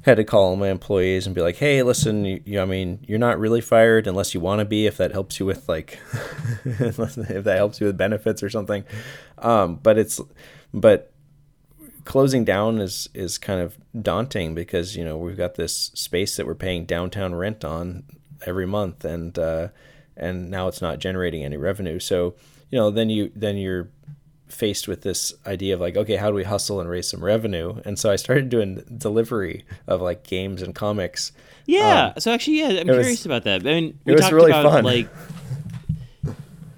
had 0.03 0.17
to 0.17 0.23
call 0.23 0.43
all 0.43 0.55
my 0.55 0.69
employees 0.69 1.25
and 1.25 1.35
be 1.35 1.41
like, 1.41 1.57
"Hey, 1.57 1.81
listen, 1.83 2.25
you, 2.25 2.41
you, 2.45 2.61
I 2.61 2.65
mean, 2.65 2.99
you're 3.07 3.19
not 3.19 3.39
really 3.39 3.61
fired 3.61 4.07
unless 4.07 4.33
you 4.33 4.39
want 4.39 4.59
to 4.59 4.65
be. 4.65 4.85
If 4.85 4.97
that 4.97 5.11
helps 5.11 5.39
you 5.39 5.45
with 5.45 5.67
like, 5.67 5.99
if 6.65 7.43
that 7.43 7.55
helps 7.57 7.81
you 7.81 7.87
with 7.87 7.97
benefits 7.97 8.43
or 8.43 8.49
something, 8.49 8.83
um, 9.39 9.75
but 9.81 9.97
it's, 9.97 10.21
but." 10.73 11.09
closing 12.05 12.43
down 12.43 12.79
is 12.79 13.07
is 13.13 13.37
kind 13.37 13.61
of 13.61 13.77
daunting 14.01 14.53
because 14.53 14.97
you 14.97 15.05
know 15.05 15.17
we've 15.17 15.37
got 15.37 15.55
this 15.55 15.89
space 15.93 16.35
that 16.35 16.45
we're 16.45 16.53
paying 16.53 16.83
downtown 16.83 17.33
rent 17.33 17.63
on 17.63 18.03
every 18.45 18.65
month 18.65 19.05
and 19.05 19.39
uh, 19.39 19.69
and 20.17 20.49
now 20.49 20.67
it's 20.67 20.81
not 20.81 20.99
generating 20.99 21.43
any 21.43 21.57
revenue 21.57 21.99
so 21.99 22.35
you 22.69 22.77
know 22.77 22.91
then 22.91 23.09
you 23.09 23.31
then 23.35 23.57
you're 23.57 23.89
faced 24.53 24.87
with 24.87 25.01
this 25.01 25.33
idea 25.45 25.73
of 25.73 25.81
like, 25.81 25.97
okay, 25.97 26.15
how 26.15 26.29
do 26.29 26.35
we 26.35 26.43
hustle 26.43 26.79
and 26.79 26.89
raise 26.89 27.09
some 27.09 27.23
revenue? 27.23 27.81
And 27.85 27.97
so 27.97 28.11
I 28.11 28.15
started 28.15 28.49
doing 28.49 28.83
delivery 28.97 29.65
of 29.87 30.01
like 30.01 30.23
games 30.23 30.61
and 30.61 30.73
comics. 30.73 31.31
Yeah. 31.65 32.13
Um, 32.15 32.19
so 32.19 32.31
actually, 32.31 32.59
yeah, 32.59 32.79
I'm 32.79 32.85
curious 32.85 33.07
was, 33.07 33.25
about 33.25 33.43
that. 33.43 33.61
I 33.61 33.63
mean, 33.63 33.99
we 34.05 34.15
talked 34.15 34.33
really 34.33 34.51
about 34.51 34.71
fun. 34.71 34.83
like, 34.83 35.09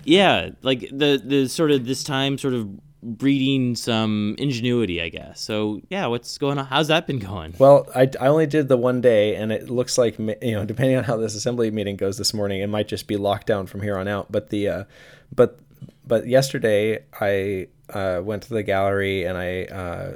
yeah, 0.03 0.51
like 0.61 0.81
the 0.91 1.21
the 1.23 1.47
sort 1.47 1.71
of 1.71 1.85
this 1.85 2.03
time 2.03 2.37
sort 2.37 2.53
of 2.53 2.69
breeding 3.05 3.75
some 3.75 4.35
ingenuity, 4.37 5.01
I 5.01 5.09
guess. 5.09 5.39
So 5.41 5.81
yeah, 5.89 6.07
what's 6.07 6.37
going 6.37 6.57
on? 6.57 6.65
How's 6.65 6.87
that 6.87 7.07
been 7.07 7.19
going? 7.19 7.53
Well, 7.57 7.87
I, 7.95 8.09
I 8.19 8.27
only 8.27 8.47
did 8.47 8.67
the 8.67 8.77
one 8.77 9.01
day, 9.01 9.35
and 9.35 9.51
it 9.51 9.69
looks 9.69 9.97
like 9.97 10.17
you 10.17 10.51
know, 10.51 10.65
depending 10.65 10.97
on 10.97 11.03
how 11.03 11.17
this 11.17 11.35
assembly 11.35 11.71
meeting 11.71 11.95
goes 11.95 12.17
this 12.17 12.33
morning, 12.33 12.61
it 12.61 12.67
might 12.67 12.87
just 12.87 13.07
be 13.07 13.17
locked 13.17 13.47
down 13.47 13.67
from 13.67 13.81
here 13.81 13.97
on 13.97 14.07
out. 14.07 14.31
But 14.31 14.49
the 14.49 14.67
uh, 14.67 14.83
but 15.33 15.59
but 16.07 16.27
yesterday 16.27 17.03
I 17.19 17.67
uh, 17.89 18.21
went 18.23 18.43
to 18.43 18.53
the 18.53 18.63
gallery 18.63 19.25
and 19.25 19.37
I 19.37 19.63
uh, 19.65 20.15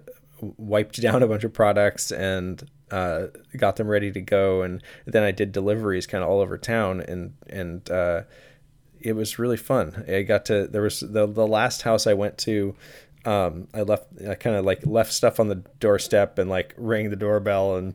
wiped 0.58 1.02
down 1.02 1.24
a 1.24 1.28
bunch 1.28 1.44
of 1.44 1.54
products 1.54 2.12
and 2.12 2.64
uh, 2.92 3.28
got 3.58 3.76
them 3.76 3.88
ready 3.88 4.12
to 4.12 4.22
go. 4.22 4.62
And 4.62 4.84
then 5.06 5.24
I 5.24 5.32
did 5.32 5.52
deliveries 5.52 6.08
kind 6.08 6.24
of 6.24 6.30
all 6.30 6.42
over 6.42 6.58
town 6.58 7.02
and 7.02 7.34
and 7.48 7.90
uh, 7.90 8.24
it 9.00 9.14
was 9.14 9.40
really 9.40 9.58
fun. 9.58 10.06
I 10.08 10.24
got 10.24 10.46
to 10.46 10.68
there 10.68 10.82
was 10.82 11.00
the 11.00 11.28
the 11.28 11.48
last 11.48 11.84
house 11.84 12.08
I 12.08 12.14
went 12.14 12.38
to. 12.40 12.76
Um, 13.26 13.68
I 13.74 13.82
left 13.82 14.08
I 14.28 14.36
kind 14.36 14.56
of 14.56 14.66
like 14.66 14.86
left 14.86 15.14
stuff 15.14 15.40
on 15.40 15.50
the 15.50 15.64
doorstep 15.80 16.38
and 16.40 16.50
like 16.50 16.74
rang 16.78 17.10
the 17.10 17.16
doorbell 17.16 17.76
and 17.76 17.94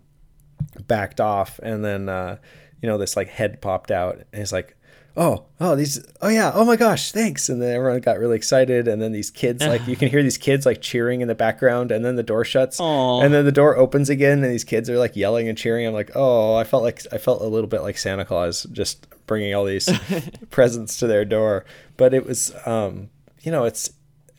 backed 0.87 1.21
off 1.21 1.59
and 1.63 1.85
then 1.85 2.09
uh, 2.09 2.37
you 2.81 2.89
know 2.89 2.99
this 2.99 3.17
like 3.17 3.29
head 3.29 3.61
popped 3.61 3.91
out 3.91 4.17
and 4.17 4.27
he's 4.35 4.53
like 4.53 4.77
oh, 5.17 5.45
oh, 5.61 5.77
these, 5.77 6.05
oh 6.23 6.29
yeah, 6.29 6.51
oh 6.55 6.65
my 6.65 6.77
gosh, 6.77 7.13
thanks. 7.13 7.49
And 7.49 7.63
then 7.63 7.75
everyone 7.75 8.01
got 8.01 8.19
really 8.19 8.37
excited. 8.37 8.89
And 8.89 9.01
then 9.01 9.13
these 9.13 9.31
kids, 9.31 9.63
like, 9.65 9.87
you 9.87 9.97
can 9.97 10.09
hear 10.11 10.23
these 10.23 10.39
kids 10.39 10.67
like 10.67 10.81
cheering 10.81 11.21
in 11.21 11.29
the 11.29 11.35
background. 11.35 11.93
And 11.93 12.05
then 12.05 12.17
the 12.17 12.23
door 12.23 12.45
shuts. 12.45 12.81
Aww. 12.81 13.25
And 13.25 13.33
then 13.33 13.45
the 13.45 13.53
door 13.53 13.77
opens 13.77 14.11
again. 14.11 14.43
And 14.43 14.53
these 14.53 14.65
kids 14.65 14.91
are 14.91 14.99
like 14.99 15.17
yelling 15.17 15.49
and 15.49 15.57
cheering. 15.57 15.87
I'm 15.87 15.95
like, 15.95 16.11
oh, 16.15 16.55
I 16.55 16.65
felt 16.65 16.83
like, 16.83 17.03
I 17.13 17.19
felt 17.19 17.43
a 17.43 17.47
little 17.47 17.69
bit 17.69 17.83
like 17.83 17.97
Santa 17.99 18.25
Claus 18.25 18.65
just 18.73 19.07
bringing 19.27 19.55
all 19.55 19.65
these 19.65 19.89
presents 20.51 20.99
to 20.99 21.07
their 21.07 21.25
door. 21.25 21.65
But 21.97 22.13
it 22.13 22.27
was, 22.27 22.55
um, 22.67 23.11
you 23.43 23.53
know, 23.53 23.65
it's, 23.65 23.91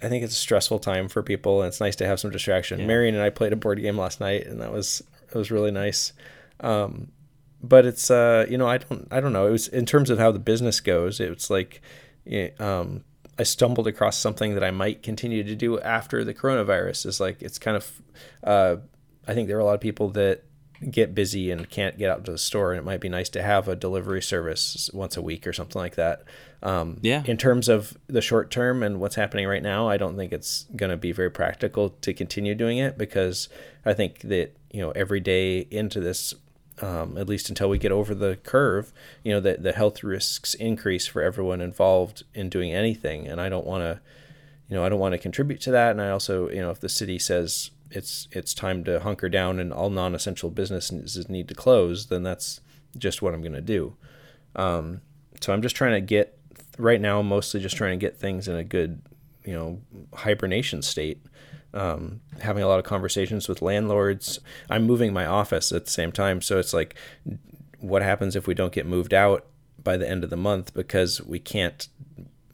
I 0.01 0.09
think 0.09 0.23
it's 0.23 0.33
a 0.33 0.37
stressful 0.37 0.79
time 0.79 1.07
for 1.07 1.23
people. 1.23 1.61
And 1.61 1.69
it's 1.69 1.79
nice 1.79 1.95
to 1.97 2.05
have 2.05 2.19
some 2.19 2.31
distraction. 2.31 2.79
Yeah. 2.79 2.87
Marion 2.87 3.15
and 3.15 3.23
I 3.23 3.29
played 3.29 3.53
a 3.53 3.57
board 3.57 3.81
game 3.81 3.97
last 3.97 4.19
night. 4.19 4.45
And 4.45 4.59
that 4.61 4.73
was, 4.73 5.01
it 5.29 5.35
was 5.35 5.51
really 5.51 5.71
nice. 5.71 6.11
Um, 6.59 7.11
but 7.67 7.85
it's 7.85 8.11
uh 8.11 8.45
you 8.49 8.57
know 8.57 8.67
I 8.67 8.77
don't 8.77 9.07
I 9.11 9.19
don't 9.19 9.33
know. 9.33 9.47
It 9.47 9.51
was 9.51 9.67
in 9.67 9.85
terms 9.85 10.09
of 10.09 10.19
how 10.19 10.31
the 10.31 10.39
business 10.39 10.79
goes 10.79 11.19
it's 11.19 11.49
like 11.49 11.81
um 12.59 13.03
I 13.37 13.43
stumbled 13.43 13.87
across 13.87 14.17
something 14.17 14.53
that 14.53 14.63
I 14.63 14.71
might 14.71 15.03
continue 15.03 15.43
to 15.43 15.55
do 15.55 15.79
after 15.81 16.23
the 16.23 16.33
coronavirus. 16.33 17.05
Is 17.05 17.19
like 17.19 17.41
it's 17.41 17.59
kind 17.59 17.77
of 17.77 18.01
uh 18.43 18.77
I 19.27 19.33
think 19.33 19.47
there 19.47 19.57
are 19.57 19.61
a 19.61 19.65
lot 19.65 19.75
of 19.75 19.81
people 19.81 20.09
that 20.11 20.43
get 20.91 21.15
busy 21.15 21.51
and 21.51 21.69
can't 21.69 21.97
get 21.97 22.11
out 22.11 22.25
to 22.25 22.31
the 22.31 22.37
store 22.37 22.73
and 22.73 22.79
it 22.79 22.83
might 22.83 22.99
be 22.99 23.09
nice 23.09 23.29
to 23.29 23.41
have 23.41 23.67
a 23.67 23.75
delivery 23.75 24.21
service 24.21 24.89
once 24.93 25.15
a 25.15 25.21
week 25.21 25.47
or 25.47 25.53
something 25.53 25.79
like 25.79 25.95
that. 25.95 26.23
Um, 26.61 26.97
yeah. 27.01 27.21
in 27.25 27.37
terms 27.37 27.69
of 27.69 27.95
the 28.07 28.21
short 28.21 28.49
term 28.49 28.81
and 28.81 28.99
what's 28.99 29.13
happening 29.13 29.45
right 29.45 29.61
now 29.61 29.87
i 29.87 29.97
don't 29.97 30.15
think 30.15 30.33
it's 30.33 30.65
going 30.75 30.89
to 30.89 30.97
be 30.97 31.11
very 31.11 31.29
practical 31.29 31.89
to 32.01 32.11
continue 32.11 32.55
doing 32.55 32.79
it 32.79 32.97
because 32.97 33.49
i 33.85 33.93
think 33.93 34.21
that 34.21 34.55
you 34.71 34.81
know 34.81 34.89
every 34.91 35.19
day 35.19 35.59
into 35.69 35.99
this 35.99 36.33
um, 36.81 37.17
at 37.17 37.29
least 37.29 37.49
until 37.49 37.69
we 37.69 37.77
get 37.77 37.91
over 37.91 38.13
the 38.13 38.37
curve, 38.37 38.91
you 39.23 39.31
know, 39.31 39.39
the, 39.39 39.55
the 39.55 39.71
health 39.71 40.03
risks 40.03 40.53
increase 40.53 41.07
for 41.07 41.21
everyone 41.21 41.61
involved 41.61 42.23
in 42.33 42.49
doing 42.49 42.73
anything. 42.73 43.27
And 43.27 43.39
I 43.39 43.49
don't 43.49 43.65
want 43.65 43.83
to, 43.83 44.01
you 44.67 44.75
know, 44.75 44.83
I 44.83 44.89
don't 44.89 44.99
want 44.99 45.13
to 45.13 45.17
contribute 45.19 45.61
to 45.61 45.71
that. 45.71 45.91
And 45.91 46.01
I 46.01 46.09
also, 46.09 46.49
you 46.49 46.59
know, 46.59 46.71
if 46.71 46.79
the 46.79 46.89
city 46.89 47.19
says 47.19 47.71
it's 47.91 48.27
it's 48.31 48.53
time 48.53 48.83
to 48.83 48.99
hunker 48.99 49.29
down 49.29 49.59
and 49.59 49.71
all 49.71 49.89
non-essential 49.89 50.49
businesses 50.49 51.29
need 51.29 51.47
to 51.47 51.55
close, 51.55 52.07
then 52.07 52.23
that's 52.23 52.59
just 52.97 53.21
what 53.21 53.33
I'm 53.33 53.41
going 53.41 53.53
to 53.53 53.61
do. 53.61 53.95
Um, 54.55 55.01
so 55.41 55.53
I'm 55.53 55.61
just 55.61 55.75
trying 55.75 55.93
to 55.93 56.01
get 56.01 56.37
right 56.77 56.99
now, 56.99 57.21
mostly 57.21 57.59
just 57.59 57.77
trying 57.77 57.97
to 57.97 58.05
get 58.05 58.17
things 58.17 58.47
in 58.47 58.55
a 58.55 58.63
good, 58.63 59.01
you 59.43 59.53
know, 59.53 59.81
hibernation 60.13 60.81
state 60.81 61.21
um, 61.75 62.21
having 62.39 62.63
a 62.63 62.67
lot 62.67 62.79
of 62.79 62.85
conversations 62.85 63.47
with 63.47 63.61
landlords. 63.61 64.39
I'm 64.69 64.83
moving 64.83 65.13
my 65.13 65.25
office 65.25 65.71
at 65.71 65.85
the 65.85 65.91
same 65.91 66.11
time, 66.11 66.41
so 66.41 66.57
it's 66.57 66.73
like, 66.73 66.95
what 67.79 68.01
happens 68.01 68.35
if 68.35 68.47
we 68.47 68.53
don't 68.53 68.71
get 68.71 68.85
moved 68.85 69.13
out 69.13 69.45
by 69.83 69.97
the 69.97 70.09
end 70.09 70.23
of 70.23 70.29
the 70.29 70.37
month 70.37 70.73
because 70.73 71.21
we 71.21 71.37
can't 71.37 71.87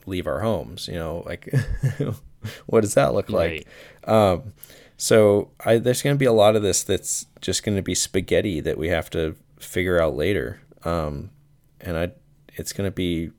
leave 0.05 0.27
our 0.27 0.41
homes? 0.41 0.87
You 0.87 0.95
know, 0.95 1.23
like, 1.25 1.53
what 2.65 2.81
does 2.81 2.95
that 2.95 3.13
look 3.13 3.29
like? 3.29 3.67
Um, 4.05 4.53
so 4.97 5.51
I, 5.63 5.77
there's 5.77 6.01
going 6.01 6.15
to 6.15 6.19
be 6.19 6.25
a 6.25 6.33
lot 6.33 6.55
of 6.55 6.63
this 6.63 6.83
that's 6.83 7.27
just 7.39 7.63
going 7.63 7.75
to 7.75 7.83
be 7.83 7.95
spaghetti 7.95 8.59
that 8.59 8.77
we 8.77 8.89
have 8.89 9.09
to 9.11 9.35
figure 9.59 10.01
out 10.01 10.15
later, 10.15 10.61
um, 10.83 11.29
and 11.79 11.95
I, 11.95 12.11
it's 12.53 12.73
going 12.73 12.87
to 12.87 12.91
be 12.91 13.31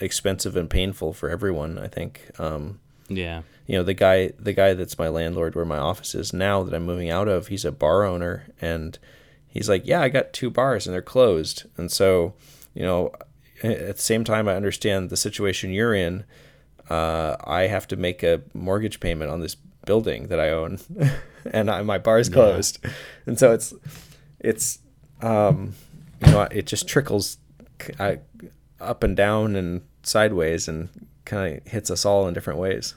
expensive 0.00 0.56
and 0.56 0.68
painful 0.68 1.12
for 1.12 1.30
everyone. 1.30 1.78
I 1.78 1.86
think. 1.86 2.30
Um, 2.38 2.80
yeah 3.08 3.42
you 3.68 3.76
know 3.76 3.84
the 3.84 3.94
guy 3.94 4.32
the 4.40 4.52
guy 4.52 4.74
that's 4.74 4.98
my 4.98 5.08
landlord 5.08 5.54
where 5.54 5.64
my 5.64 5.78
office 5.78 6.16
is 6.16 6.32
now 6.32 6.64
that 6.64 6.74
I'm 6.74 6.84
moving 6.84 7.10
out 7.10 7.28
of 7.28 7.46
he's 7.46 7.64
a 7.64 7.70
bar 7.70 8.02
owner 8.02 8.46
and 8.60 8.98
he's 9.46 9.68
like 9.68 9.86
yeah 9.86 10.00
I 10.00 10.08
got 10.08 10.32
two 10.32 10.50
bars 10.50 10.86
and 10.86 10.94
they're 10.94 11.02
closed 11.02 11.66
and 11.76 11.92
so 11.92 12.34
you 12.78 12.84
know, 12.84 13.12
at 13.64 13.96
the 13.96 14.02
same 14.02 14.22
time, 14.22 14.46
I 14.46 14.54
understand 14.54 15.10
the 15.10 15.16
situation 15.16 15.72
you're 15.72 15.94
in. 15.94 16.24
Uh, 16.88 17.36
I 17.42 17.62
have 17.62 17.88
to 17.88 17.96
make 17.96 18.22
a 18.22 18.42
mortgage 18.54 19.00
payment 19.00 19.32
on 19.32 19.40
this 19.40 19.56
building 19.84 20.28
that 20.28 20.38
I 20.38 20.50
own, 20.50 20.78
and 21.52 21.68
I, 21.68 21.82
my 21.82 21.98
bar 21.98 22.20
is 22.20 22.28
closed, 22.28 22.78
yeah. 22.84 22.90
and 23.26 23.36
so 23.36 23.52
it's 23.52 23.74
it's 24.38 24.78
um, 25.22 25.74
you 26.24 26.30
know 26.30 26.42
it 26.42 26.66
just 26.66 26.86
trickles 26.86 27.38
up 28.80 29.02
and 29.02 29.16
down 29.16 29.56
and 29.56 29.82
sideways 30.04 30.68
and 30.68 30.88
kind 31.24 31.56
of 31.58 31.66
hits 31.66 31.90
us 31.90 32.04
all 32.04 32.28
in 32.28 32.34
different 32.34 32.60
ways. 32.60 32.94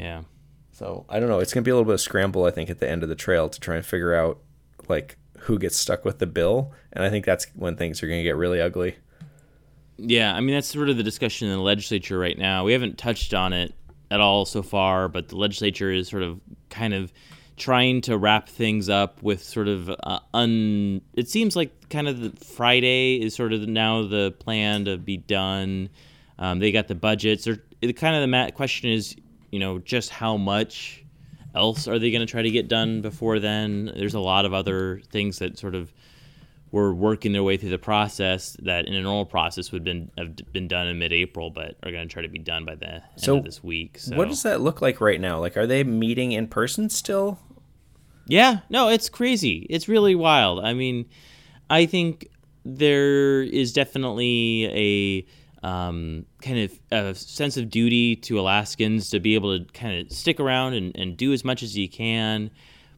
Yeah. 0.00 0.22
So 0.72 1.04
I 1.10 1.20
don't 1.20 1.28
know. 1.28 1.40
It's 1.40 1.52
gonna 1.52 1.62
be 1.62 1.70
a 1.70 1.74
little 1.74 1.84
bit 1.84 1.94
of 1.94 2.00
scramble, 2.00 2.46
I 2.46 2.50
think, 2.50 2.70
at 2.70 2.78
the 2.78 2.88
end 2.88 3.02
of 3.02 3.08
the 3.08 3.14
trail 3.14 3.48
to 3.48 3.60
try 3.60 3.76
and 3.76 3.84
figure 3.84 4.14
out 4.14 4.38
like 4.88 5.18
who 5.40 5.58
gets 5.58 5.76
stuck 5.76 6.04
with 6.04 6.18
the 6.18 6.26
bill, 6.26 6.72
and 6.92 7.04
I 7.04 7.10
think 7.10 7.26
that's 7.26 7.46
when 7.54 7.76
things 7.76 8.02
are 8.02 8.08
gonna 8.08 8.22
get 8.22 8.36
really 8.36 8.60
ugly. 8.60 8.96
Yeah, 9.98 10.34
I 10.34 10.40
mean 10.40 10.54
that's 10.54 10.68
sort 10.68 10.88
of 10.88 10.96
the 10.96 11.02
discussion 11.02 11.48
in 11.48 11.56
the 11.56 11.62
legislature 11.62 12.18
right 12.18 12.38
now. 12.38 12.64
We 12.64 12.72
haven't 12.72 12.96
touched 12.96 13.34
on 13.34 13.52
it 13.52 13.74
at 14.10 14.20
all 14.20 14.46
so 14.46 14.62
far, 14.62 15.08
but 15.08 15.28
the 15.28 15.36
legislature 15.36 15.92
is 15.92 16.08
sort 16.08 16.22
of 16.22 16.40
kind 16.70 16.94
of 16.94 17.12
trying 17.58 18.00
to 18.00 18.16
wrap 18.16 18.48
things 18.48 18.88
up 18.88 19.22
with 19.22 19.44
sort 19.44 19.68
of 19.68 19.90
uh, 19.90 20.20
un. 20.32 21.02
It 21.14 21.28
seems 21.28 21.54
like 21.54 21.90
kind 21.90 22.08
of 22.08 22.20
the 22.20 22.44
Friday 22.44 23.20
is 23.20 23.34
sort 23.34 23.52
of 23.52 23.68
now 23.68 24.06
the 24.06 24.32
plan 24.38 24.86
to 24.86 24.96
be 24.96 25.18
done. 25.18 25.90
Um, 26.38 26.58
they 26.58 26.72
got 26.72 26.88
the 26.88 26.94
budgets. 26.94 27.46
Or 27.46 27.62
the 27.82 27.92
kind 27.92 28.16
of 28.16 28.28
the 28.28 28.52
question 28.52 28.90
is, 28.90 29.14
you 29.50 29.58
know, 29.58 29.78
just 29.78 30.10
how 30.10 30.36
much 30.36 31.04
else 31.54 31.88
are 31.88 31.98
they 31.98 32.10
going 32.10 32.26
to 32.26 32.30
try 32.30 32.42
to 32.42 32.50
get 32.50 32.68
done 32.68 33.00
before 33.00 33.38
then? 33.38 33.92
There's 33.96 34.14
a 34.14 34.20
lot 34.20 34.44
of 34.44 34.54
other 34.54 35.00
things 35.10 35.38
that 35.40 35.58
sort 35.58 35.74
of 35.74 35.92
were 36.72 36.94
working 36.94 37.32
their 37.32 37.42
way 37.42 37.56
through 37.56 37.70
the 37.70 37.78
process 37.78 38.56
that 38.62 38.86
in 38.86 38.94
a 38.94 39.02
normal 39.02 39.26
process 39.26 39.72
would 39.72 39.82
been 39.82 40.08
have 40.16 40.36
been 40.52 40.68
done 40.68 40.86
in 40.86 40.98
mid-April, 41.00 41.50
but 41.50 41.74
are 41.82 41.90
going 41.90 42.06
to 42.06 42.12
try 42.12 42.22
to 42.22 42.28
be 42.28 42.38
done 42.38 42.64
by 42.64 42.76
the 42.76 42.94
end 42.94 43.02
so 43.16 43.38
of 43.38 43.44
this 43.44 43.62
week. 43.64 43.98
So. 43.98 44.14
What 44.16 44.28
does 44.28 44.44
that 44.44 44.60
look 44.60 44.80
like 44.80 45.00
right 45.00 45.20
now? 45.20 45.40
Like, 45.40 45.56
are 45.56 45.66
they 45.66 45.82
meeting 45.82 46.30
in 46.30 46.46
person 46.46 46.88
still? 46.88 47.40
Yeah, 48.26 48.60
no, 48.70 48.88
it's 48.88 49.08
crazy. 49.08 49.66
It's 49.68 49.88
really 49.88 50.14
wild. 50.14 50.64
I 50.64 50.72
mean, 50.72 51.06
I 51.68 51.86
think 51.86 52.28
there 52.64 53.42
is 53.42 53.72
definitely 53.72 54.66
a 54.66 55.26
um, 55.62 56.26
kind 56.42 56.58
of 56.58 56.80
a 56.90 57.14
sense 57.14 57.56
of 57.56 57.68
duty 57.68 58.16
to 58.16 58.40
Alaskans 58.40 59.10
to 59.10 59.20
be 59.20 59.34
able 59.34 59.58
to 59.58 59.64
kind 59.72 60.00
of 60.00 60.12
stick 60.12 60.40
around 60.40 60.74
and, 60.74 60.96
and 60.96 61.16
do 61.16 61.32
as 61.32 61.44
much 61.44 61.62
as 61.62 61.76
you 61.76 61.88
can, 61.88 62.50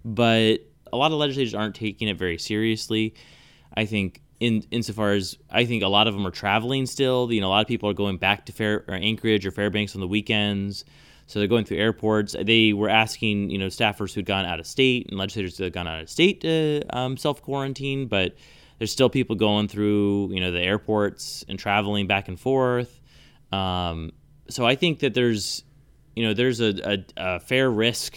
but 0.05 0.59
a 0.93 0.97
lot 0.97 1.11
of 1.13 1.19
legislators 1.19 1.55
aren't 1.55 1.75
taking 1.75 2.09
it 2.09 2.17
very 2.17 2.39
seriously. 2.39 3.15
I 3.75 3.87
think 3.87 4.21
in 4.41 4.65
insofar 4.71 5.13
as 5.13 5.39
I 5.51 5.65
think 5.65 5.83
a 5.83 5.89
lot 5.89 6.09
of 6.09 6.15
them 6.15 6.27
are 6.27 6.33
traveling 6.33 6.87
still. 6.87 7.33
You 7.33 7.41
know, 7.41 7.47
a 7.47 7.51
lot 7.51 7.61
of 7.63 7.69
people 7.69 7.89
are 7.89 7.95
going 7.95 8.19
back 8.19 8.47
to 8.47 8.53
Fair 8.53 8.85
or 8.89 8.95
Anchorage 8.95 9.47
or 9.47 9.51
Fairbanks 9.51 9.95
on 9.95 10.01
the 10.01 10.09
weekends. 10.09 10.85
So 11.29 11.39
they're 11.39 11.49
going 11.49 11.65
through 11.65 11.79
airports. 11.79 12.35
They 12.39 12.73
were 12.73 12.89
asking, 12.89 13.51
you 13.51 13.59
know, 13.59 13.69
staffers 13.69 14.13
who'd 14.13 14.27
gone 14.27 14.45
out 14.45 14.61
of 14.61 14.67
state 14.67 15.07
and 15.09 15.19
legislators 15.19 15.57
who 15.57 15.65
had 15.65 15.73
gone 15.73 15.87
out 15.87 16.03
of 16.03 16.11
state 16.11 16.41
to 16.43 16.83
um, 16.91 17.17
self 17.17 17.41
quarantine, 17.41 18.07
but 18.07 18.35
there's 18.83 18.91
still 18.91 19.09
people 19.09 19.37
going 19.37 19.69
through, 19.69 20.29
you 20.33 20.41
know, 20.41 20.51
the 20.51 20.59
airports 20.59 21.45
and 21.49 21.57
traveling 21.57 22.09
back 22.09 22.27
and 22.27 22.41
forth. 22.41 23.01
Um, 23.53 24.11
so 24.49 24.67
I 24.67 24.75
think 24.75 24.99
that 24.99 25.15
there's, 25.15 25.63
you 26.17 26.27
know, 26.27 26.35
there's 26.35 26.59
a, 26.59 26.75
a, 26.85 26.99
a 27.17 27.39
fair 27.39 27.71
risk 27.71 28.17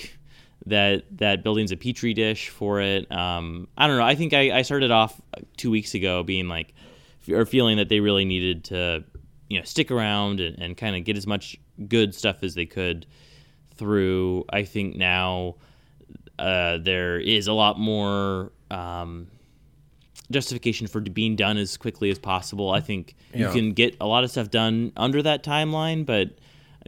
that 0.66 1.04
that 1.20 1.44
building's 1.44 1.72
a 1.72 1.78
petri 1.78 2.16
dish 2.16 2.50
for 2.50 2.82
it. 2.82 3.12
Um, 3.12 3.68
I 3.78 3.86
don't 3.86 3.98
know. 3.98 4.04
I 4.04 4.16
think 4.16 4.34
I, 4.34 4.58
I 4.58 4.62
started 4.64 4.90
off 4.90 5.22
two 5.56 5.70
weeks 5.70 5.94
ago 5.94 6.24
being 6.24 6.48
like, 6.48 6.74
or 7.30 7.46
feeling 7.46 7.78
that 7.78 7.90
they 7.90 8.00
really 8.00 8.26
needed 8.26 8.64
to, 8.64 9.04
you 9.48 9.60
know, 9.60 9.66
stick 9.66 9.92
around 9.92 10.40
and, 10.40 10.58
and 10.58 10.76
kind 10.76 10.96
of 10.96 11.04
get 11.04 11.16
as 11.16 11.28
much 11.28 11.60
good 11.88 12.16
stuff 12.16 12.42
as 12.42 12.56
they 12.56 12.66
could 12.66 13.06
through. 13.76 14.46
I 14.50 14.64
think 14.64 14.96
now 14.96 15.58
uh, 16.40 16.80
there 16.80 17.20
is 17.20 17.46
a 17.46 17.54
lot 17.54 17.78
more 17.78 18.52
um, 18.72 19.28
justification 20.32 20.88
for 20.88 21.02
being 21.02 21.36
done 21.36 21.58
as 21.58 21.78
quickly 21.78 22.10
as 22.10 22.20
possible. 22.20 22.72
I 22.72 22.82
think 22.82 23.16
yeah. 23.34 23.48
you 23.48 23.54
can 23.54 23.74
get 23.74 23.96
a 24.00 24.08
lot 24.08 24.24
of 24.24 24.32
stuff 24.32 24.50
done 24.50 24.92
under 24.98 25.22
that 25.22 25.44
timeline, 25.44 26.06
but 26.06 26.32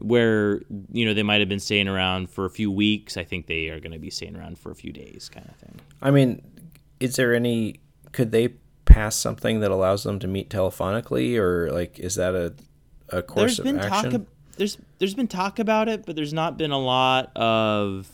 where 0.01 0.61
you 0.91 1.05
know 1.05 1.13
they 1.13 1.23
might 1.23 1.39
have 1.39 1.49
been 1.49 1.59
staying 1.59 1.87
around 1.87 2.29
for 2.29 2.45
a 2.45 2.49
few 2.49 2.71
weeks, 2.71 3.17
I 3.17 3.23
think 3.23 3.47
they 3.47 3.69
are 3.69 3.79
going 3.79 3.93
to 3.93 3.99
be 3.99 4.09
staying 4.09 4.35
around 4.35 4.59
for 4.59 4.71
a 4.71 4.75
few 4.75 4.91
days, 4.91 5.29
kind 5.29 5.47
of 5.47 5.55
thing. 5.55 5.79
I 6.01 6.11
mean, 6.11 6.41
is 6.99 7.15
there 7.15 7.33
any? 7.33 7.79
Could 8.11 8.31
they 8.31 8.49
pass 8.85 9.15
something 9.15 9.59
that 9.59 9.71
allows 9.71 10.03
them 10.03 10.19
to 10.19 10.27
meet 10.27 10.49
telephonically, 10.49 11.37
or 11.37 11.71
like 11.71 11.99
is 11.99 12.15
that 12.15 12.35
a 12.35 12.53
a 13.09 13.21
course 13.21 13.57
there's 13.57 13.59
of 13.59 13.65
been 13.65 13.79
action? 13.79 14.11
Talk, 14.11 14.21
there's 14.57 14.77
there's 14.99 15.15
been 15.15 15.27
talk 15.27 15.59
about 15.59 15.89
it, 15.89 16.05
but 16.05 16.15
there's 16.15 16.33
not 16.33 16.57
been 16.57 16.71
a 16.71 16.79
lot 16.79 17.35
of 17.35 18.07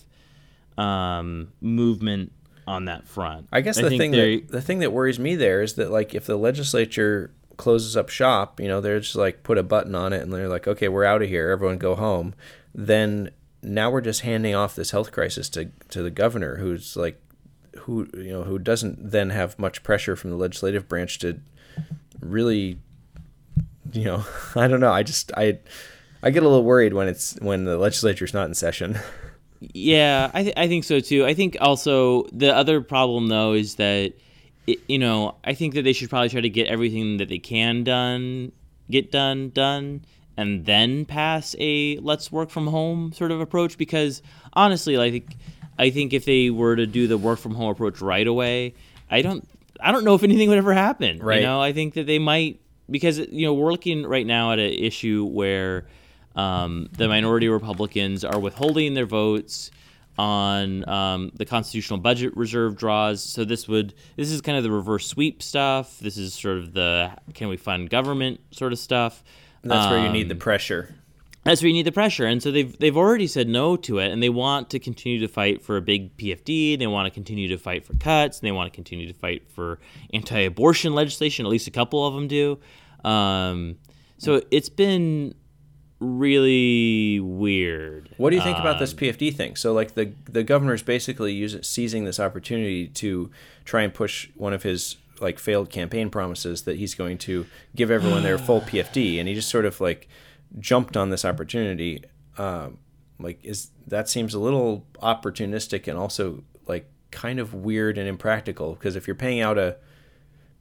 um, 0.78 1.52
movement 1.62 2.32
on 2.68 2.86
that 2.86 3.08
front. 3.08 3.48
I 3.52 3.62
guess 3.62 3.78
the 3.78 3.88
I 3.88 3.98
thing 3.98 4.12
that 4.12 4.46
the 4.50 4.62
thing 4.62 4.80
that 4.80 4.92
worries 4.92 5.20
me 5.20 5.36
there 5.36 5.62
is 5.62 5.74
that 5.76 5.92
like 5.92 6.16
if 6.16 6.26
the 6.26 6.36
legislature 6.36 7.32
closes 7.58 7.96
up 7.96 8.10
shop, 8.10 8.60
you 8.60 8.68
know, 8.68 8.82
they're 8.82 9.00
just 9.00 9.16
like 9.16 9.44
put 9.44 9.58
a 9.58 9.64
button 9.64 9.96
on 9.96 10.14
it 10.14 10.22
and 10.22 10.34
they're 10.34 10.48
like, 10.48 10.68
okay, 10.68 10.88
we're 10.88 11.04
out 11.04 11.22
of 11.22 11.30
here, 11.30 11.50
everyone 11.50 11.78
go 11.78 11.96
home. 11.96 12.34
Then 12.74 13.32
now 13.62 13.90
we're 13.90 14.02
just 14.02 14.22
handing 14.22 14.56
off 14.56 14.76
this 14.76 14.92
health 14.92 15.12
crisis 15.12 15.50
to 15.50 15.70
to 15.90 16.02
the 16.02 16.12
governor, 16.12 16.58
who's 16.58 16.96
like, 16.96 17.22
who 17.80 18.08
you 18.16 18.32
know, 18.32 18.44
who 18.44 18.60
doesn't 18.60 19.12
then 19.12 19.30
have 19.30 19.58
much 19.60 19.84
pressure 19.84 20.16
from 20.16 20.32
the 20.32 20.38
legislative 20.38 20.88
branch 20.88 21.20
to 21.20 21.40
really, 22.20 22.80
you 23.92 24.06
know, 24.06 24.26
I 24.56 24.68
don't 24.68 24.80
know. 24.80 24.92
I 24.92 25.04
just 25.04 25.32
I 25.36 25.60
I 26.22 26.30
get 26.30 26.44
a 26.44 26.48
little 26.48 26.64
worried 26.64 26.94
when 26.94 27.08
it's 27.08 27.38
when 27.42 27.66
the 27.66 27.78
legislature's 27.78 28.34
not 28.34 28.48
in 28.48 28.54
session. 28.54 28.98
Yeah, 29.74 30.30
I 30.34 30.44
th- 30.44 30.54
I 30.58 30.68
think 30.68 30.84
so 30.84 31.00
too. 31.00 31.26
I 31.26 31.34
think 31.34 31.58
also 31.62 32.24
the 32.32 32.56
other 32.56 32.82
problem 32.82 33.28
though 33.28 33.54
is 33.54 33.76
that 33.76 34.14
it, 34.68 34.80
you 34.88 35.00
know, 35.00 35.36
I 35.44 35.54
think 35.54 35.74
that 35.76 35.84
they 35.84 35.94
should 35.94 36.10
probably 36.10 36.30
try 36.30 36.42
to 36.42 36.50
get 36.50 36.68
everything 36.68 37.18
that 37.18 37.30
they 37.30 37.40
can 37.40 37.84
done, 37.84 38.52
get 38.90 39.12
done, 39.12 39.50
done, 39.50 40.06
and 40.38 40.66
then 40.66 41.06
pass 41.06 41.56
a 41.60 41.98
let's 42.00 42.32
work 42.32 42.50
from 42.50 42.68
home 42.68 43.14
sort 43.14 43.32
of 43.32 43.42
approach. 43.42 43.78
Because 43.78 44.22
honestly, 44.54 44.98
like 44.98 45.36
I 45.78 45.90
think 45.90 46.14
if 46.14 46.26
they 46.26 46.50
were 46.50 46.76
to 46.76 46.86
do 46.86 47.08
the 47.08 47.18
work 47.18 47.40
from 47.40 47.54
home 47.54 47.70
approach 47.70 48.02
right 48.02 48.28
away, 48.28 48.74
I 49.10 49.22
don't 49.22 49.48
I 49.80 49.92
don't 49.92 50.04
know 50.04 50.16
if 50.16 50.24
anything 50.24 50.50
would 50.50 50.58
ever 50.58 50.74
happen. 50.74 51.20
Right. 51.20 51.42
You 51.42 51.46
know, 51.46 51.62
I 51.62 51.74
think 51.74 51.94
that 51.94 52.08
they 52.08 52.20
might 52.20 52.60
because 52.90 53.20
you 53.20 53.46
know 53.46 53.54
we're 53.54 53.72
looking 53.72 54.06
right 54.06 54.26
now 54.26 54.52
at 54.52 54.60
an 54.60 54.72
issue 54.74 55.26
where 55.26 55.86
um, 56.36 56.90
the 56.94 57.08
minority 57.08 57.48
Republicans 57.48 58.24
are 58.24 58.40
withholding 58.40 58.94
their 58.94 59.06
votes 59.06 59.72
on 60.18 60.88
um, 60.88 61.32
the 61.36 61.46
constitutional 61.46 62.00
budget 62.00 62.36
reserve 62.38 62.76
draws. 62.76 63.24
So 63.24 63.46
this 63.46 63.68
would 63.68 63.94
this 64.16 64.32
is 64.32 64.42
kind 64.42 64.58
of 64.58 64.64
the 64.64 64.72
reverse 64.72 65.08
sweep 65.08 65.42
stuff. 65.42 66.00
This 66.00 66.18
is 66.18 66.34
sort 66.34 66.58
of 66.58 66.74
the 66.74 67.12
can 67.34 67.48
we 67.48 67.58
fund 67.58 67.90
government 67.90 68.40
sort 68.52 68.74
of 68.74 68.80
stuff. 68.80 69.24
And 69.64 69.72
that's 69.72 69.86
um, 69.86 69.92
where 69.92 70.06
you 70.06 70.12
need 70.12 70.30
the 70.30 70.36
um, 70.36 70.40
pressure. 70.40 70.96
That's 71.44 71.62
where 71.62 71.68
you 71.68 71.74
need 71.74 71.86
the 71.86 71.92
pressure, 71.92 72.26
and 72.26 72.42
so 72.42 72.52
they've 72.52 72.78
they've 72.80 72.96
already 72.96 73.28
said 73.28 73.50
no 73.50 73.76
to 73.76 74.00
it, 74.00 74.14
and 74.14 74.24
they 74.24 74.30
want 74.30 74.70
to 74.70 74.80
continue 74.80 75.20
to 75.20 75.28
fight 75.28 75.62
for 75.62 75.76
a 75.76 75.82
big 75.82 76.16
PFD. 76.16 76.80
They 76.80 76.88
want 76.88 77.06
to 77.06 77.12
continue 77.12 77.50
to 77.50 77.58
fight 77.58 77.86
for 77.86 77.94
cuts, 77.98 78.40
and 78.40 78.48
they 78.48 78.54
want 78.54 78.72
to 78.72 78.76
continue 78.76 79.08
to 79.08 79.14
fight 79.14 79.50
for 79.50 79.80
anti-abortion 80.14 80.94
legislation. 80.94 81.46
At 81.46 81.50
least 81.50 81.68
a 81.68 81.72
couple 81.72 82.08
of 82.08 82.14
them 82.14 82.30
do. 82.30 82.60
Um, 83.04 83.78
so 84.20 84.42
it's 84.52 84.70
been 84.70 85.36
really 86.04 87.20
weird. 87.20 88.10
What 88.18 88.32
do 88.32 88.36
you 88.36 88.42
think 88.42 88.58
um, 88.58 88.62
about 88.62 88.80
this 88.80 88.92
um, 88.92 89.00
PFD 89.00 89.36
thing? 89.36 89.56
So 89.56 89.74
like 89.74 89.96
the 89.96 90.14
the 90.26 90.44
governor's 90.44 90.84
basically 90.84 91.34
using 91.34 91.64
seizing 91.64 92.04
this 92.04 92.20
opportunity 92.20 92.88
to 92.88 93.32
try 93.66 93.82
and 93.82 93.94
push 93.94 94.30
one 94.36 94.54
of 94.54 94.64
his 94.64 94.98
like 95.20 95.40
failed 95.40 95.70
campaign 95.70 96.10
promises 96.10 96.64
that 96.64 96.78
he's 96.78 96.96
going 96.96 97.18
to 97.20 97.46
give 97.76 97.90
everyone 97.90 98.24
their 98.24 98.38
full 98.38 98.62
PFD, 98.70 99.20
and 99.20 99.28
he 99.28 99.36
just 99.36 99.50
sort 99.50 99.66
of 99.66 99.80
like 99.80 100.08
jumped 100.60 100.98
on 100.98 101.10
this 101.10 101.26
opportunity. 101.26 102.04
Um, 102.38 102.80
like 103.20 103.40
is 103.44 103.70
that 103.88 104.10
seems 104.10 104.34
a 104.34 104.40
little 104.40 104.86
opportunistic 105.02 105.88
and 105.88 105.98
also 105.98 106.44
like 106.68 106.90
kind 107.12 107.40
of 107.40 107.54
weird 107.54 107.98
and 107.98 108.08
impractical 108.08 108.74
because 108.74 108.96
if 108.96 109.08
you're 109.08 109.16
paying 109.16 109.40
out 109.40 109.58
a 109.58 109.78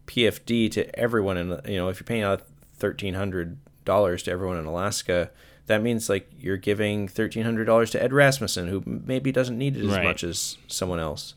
PFD 0.07 0.71
to 0.73 0.99
everyone 0.99 1.37
and 1.37 1.61
you 1.67 1.77
know 1.77 1.89
if 1.89 1.99
you're 1.99 2.05
paying 2.05 2.23
out 2.23 2.43
thirteen 2.75 3.15
hundred 3.15 3.59
dollars 3.85 4.23
to 4.25 4.31
everyone 4.31 4.57
in 4.57 4.67
Alaska, 4.67 5.31
that 5.67 5.83
means 5.83 6.09
like 6.09 6.31
you're 6.39 6.57
giving 6.57 7.09
thirteen 7.09 7.45
hundred 7.45 7.65
dollars 7.65 7.91
to 7.93 8.03
Ed 8.03 8.11
Rasmuson, 8.11 8.69
who 8.69 8.83
maybe 8.87 9.33
doesn't 9.33 9.59
need 9.59 9.77
it 9.77 9.85
as 9.85 9.93
right. 9.93 10.05
much 10.05 10.25
as 10.25 10.59
someone 10.67 10.99
else. 10.99 11.35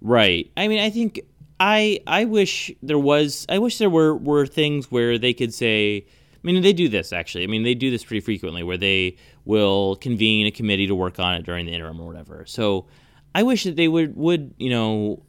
Right. 0.00 0.50
I 0.56 0.68
mean, 0.68 0.80
I 0.80 0.90
think 0.90 1.20
I 1.60 2.00
I 2.06 2.24
wish 2.24 2.70
there 2.82 2.98
was 2.98 3.46
I 3.48 3.58
wish 3.58 3.78
there 3.78 3.90
were 3.90 4.14
were 4.14 4.46
things 4.46 4.90
where 4.90 5.18
they 5.18 5.34
could 5.34 5.52
say. 5.52 6.06
I 6.34 6.46
mean, 6.46 6.62
they 6.62 6.72
do 6.72 6.88
this 6.88 7.12
actually. 7.12 7.42
I 7.42 7.48
mean, 7.48 7.64
they 7.64 7.74
do 7.74 7.90
this 7.90 8.04
pretty 8.04 8.20
frequently, 8.20 8.62
where 8.62 8.76
they 8.76 9.16
will 9.44 9.96
convene 9.96 10.46
a 10.46 10.52
committee 10.52 10.86
to 10.86 10.94
work 10.94 11.18
on 11.18 11.34
it 11.34 11.42
during 11.42 11.66
the 11.66 11.74
interim 11.74 12.00
or 12.00 12.06
whatever. 12.06 12.44
So, 12.46 12.86
I 13.34 13.42
wish 13.42 13.64
that 13.64 13.74
they 13.74 13.88
would 13.88 14.16
would 14.16 14.54
you 14.56 14.70
know 14.70 15.22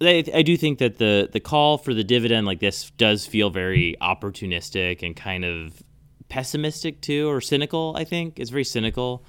I, 0.00 0.24
I 0.32 0.42
do 0.42 0.56
think 0.56 0.78
that 0.78 0.98
the 0.98 1.28
the 1.32 1.40
call 1.40 1.78
for 1.78 1.92
the 1.92 2.04
dividend 2.04 2.46
like 2.46 2.60
this 2.60 2.90
does 2.92 3.26
feel 3.26 3.50
very 3.50 3.96
opportunistic 4.00 5.02
and 5.02 5.16
kind 5.16 5.44
of 5.44 5.82
pessimistic 6.28 7.00
too, 7.00 7.28
or 7.28 7.40
cynical. 7.40 7.94
I 7.96 8.04
think 8.04 8.38
it's 8.38 8.50
very 8.50 8.64
cynical. 8.64 9.24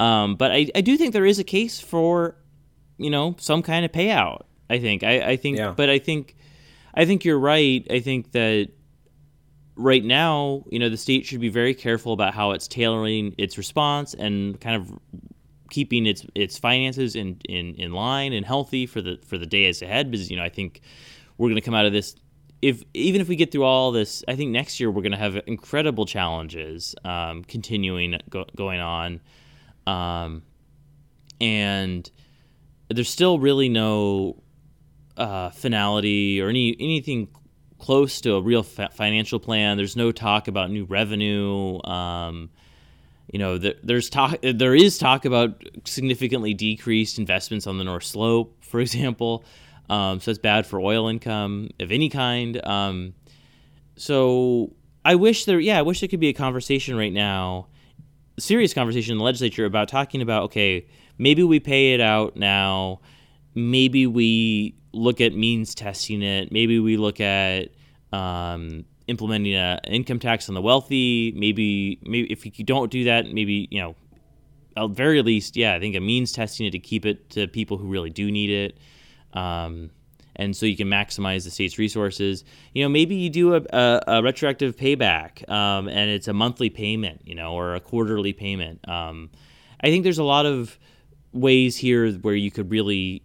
Um, 0.00 0.34
but 0.36 0.50
I, 0.50 0.68
I 0.74 0.80
do 0.80 0.96
think 0.96 1.12
there 1.12 1.26
is 1.26 1.38
a 1.38 1.44
case 1.44 1.78
for, 1.78 2.36
you 2.98 3.10
know, 3.10 3.36
some 3.38 3.62
kind 3.62 3.84
of 3.84 3.92
payout. 3.92 4.42
I 4.68 4.78
think 4.78 5.04
I, 5.04 5.20
I 5.32 5.36
think, 5.36 5.58
Yeah. 5.58 5.74
but 5.76 5.88
I 5.90 5.98
think, 5.98 6.34
I 6.94 7.04
think 7.04 7.24
you're 7.24 7.38
right. 7.38 7.86
I 7.90 8.00
think 8.00 8.32
that 8.32 8.70
right 9.76 10.02
now, 10.04 10.64
you 10.70 10.78
know, 10.78 10.88
the 10.88 10.96
state 10.96 11.26
should 11.26 11.40
be 11.40 11.50
very 11.50 11.74
careful 11.74 12.12
about 12.14 12.34
how 12.34 12.50
it's 12.52 12.66
tailoring 12.66 13.34
its 13.38 13.56
response 13.58 14.14
and 14.14 14.60
kind 14.60 14.76
of 14.76 14.98
keeping 15.72 16.04
its 16.04 16.24
its 16.34 16.58
finances 16.58 17.16
in, 17.16 17.40
in, 17.48 17.74
in 17.76 17.92
line 17.92 18.34
and 18.34 18.44
healthy 18.44 18.86
for 18.86 19.00
the 19.00 19.18
for 19.26 19.38
the 19.38 19.46
days 19.46 19.82
ahead. 19.82 20.10
Because 20.10 20.30
you 20.30 20.36
know, 20.36 20.44
I 20.44 20.50
think 20.50 20.82
we're 21.38 21.48
going 21.48 21.56
to 21.56 21.64
come 21.64 21.74
out 21.74 21.86
of 21.86 21.92
this. 21.92 22.14
If 22.60 22.84
even 22.94 23.20
if 23.20 23.28
we 23.28 23.34
get 23.34 23.50
through 23.50 23.64
all 23.64 23.90
this, 23.90 24.22
I 24.28 24.36
think 24.36 24.52
next 24.52 24.78
year 24.78 24.90
we're 24.90 25.02
going 25.02 25.12
to 25.12 25.18
have 25.18 25.40
incredible 25.46 26.06
challenges 26.06 26.94
um, 27.04 27.42
continuing 27.42 28.20
go, 28.30 28.44
going 28.54 28.80
on, 28.80 29.20
um, 29.86 30.42
and 31.40 32.08
there's 32.88 33.08
still 33.08 33.38
really 33.40 33.68
no 33.68 34.42
uh, 35.16 35.50
finality 35.50 36.40
or 36.40 36.48
any 36.50 36.76
anything 36.78 37.28
close 37.78 38.20
to 38.20 38.34
a 38.34 38.42
real 38.42 38.62
fa- 38.62 38.90
financial 38.92 39.40
plan. 39.40 39.76
There's 39.76 39.96
no 39.96 40.12
talk 40.12 40.46
about 40.46 40.70
new 40.70 40.84
revenue. 40.84 41.82
Um, 41.82 42.50
you 43.32 43.38
know, 43.38 43.58
there, 43.58 43.74
there's 43.82 44.10
talk. 44.10 44.36
There 44.42 44.74
is 44.74 44.98
talk 44.98 45.24
about 45.24 45.62
significantly 45.84 46.52
decreased 46.54 47.18
investments 47.18 47.66
on 47.66 47.78
the 47.78 47.84
North 47.84 48.04
Slope, 48.04 48.62
for 48.62 48.78
example. 48.80 49.44
Um, 49.90 50.20
so 50.20 50.30
it's 50.30 50.38
bad 50.38 50.66
for 50.66 50.80
oil 50.80 51.08
income 51.08 51.70
of 51.80 51.90
any 51.90 52.08
kind. 52.08 52.64
Um, 52.64 53.14
so 53.96 54.74
I 55.04 55.16
wish 55.16 55.46
there, 55.46 55.58
yeah, 55.58 55.78
I 55.78 55.82
wish 55.82 56.00
there 56.00 56.08
could 56.08 56.20
be 56.20 56.28
a 56.28 56.34
conversation 56.34 56.96
right 56.96 57.12
now, 57.12 57.68
serious 58.38 58.72
conversation 58.74 59.12
in 59.12 59.18
the 59.18 59.24
legislature 59.24 59.64
about 59.64 59.88
talking 59.88 60.22
about 60.22 60.44
okay, 60.44 60.86
maybe 61.18 61.42
we 61.42 61.58
pay 61.58 61.94
it 61.94 62.00
out 62.00 62.36
now, 62.36 63.00
maybe 63.54 64.06
we 64.06 64.76
look 64.92 65.20
at 65.20 65.34
means 65.34 65.74
testing 65.74 66.22
it, 66.22 66.52
maybe 66.52 66.78
we 66.78 66.96
look 66.96 67.20
at 67.20 67.70
um, 68.12 68.84
implementing 69.12 69.54
a 69.54 69.78
income 69.84 70.18
tax 70.18 70.48
on 70.48 70.54
the 70.54 70.62
wealthy. 70.62 71.32
Maybe 71.36 71.98
maybe 72.02 72.32
if 72.32 72.58
you 72.58 72.64
don't 72.64 72.90
do 72.90 73.04
that, 73.04 73.26
maybe 73.26 73.68
you 73.70 73.80
know, 73.80 73.94
at 74.76 74.90
very 74.90 75.22
least, 75.22 75.56
yeah, 75.56 75.74
I 75.74 75.80
think 75.80 75.94
a 75.94 76.00
means 76.00 76.32
testing 76.32 76.66
it 76.66 76.72
to 76.72 76.78
keep 76.78 77.06
it 77.06 77.30
to 77.30 77.46
people 77.46 77.76
who 77.76 77.86
really 77.86 78.10
do 78.10 78.30
need 78.30 78.50
it. 78.50 78.78
Um, 79.38 79.90
and 80.36 80.56
so 80.56 80.64
you 80.64 80.76
can 80.76 80.88
maximize 80.88 81.44
the 81.44 81.50
state's 81.50 81.78
resources. 81.78 82.44
You 82.74 82.82
know, 82.82 82.88
maybe 82.88 83.14
you 83.14 83.28
do 83.28 83.54
a, 83.54 83.62
a, 83.72 84.00
a 84.06 84.22
retroactive 84.22 84.76
payback, 84.76 85.48
um, 85.48 85.88
and 85.88 86.10
it's 86.10 86.26
a 86.26 86.32
monthly 86.32 86.70
payment, 86.70 87.20
you 87.26 87.34
know, 87.34 87.52
or 87.52 87.74
a 87.74 87.80
quarterly 87.80 88.32
payment. 88.32 88.88
Um, 88.88 89.30
I 89.80 89.88
think 89.88 90.04
there's 90.04 90.18
a 90.18 90.24
lot 90.24 90.46
of 90.46 90.78
ways 91.32 91.76
here 91.76 92.10
where 92.12 92.34
you 92.34 92.50
could 92.50 92.70
really 92.70 93.22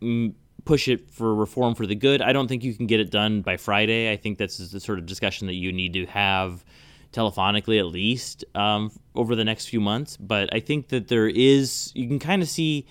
mm, 0.00 0.32
push 0.64 0.88
it 0.88 1.10
for 1.10 1.34
reform 1.34 1.74
for 1.74 1.86
the 1.86 1.94
good. 1.94 2.22
I 2.22 2.32
don't 2.32 2.48
think 2.48 2.62
you 2.62 2.74
can 2.74 2.86
get 2.86 3.00
it 3.00 3.10
done 3.10 3.42
by 3.42 3.56
Friday. 3.56 4.12
I 4.12 4.16
think 4.16 4.38
that's 4.38 4.58
the 4.58 4.80
sort 4.80 4.98
of 4.98 5.06
discussion 5.06 5.46
that 5.48 5.54
you 5.54 5.72
need 5.72 5.92
to 5.94 6.06
have 6.06 6.64
telephonically 7.12 7.78
at 7.78 7.86
least 7.86 8.44
um, 8.54 8.90
over 9.14 9.34
the 9.34 9.44
next 9.44 9.66
few 9.66 9.80
months. 9.80 10.16
But 10.16 10.54
I 10.54 10.60
think 10.60 10.88
that 10.88 11.08
there 11.08 11.28
is, 11.28 11.92
you 11.94 12.08
can 12.08 12.18
kind 12.18 12.42
of 12.42 12.48
see 12.48 12.86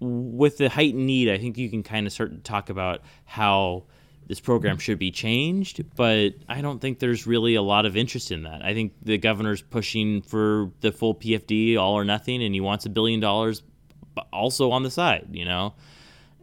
with 0.00 0.58
the 0.58 0.68
heightened 0.68 1.06
need, 1.06 1.30
I 1.30 1.38
think 1.38 1.56
you 1.56 1.70
can 1.70 1.82
kind 1.82 2.06
of 2.06 2.12
start 2.12 2.32
to 2.32 2.38
talk 2.38 2.68
about 2.68 3.02
how 3.24 3.84
this 4.26 4.40
program 4.40 4.76
should 4.78 4.98
be 4.98 5.10
changed, 5.10 5.84
but 5.94 6.34
I 6.48 6.60
don't 6.60 6.80
think 6.80 6.98
there's 6.98 7.26
really 7.26 7.54
a 7.54 7.62
lot 7.62 7.86
of 7.86 7.96
interest 7.96 8.32
in 8.32 8.42
that. 8.42 8.64
I 8.64 8.74
think 8.74 8.92
the 9.02 9.18
governor's 9.18 9.62
pushing 9.62 10.20
for 10.20 10.72
the 10.80 10.90
full 10.90 11.14
PFD, 11.14 11.78
all 11.78 11.94
or 11.94 12.04
nothing, 12.04 12.42
and 12.42 12.52
he 12.52 12.60
wants 12.60 12.84
a 12.86 12.90
billion 12.90 13.20
dollars 13.20 13.62
also 14.32 14.72
on 14.72 14.82
the 14.82 14.90
side, 14.90 15.28
you 15.30 15.44
know? 15.44 15.74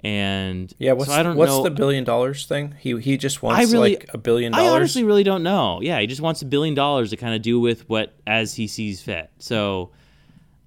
And 0.04 0.74
Yeah, 0.80 0.92
what's 0.94 1.10
so 1.10 1.16
I 1.18 1.24
don't 1.24 1.38
what's 1.38 1.52
know. 1.52 1.64
the 1.64 1.72
billion 1.72 2.04
dollars 2.04 2.46
thing? 2.46 2.76
He 2.80 3.00
he 3.00 3.16
just 3.18 3.42
wants 3.42 3.60
I 3.60 3.72
really- 3.72 3.92
like 3.96 4.10
a 4.14 4.18
billion 4.18 4.54
I 4.54 4.58
dollars. 4.58 4.72
honestly 4.74 5.04
really 5.06 5.24
don't 5.24 5.44
know. 5.44 5.80
Yeah, 5.82 6.00
he 6.02 6.08
just 6.08 6.20
wants 6.22 6.42
a 6.42 6.46
billion 6.46 6.76
dollars 6.76 7.10
to 7.12 7.18
kind 7.18 7.34
of 7.34 7.42
do 7.42 7.60
with 7.60 7.88
what 7.90 8.14
as 8.28 8.56
he 8.56 8.68
sees 8.68 9.02
fit. 9.02 9.30
So, 9.40 9.92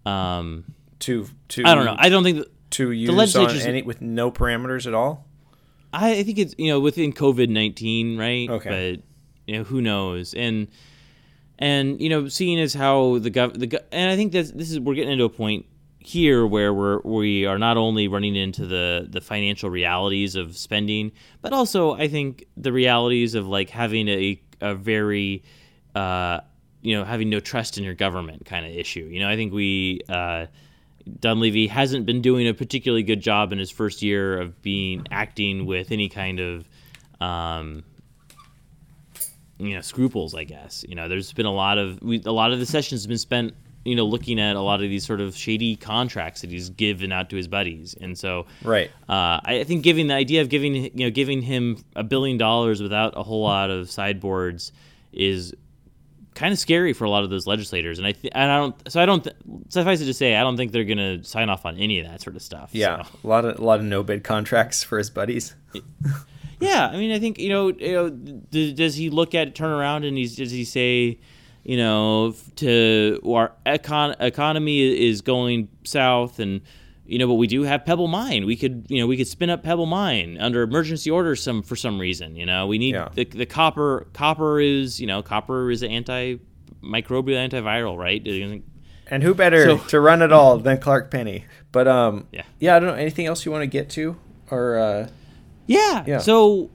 um, 0.07 0.65
to 1.01 1.29
to 1.49 1.65
I 1.67 1.75
don't 1.75 1.85
know. 1.85 1.97
I 1.99 2.09
don't 2.09 2.25
think 2.25 2.39
that, 2.39 2.71
to 2.73 2.91
use 2.93 3.11
on 3.11 3.17
legislature's- 3.17 3.67
any 3.67 3.83
with 3.83 4.01
no 4.01 4.31
parameters 4.31 4.87
at 4.87 4.95
all. 4.95 5.27
I, 5.93 6.13
I 6.13 6.23
think 6.23 6.39
it's 6.39 6.55
you 6.57 6.69
know 6.69 6.81
within 6.81 7.13
COVID 7.13 7.49
nineteen, 7.51 8.17
right? 8.17 8.49
Okay. 8.49 8.95
But 8.97 9.05
you 9.47 9.59
know 9.59 9.65
who 9.65 9.81
knows 9.83 10.33
and 10.35 10.67
and 11.59 12.01
you 12.01 12.09
know 12.09 12.29
seeing 12.29 12.59
as 12.59 12.73
how 12.75 13.19
the 13.19 13.31
gov 13.31 13.59
the 13.59 13.67
gov- 13.69 13.85
and 13.93 14.11
I 14.11 14.17
think 14.17 14.33
that 14.33 14.57
this 14.57 14.71
is 14.71 14.81
we're 14.81 14.95
getting 14.95 15.13
into 15.13 15.25
a 15.25 15.29
point 15.29 15.67
here 16.07 16.47
where 16.47 16.73
we're 16.73 17.01
we 17.01 17.47
are 17.47 17.59
not 17.59 17.77
only 17.77 18.07
running 18.07 18.37
into 18.37 18.65
the 18.67 19.07
the 19.09 19.21
financial 19.21 19.71
realities 19.71 20.37
of 20.37 20.57
spending, 20.57 21.13
but 21.43 21.53
also 21.53 21.93
I 21.93 22.09
think 22.09 22.45
the 22.57 22.73
realities 22.73 23.35
of 23.35 23.49
like 23.49 23.71
having 23.71 24.09
a 24.09 24.41
a 24.61 24.75
very 24.75 25.43
uh, 25.95 26.41
you 26.81 26.97
know 26.97 27.05
having 27.05 27.29
no 27.29 27.41
trust 27.41 27.77
in 27.77 27.85
your 27.85 27.95
government 27.95 28.47
kind 28.47 28.65
of 28.65 28.73
issue. 28.73 29.09
You 29.11 29.21
know, 29.21 29.29
I 29.29 29.37
think 29.37 29.53
we. 29.53 30.01
Uh, 30.09 30.47
Dunleavy 31.21 31.69
hasn't 31.69 32.05
been 32.05 32.21
doing 32.21 32.49
a 32.49 32.53
particularly 32.53 33.05
good 33.05 33.21
job 33.21 33.53
in 33.53 33.61
his 33.61 33.71
first 33.71 34.03
year 34.03 34.41
of 34.41 34.61
being 34.61 35.07
acting 35.13 35.65
with 35.65 35.93
any 35.93 36.09
kind 36.09 36.41
of 36.41 36.69
um, 37.21 37.85
you 39.59 39.75
know 39.75 39.81
scruples 39.81 40.35
i 40.35 40.45
guess 40.45 40.85
you 40.89 40.95
know 40.95 41.09
there's 41.09 41.33
been 41.33 41.47
a 41.47 41.53
lot 41.53 41.79
of 41.79 42.03
we, 42.03 42.21
a 42.27 42.33
lot 42.33 42.53
of 42.53 42.59
the 42.59 42.67
sessions 42.67 43.03
have 43.03 43.09
been 43.09 43.19
spent 43.19 43.55
you 43.87 43.95
know 43.95 44.05
looking 44.05 44.39
at 44.41 44.57
a 44.57 44.61
lot 44.61 44.83
of 44.83 44.89
these 44.91 45.07
sort 45.07 45.21
of 45.21 45.37
shady 45.37 45.77
contracts 45.77 46.41
that 46.43 46.51
he's 46.51 46.71
given 46.71 47.13
out 47.13 47.31
to 47.31 47.37
his 47.37 47.49
buddies 47.49 47.95
and 48.01 48.19
so 48.19 48.47
Right. 48.63 48.91
uh, 49.09 49.41
I 49.45 49.65
think 49.67 49.83
giving 49.83 50.09
the 50.09 50.15
idea 50.15 50.41
of 50.43 50.49
giving 50.49 50.75
you 50.75 50.91
know 51.07 51.11
giving 51.11 51.43
him 51.43 51.79
a 51.95 52.03
billion 52.03 52.37
dollars 52.39 52.83
without 52.83 53.15
a 53.17 53.23
whole 53.23 53.43
lot 53.43 53.71
of 53.71 53.91
sideboards 53.91 54.73
is 55.13 55.55
kind 56.35 56.53
of 56.53 56.59
scary 56.59 56.93
for 56.93 57.05
a 57.07 57.11
lot 57.11 57.25
of 57.25 57.31
those 57.31 57.47
legislators, 57.47 57.97
and 57.97 58.07
I 58.07 58.13
th- 58.13 58.31
and 58.35 58.51
I 58.51 58.59
don't 58.59 58.91
so 58.93 59.01
I 59.01 59.07
don't 59.07 59.25
th- 59.25 59.37
suffice 59.71 60.03
it 60.03 60.05
to 60.05 60.13
say 60.13 60.37
I 60.37 60.43
don't 60.43 60.59
think 60.59 60.71
they're 60.73 60.85
gonna 60.85 61.25
sign 61.25 61.49
off 61.49 61.65
on 61.65 61.79
any 61.79 61.99
of 61.99 62.07
that 62.07 62.21
sort 62.21 62.37
of 62.37 62.43
stuff. 62.43 62.69
Yeah, 62.73 63.05
so. 63.05 63.11
a 63.25 63.27
lot 63.27 63.45
of 63.47 63.59
a 63.59 63.65
lot 63.65 63.79
of 63.81 63.87
no 63.87 64.03
bid 64.03 64.23
contracts 64.23 64.83
for 64.83 64.99
his 64.99 65.09
buddies. 65.09 65.55
Yeah, 66.61 66.89
I 66.89 66.97
mean, 66.97 67.11
I 67.13 67.19
think 67.19 67.39
you 67.39 67.51
know, 67.51 67.69
you 67.69 67.93
know, 67.93 68.09
d- 68.11 68.73
does 68.73 68.97
he 68.97 69.11
look 69.11 69.35
at 69.35 69.55
turn 69.55 69.71
around 69.71 70.05
and 70.05 70.17
he's 70.17 70.37
does 70.37 70.51
he 70.51 70.65
say, 70.65 71.19
you 71.69 71.77
know, 71.77 72.33
to 72.57 73.21
our 73.27 73.53
econ- 73.67 74.15
economy 74.21 75.09
is 75.09 75.21
going 75.21 75.69
south 75.85 76.39
and 76.39 76.61
you 77.09 77.19
know, 77.21 77.29
but 77.29 77.35
we 77.35 77.47
do 77.47 77.63
have 77.63 77.85
Pebble 77.85 78.09
Mine. 78.09 78.47
We 78.47 78.57
could, 78.57 78.87
you 78.89 79.01
know, 79.01 79.07
we 79.07 79.17
could 79.17 79.29
spin 79.29 79.49
up 79.49 79.63
Pebble 79.63 79.87
Mine 79.87 80.39
under 80.41 80.63
emergency 80.63 81.09
order 81.11 81.37
some 81.37 81.63
for 81.63 81.77
some 81.77 82.01
reason. 82.01 82.35
You 82.35 82.47
know, 82.47 82.67
we 82.67 82.79
need 82.79 82.95
Yeah. 82.95 83.09
the 83.15 83.25
the 83.25 83.47
copper. 83.47 84.07
Copper 84.13 84.61
is, 84.61 85.01
you 85.01 85.07
know, 85.07 85.23
copper 85.23 85.71
is 85.71 85.83
anti 85.85 86.37
microbial 86.83 87.49
antiviral, 87.49 87.97
right? 87.97 88.25
And 89.09 89.23
who 89.23 89.35
better 89.35 89.65
So- 89.65 89.79
to 89.89 90.01
run 90.01 90.21
it 90.23 90.33
all 90.33 90.59
than 90.59 90.79
Clark 90.79 91.11
Penney? 91.13 91.45
But 91.73 91.87
um, 91.87 92.27
Yeah. 92.33 92.43
yeah. 92.59 92.75
I 92.77 92.81
don't 92.81 92.89
know. 92.89 92.95
Anything 92.95 93.27
else 93.27 93.45
you 93.47 93.53
want 93.53 93.63
to 93.63 93.67
get 93.69 93.89
to, 93.91 94.17
or 94.51 94.77
uh, 94.79 95.09
Yeah. 95.69 96.03
Yeah. 96.09 96.19
So 96.19 96.71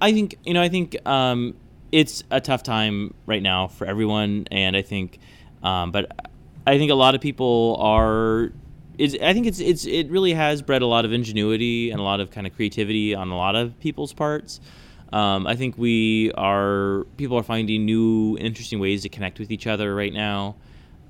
I 0.00 0.12
think 0.12 0.36
you 0.44 0.54
know 0.54 0.62
I 0.62 0.68
think 0.68 0.96
um, 1.08 1.54
it's 1.92 2.22
a 2.30 2.40
tough 2.40 2.62
time 2.62 3.14
right 3.26 3.42
now 3.42 3.68
for 3.68 3.86
everyone, 3.86 4.46
and 4.50 4.76
I 4.76 4.82
think, 4.82 5.18
um, 5.62 5.92
but 5.92 6.30
I 6.66 6.78
think 6.78 6.90
a 6.90 6.94
lot 6.94 7.14
of 7.14 7.20
people 7.20 7.76
are. 7.80 8.52
It's, 8.98 9.14
I 9.22 9.34
think 9.34 9.46
it's 9.46 9.60
it's 9.60 9.84
it 9.84 10.10
really 10.10 10.32
has 10.32 10.62
bred 10.62 10.82
a 10.82 10.86
lot 10.86 11.04
of 11.04 11.12
ingenuity 11.12 11.90
and 11.90 12.00
a 12.00 12.02
lot 12.02 12.20
of 12.20 12.30
kind 12.30 12.46
of 12.46 12.54
creativity 12.54 13.14
on 13.14 13.28
a 13.28 13.36
lot 13.36 13.54
of 13.54 13.78
people's 13.78 14.12
parts. 14.12 14.60
Um, 15.12 15.46
I 15.46 15.54
think 15.54 15.78
we 15.78 16.32
are 16.32 17.04
people 17.16 17.36
are 17.38 17.42
finding 17.42 17.84
new 17.84 18.36
interesting 18.38 18.80
ways 18.80 19.02
to 19.02 19.08
connect 19.08 19.38
with 19.38 19.50
each 19.50 19.66
other 19.66 19.94
right 19.94 20.12
now. 20.12 20.56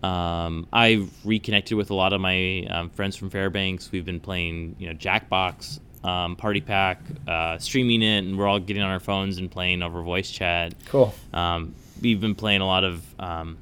Um, 0.02 0.66
I've 0.72 1.10
reconnected 1.24 1.76
with 1.76 1.90
a 1.90 1.94
lot 1.94 2.12
of 2.12 2.20
my 2.20 2.66
um, 2.70 2.90
friends 2.90 3.16
from 3.16 3.30
Fairbanks. 3.30 3.90
We've 3.90 4.04
been 4.04 4.20
playing, 4.20 4.76
you 4.78 4.88
know, 4.88 4.94
Jackbox, 4.94 5.80
um, 6.06 6.36
Party 6.36 6.60
Pack, 6.60 7.00
uh, 7.26 7.58
streaming 7.58 8.02
it, 8.02 8.18
and 8.18 8.38
we're 8.38 8.46
all 8.46 8.60
getting 8.60 8.82
on 8.82 8.90
our 8.90 9.00
phones 9.00 9.38
and 9.38 9.50
playing 9.50 9.82
over 9.82 10.02
voice 10.02 10.30
chat. 10.30 10.74
cool? 10.86 11.12
Um, 11.34 11.74
we've 12.00 12.20
been 12.20 12.34
playing 12.34 12.60
a 12.60 12.66
lot 12.66 12.84
of 12.84 13.02
um, 13.18 13.58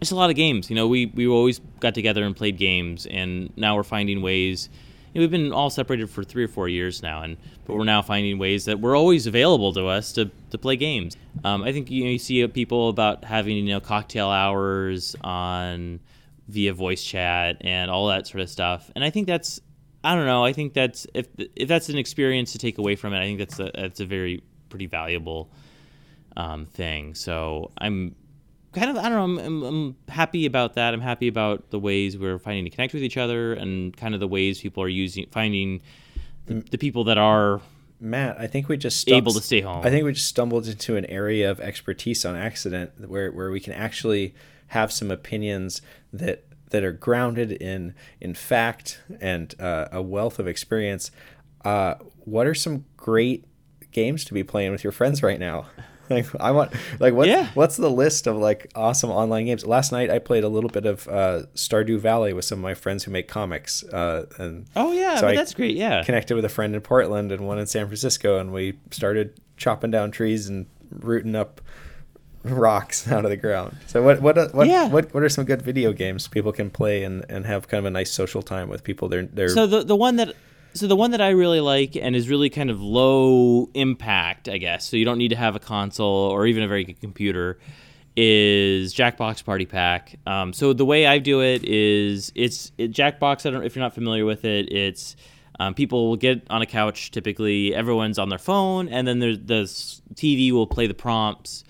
just 0.00 0.12
a 0.12 0.16
lot 0.16 0.30
of 0.30 0.36
games. 0.36 0.70
You 0.70 0.76
know, 0.76 0.88
we 0.88 1.06
we 1.06 1.26
always 1.26 1.60
got 1.80 1.94
together 1.94 2.24
and 2.24 2.34
played 2.34 2.56
games, 2.56 3.06
and 3.06 3.52
now 3.56 3.76
we're 3.76 3.82
finding 3.82 4.22
ways. 4.22 4.70
You 5.12 5.20
know, 5.20 5.24
we've 5.24 5.30
been 5.30 5.52
all 5.52 5.70
separated 5.70 6.10
for 6.10 6.24
three 6.24 6.44
or 6.44 6.48
four 6.48 6.68
years 6.68 7.02
now, 7.02 7.22
and 7.22 7.36
but 7.66 7.76
we're 7.76 7.84
now 7.84 8.02
finding 8.02 8.38
ways 8.38 8.64
that 8.64 8.80
we're 8.80 8.96
always 8.96 9.26
available 9.26 9.72
to 9.74 9.86
us 9.86 10.12
to, 10.12 10.30
to 10.50 10.58
play 10.58 10.76
games. 10.76 11.16
Um, 11.44 11.62
I 11.62 11.72
think 11.72 11.90
you 11.90 12.04
know 12.04 12.10
you 12.10 12.18
see 12.18 12.46
people 12.48 12.88
about 12.88 13.24
having 13.24 13.56
you 13.56 13.74
know 13.74 13.80
cocktail 13.80 14.28
hours 14.28 15.14
on 15.22 16.00
via 16.48 16.72
voice 16.72 17.02
chat 17.02 17.56
and 17.62 17.90
all 17.90 18.08
that 18.08 18.26
sort 18.26 18.40
of 18.40 18.48
stuff, 18.48 18.90
and 18.94 19.04
I 19.04 19.10
think 19.10 19.26
that's 19.26 19.60
I 20.06 20.14
don't 20.14 20.26
know. 20.26 20.44
I 20.44 20.52
think 20.52 20.72
that's 20.72 21.04
if 21.14 21.26
if 21.56 21.66
that's 21.66 21.88
an 21.88 21.98
experience 21.98 22.52
to 22.52 22.58
take 22.58 22.78
away 22.78 22.94
from 22.94 23.12
it, 23.12 23.18
I 23.18 23.24
think 23.24 23.40
that's 23.40 23.58
a 23.58 23.72
that's 23.74 23.98
a 23.98 24.06
very 24.06 24.40
pretty 24.68 24.86
valuable 24.86 25.50
um, 26.36 26.66
thing. 26.66 27.16
So 27.16 27.72
I'm 27.78 28.14
kind 28.72 28.88
of 28.88 28.98
I 28.98 29.08
don't 29.08 29.36
know. 29.36 29.42
I'm, 29.42 29.46
I'm, 29.46 29.62
I'm, 29.64 29.96
happy 30.08 30.46
about 30.46 30.74
that. 30.74 30.94
I'm 30.94 31.00
happy 31.00 31.26
about 31.26 31.70
the 31.70 31.80
ways 31.80 32.16
we're 32.16 32.38
finding 32.38 32.62
to 32.64 32.70
connect 32.70 32.94
with 32.94 33.02
each 33.02 33.16
other 33.16 33.54
and 33.54 33.96
kind 33.96 34.14
of 34.14 34.20
the 34.20 34.28
ways 34.28 34.60
people 34.60 34.80
are 34.84 34.88
using 34.88 35.26
finding 35.32 35.82
the, 36.46 36.54
the 36.70 36.78
people 36.78 37.02
that 37.04 37.18
are 37.18 37.60
Matt, 37.98 38.38
I 38.38 38.46
think 38.46 38.68
we 38.68 38.76
just 38.76 39.08
able 39.08 39.32
to 39.32 39.40
stay 39.40 39.60
home. 39.60 39.84
I 39.84 39.90
think 39.90 40.04
we 40.04 40.12
just 40.12 40.28
stumbled 40.28 40.68
into 40.68 40.96
an 40.96 41.06
area 41.06 41.50
of 41.50 41.58
expertise 41.58 42.24
on 42.24 42.36
accident 42.36 42.92
where 43.08 43.32
where 43.32 43.50
we 43.50 43.58
can 43.58 43.72
actually 43.72 44.34
have 44.68 44.92
some 44.92 45.10
opinions 45.10 45.82
that 46.12 46.44
that 46.70 46.84
are 46.84 46.92
grounded 46.92 47.52
in 47.52 47.94
in 48.20 48.34
fact 48.34 49.00
and 49.20 49.54
uh, 49.60 49.88
a 49.92 50.02
wealth 50.02 50.38
of 50.38 50.46
experience. 50.46 51.10
Uh, 51.64 51.94
what 52.24 52.46
are 52.46 52.54
some 52.54 52.84
great 52.96 53.44
games 53.92 54.24
to 54.24 54.34
be 54.34 54.42
playing 54.42 54.72
with 54.72 54.84
your 54.84 54.92
friends 54.92 55.22
right 55.22 55.40
now? 55.40 55.66
like 56.10 56.26
I 56.40 56.52
want 56.52 56.72
like 57.00 57.14
what 57.14 57.28
yeah. 57.28 57.48
what's 57.54 57.76
the 57.76 57.90
list 57.90 58.26
of 58.26 58.36
like 58.36 58.70
awesome 58.74 59.10
online 59.10 59.46
games? 59.46 59.66
Last 59.66 59.92
night 59.92 60.10
I 60.10 60.18
played 60.18 60.44
a 60.44 60.48
little 60.48 60.70
bit 60.70 60.86
of 60.86 61.08
uh, 61.08 61.42
Stardew 61.54 61.98
Valley 61.98 62.32
with 62.32 62.44
some 62.44 62.58
of 62.58 62.62
my 62.62 62.74
friends 62.74 63.04
who 63.04 63.10
make 63.10 63.28
comics. 63.28 63.82
Uh, 63.84 64.26
and 64.38 64.66
oh 64.76 64.92
yeah, 64.92 65.16
so 65.16 65.32
that's 65.34 65.54
great. 65.54 65.76
Yeah, 65.76 66.04
connected 66.04 66.34
with 66.34 66.44
a 66.44 66.48
friend 66.48 66.74
in 66.74 66.80
Portland 66.80 67.32
and 67.32 67.46
one 67.46 67.58
in 67.58 67.66
San 67.66 67.86
Francisco, 67.86 68.38
and 68.38 68.52
we 68.52 68.78
started 68.90 69.40
chopping 69.56 69.90
down 69.90 70.10
trees 70.10 70.48
and 70.48 70.66
rooting 70.90 71.34
up 71.34 71.60
rocks 72.54 73.08
out 73.10 73.24
of 73.24 73.30
the 73.30 73.36
ground. 73.36 73.76
So 73.86 74.02
what 74.02 74.20
what 74.20 74.38
uh, 74.38 74.48
what 74.50 74.66
yeah. 74.66 74.88
what 74.88 75.12
what 75.14 75.22
are 75.22 75.28
some 75.28 75.44
good 75.44 75.62
video 75.62 75.92
games 75.92 76.28
people 76.28 76.52
can 76.52 76.70
play 76.70 77.04
and, 77.04 77.24
and 77.28 77.46
have 77.46 77.68
kind 77.68 77.80
of 77.80 77.84
a 77.86 77.90
nice 77.90 78.10
social 78.10 78.42
time 78.42 78.68
with 78.68 78.84
people? 78.84 79.08
They're 79.08 79.26
they're 79.26 79.48
so 79.48 79.66
the 79.66 79.84
the 79.84 79.96
one 79.96 80.16
that 80.16 80.34
so 80.74 80.86
the 80.86 80.96
one 80.96 81.10
that 81.12 81.20
I 81.20 81.30
really 81.30 81.60
like 81.60 81.96
and 81.96 82.14
is 82.14 82.28
really 82.28 82.50
kind 82.50 82.70
of 82.70 82.80
low 82.80 83.70
impact, 83.74 84.48
I 84.48 84.58
guess. 84.58 84.88
So 84.88 84.96
you 84.96 85.04
don't 85.04 85.18
need 85.18 85.28
to 85.28 85.36
have 85.36 85.56
a 85.56 85.60
console 85.60 86.30
or 86.30 86.46
even 86.46 86.62
a 86.62 86.68
very 86.68 86.84
good 86.84 87.00
computer. 87.00 87.58
Is 88.18 88.94
Jackbox 88.94 89.44
Party 89.44 89.66
Pack. 89.66 90.18
Um, 90.26 90.54
so 90.54 90.72
the 90.72 90.86
way 90.86 91.06
I 91.06 91.18
do 91.18 91.42
it 91.42 91.64
is 91.64 92.32
it's 92.34 92.72
it, 92.78 92.90
Jackbox. 92.92 93.44
I 93.44 93.50
don't 93.50 93.62
if 93.62 93.76
you're 93.76 93.84
not 93.84 93.92
familiar 93.94 94.24
with 94.24 94.46
it. 94.46 94.72
It's 94.72 95.16
um, 95.58 95.74
people 95.74 96.08
will 96.08 96.16
get 96.16 96.46
on 96.48 96.62
a 96.62 96.66
couch. 96.66 97.10
Typically, 97.10 97.74
everyone's 97.74 98.18
on 98.18 98.30
their 98.30 98.38
phone, 98.38 98.88
and 98.88 99.06
then 99.06 99.18
there's 99.18 99.38
the 99.38 99.62
TV 100.14 100.50
will 100.50 100.66
play 100.66 100.86
the 100.86 100.94
prompts. 100.94 101.64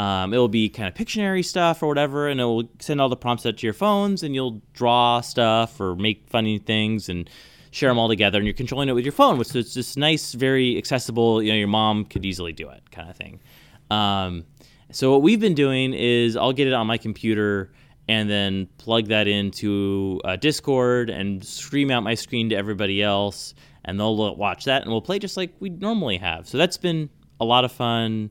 Um, 0.00 0.32
it'll 0.32 0.48
be 0.48 0.70
kind 0.70 0.88
of 0.88 0.94
Pictionary 0.94 1.44
stuff 1.44 1.82
or 1.82 1.86
whatever, 1.86 2.26
and 2.26 2.40
it 2.40 2.44
will 2.44 2.70
send 2.78 3.02
all 3.02 3.10
the 3.10 3.16
prompts 3.16 3.44
out 3.44 3.58
to 3.58 3.66
your 3.66 3.74
phones, 3.74 4.22
and 4.22 4.34
you'll 4.34 4.62
draw 4.72 5.20
stuff 5.20 5.78
or 5.78 5.94
make 5.94 6.26
funny 6.26 6.56
things 6.58 7.10
and 7.10 7.28
share 7.70 7.90
them 7.90 7.98
all 7.98 8.08
together. 8.08 8.38
And 8.38 8.46
you're 8.46 8.54
controlling 8.54 8.88
it 8.88 8.94
with 8.94 9.04
your 9.04 9.12
phone, 9.12 9.36
which 9.36 9.54
is 9.54 9.74
just 9.74 9.98
nice, 9.98 10.32
very 10.32 10.78
accessible. 10.78 11.42
You 11.42 11.52
know, 11.52 11.58
your 11.58 11.68
mom 11.68 12.06
could 12.06 12.24
easily 12.24 12.54
do 12.54 12.66
it, 12.70 12.90
kind 12.90 13.10
of 13.10 13.16
thing. 13.16 13.40
Um, 13.90 14.46
so 14.90 15.12
what 15.12 15.20
we've 15.20 15.38
been 15.38 15.54
doing 15.54 15.92
is 15.92 16.34
I'll 16.34 16.54
get 16.54 16.66
it 16.66 16.72
on 16.72 16.86
my 16.86 16.96
computer 16.96 17.70
and 18.08 18.30
then 18.30 18.68
plug 18.78 19.08
that 19.08 19.28
into 19.28 20.18
uh, 20.24 20.36
Discord 20.36 21.10
and 21.10 21.44
scream 21.44 21.90
out 21.90 22.02
my 22.02 22.14
screen 22.14 22.48
to 22.48 22.56
everybody 22.56 23.02
else, 23.02 23.54
and 23.84 24.00
they'll 24.00 24.34
watch 24.34 24.64
that, 24.64 24.80
and 24.80 24.90
we'll 24.90 25.02
play 25.02 25.18
just 25.18 25.36
like 25.36 25.52
we 25.60 25.68
normally 25.68 26.16
have. 26.16 26.48
So 26.48 26.56
that's 26.56 26.78
been 26.78 27.10
a 27.38 27.44
lot 27.44 27.66
of 27.66 27.70
fun. 27.70 28.30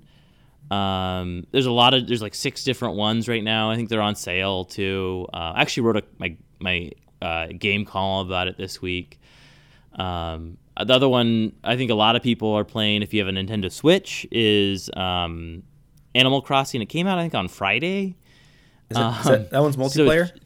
Um, 0.71 1.45
there's 1.51 1.65
a 1.65 1.71
lot 1.71 1.93
of 1.93 2.07
there's 2.07 2.21
like 2.21 2.35
six 2.35 2.63
different 2.63 2.95
ones 2.95 3.27
right 3.27 3.43
now. 3.43 3.71
I 3.71 3.75
think 3.75 3.89
they're 3.89 4.01
on 4.01 4.15
sale 4.15 4.65
too. 4.65 5.27
Uh, 5.33 5.53
I 5.55 5.61
actually 5.61 5.83
wrote 5.83 5.97
a, 5.97 6.03
my 6.17 6.37
my 6.59 6.91
uh, 7.21 7.47
game 7.57 7.85
column 7.85 8.27
about 8.27 8.47
it 8.47 8.57
this 8.57 8.81
week. 8.81 9.19
Um, 9.95 10.57
the 10.79 10.93
other 10.93 11.09
one 11.09 11.53
I 11.63 11.75
think 11.75 11.91
a 11.91 11.95
lot 11.95 12.15
of 12.15 12.23
people 12.23 12.53
are 12.53 12.63
playing 12.63 13.01
if 13.01 13.13
you 13.13 13.19
have 13.19 13.27
a 13.27 13.37
Nintendo 13.37 13.71
Switch 13.71 14.27
is 14.31 14.89
um, 14.95 15.63
Animal 16.15 16.41
Crossing. 16.41 16.81
It 16.81 16.87
came 16.87 17.07
out 17.07 17.17
I 17.17 17.23
think 17.23 17.35
on 17.35 17.47
Friday. 17.47 18.15
Is 18.89 18.97
that, 18.97 19.03
um, 19.03 19.19
is 19.19 19.25
that, 19.25 19.49
that 19.51 19.61
one's 19.61 19.77
multiplayer? 19.77 20.27
So, 20.27 20.39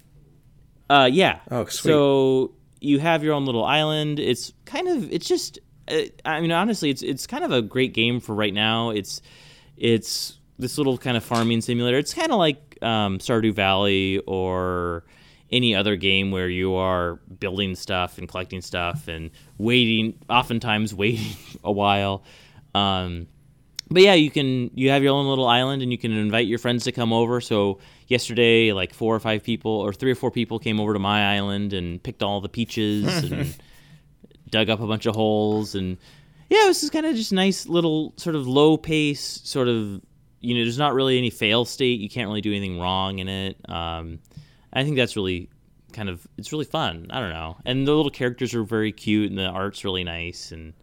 uh, 0.90 1.06
yeah. 1.06 1.40
Oh, 1.50 1.66
sweet. 1.66 1.92
So 1.92 2.54
you 2.82 3.00
have 3.00 3.24
your 3.24 3.34
own 3.34 3.46
little 3.46 3.64
island. 3.64 4.20
It's 4.20 4.54
kind 4.66 4.88
of 4.88 5.12
it's 5.12 5.28
just 5.28 5.60
uh, 5.88 6.02
I 6.26 6.42
mean 6.42 6.52
honestly 6.52 6.90
it's 6.90 7.02
it's 7.02 7.28
kind 7.28 7.44
of 7.44 7.52
a 7.52 7.62
great 7.62 7.94
game 7.94 8.20
for 8.20 8.36
right 8.36 8.54
now. 8.54 8.90
It's 8.90 9.22
it's 9.84 10.40
this 10.58 10.78
little 10.78 10.98
kind 10.98 11.18
of 11.18 11.24
farming 11.26 11.60
simulator. 11.60 11.98
It's 11.98 12.14
kind 12.14 12.32
of 12.32 12.38
like 12.38 12.78
um, 12.82 13.20
Stardew 13.20 13.54
Valley 13.54 14.20
or 14.26 15.04
any 15.52 15.76
other 15.76 15.98
game 15.98 16.32
where 16.32 16.48
you 16.48 16.74
are 16.74 17.16
building 17.40 17.76
stuff 17.76 18.18
and 18.18 18.28
collecting 18.28 18.62
stuff 18.62 19.10
and 19.10 19.30
waiting, 19.58 20.18
oftentimes 20.30 20.96
waiting 20.96 21.36
a 21.66 21.72
while. 21.72 22.24
Um, 22.74 23.28
but 23.92 24.04
yeah, 24.04 24.14
you 24.14 24.32
can 24.32 24.72
you 24.74 24.90
have 24.90 25.04
your 25.04 25.14
own 25.14 25.28
little 25.28 25.48
island 25.48 25.82
and 25.82 25.92
you 25.92 25.98
can 25.98 26.14
invite 26.14 26.48
your 26.48 26.60
friends 26.60 26.86
to 26.86 26.94
come 26.94 27.12
over. 27.12 27.42
So 27.42 27.80
yesterday, 28.08 28.72
like 28.72 28.94
four 28.94 29.14
or 29.14 29.20
five 29.20 29.44
people 29.44 29.70
or 29.70 29.92
three 29.92 30.12
or 30.12 30.16
four 30.16 30.32
people 30.32 30.60
came 30.60 30.80
over 30.80 30.94
to 30.94 31.00
my 31.00 31.36
island 31.36 31.74
and 31.74 32.02
picked 32.02 32.24
all 32.24 32.40
the 32.40 32.48
peaches 32.48 33.06
and 33.32 33.54
dug 34.50 34.70
up 34.70 34.80
a 34.80 34.88
bunch 34.88 35.06
of 35.08 35.14
holes 35.14 35.76
and 35.76 35.98
yeah, 36.50 36.66
this 36.66 36.84
is 36.84 36.90
kind 36.90 37.06
of 37.06 37.16
just 37.16 37.34
nice 37.34 37.68
little 37.68 38.14
sort 38.18 38.36
of 38.36 38.48
low 38.48 38.78
pace 38.78 39.42
sort 39.44 39.68
of 39.68 40.02
you 40.40 40.56
know. 40.56 40.62
There's 40.64 40.78
not 40.78 40.94
really 40.94 41.18
any 41.18 41.30
fail 41.30 41.66
state. 41.66 42.00
You 42.00 42.10
can't 42.10 42.28
really 42.28 42.42
do 42.42 42.52
anything 42.52 42.80
wrong 42.80 43.20
in 43.20 43.28
it. 43.28 43.58
Um, 43.70 44.20
I 44.72 44.84
think 44.84 44.96
that's 44.96 45.16
really 45.16 45.50
kind 45.94 46.10
of 46.10 46.28
it's 46.38 46.52
really 46.52 46.66
fun. 46.66 47.08
I 47.10 47.20
don't 47.20 47.30
know, 47.30 47.58
and 47.66 47.88
the 47.88 47.94
little 47.94 48.12
characters 48.12 48.54
are 48.54 48.64
very 48.64 48.92
cute, 48.92 49.30
and 49.30 49.38
the 49.38 49.48
art's 49.48 49.84
really 49.84 50.04
nice, 50.04 50.52
and 50.52 50.74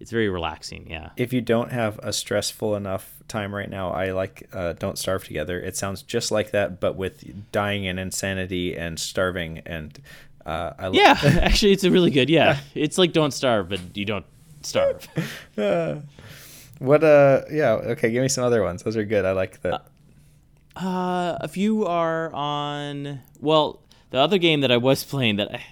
it's 0.00 0.10
very 0.10 0.28
relaxing. 0.28 0.90
Yeah. 0.90 1.10
If 1.16 1.32
you 1.32 1.40
don't 1.40 1.70
have 1.70 1.98
a 2.02 2.12
stressful 2.12 2.74
enough 2.76 3.22
time 3.28 3.54
right 3.54 3.70
now, 3.70 3.90
I 3.90 4.12
like 4.12 4.48
uh, 4.52 4.74
Don't 4.74 4.98
Starve 4.98 5.24
Together. 5.24 5.60
It 5.60 5.76
sounds 5.76 6.02
just 6.02 6.30
like 6.30 6.50
that, 6.50 6.80
but 6.80 6.96
with 6.96 7.50
dying 7.52 7.86
and 7.86 7.98
insanity 7.98 8.76
and 8.76 8.98
starving 8.98 9.62
and. 9.64 9.98
Uh, 10.44 10.74
I 10.78 10.88
yeah, 10.88 11.18
actually, 11.22 11.72
it's 11.72 11.84
a 11.84 11.90
really 11.90 12.10
good. 12.10 12.28
Yeah, 12.28 12.58
it's 12.74 12.98
like 12.98 13.14
Don't 13.14 13.32
Starve, 13.32 13.70
but 13.70 13.80
you 13.94 14.04
don't 14.04 14.26
starve. 14.66 15.08
uh, 15.58 15.96
what? 16.78 17.04
Uh, 17.04 17.42
yeah. 17.50 17.72
Okay, 17.72 18.10
give 18.10 18.22
me 18.22 18.28
some 18.28 18.44
other 18.44 18.62
ones. 18.62 18.82
Those 18.82 18.96
are 18.96 19.04
good. 19.04 19.24
I 19.24 19.32
like 19.32 19.62
that. 19.62 19.86
Uh, 20.76 21.38
a 21.40 21.48
few 21.48 21.86
are 21.86 22.32
on. 22.32 23.20
Well, 23.40 23.82
the 24.10 24.18
other 24.18 24.38
game 24.38 24.60
that 24.60 24.72
I 24.72 24.76
was 24.76 25.04
playing 25.04 25.36
that 25.36 25.54
I 25.54 25.64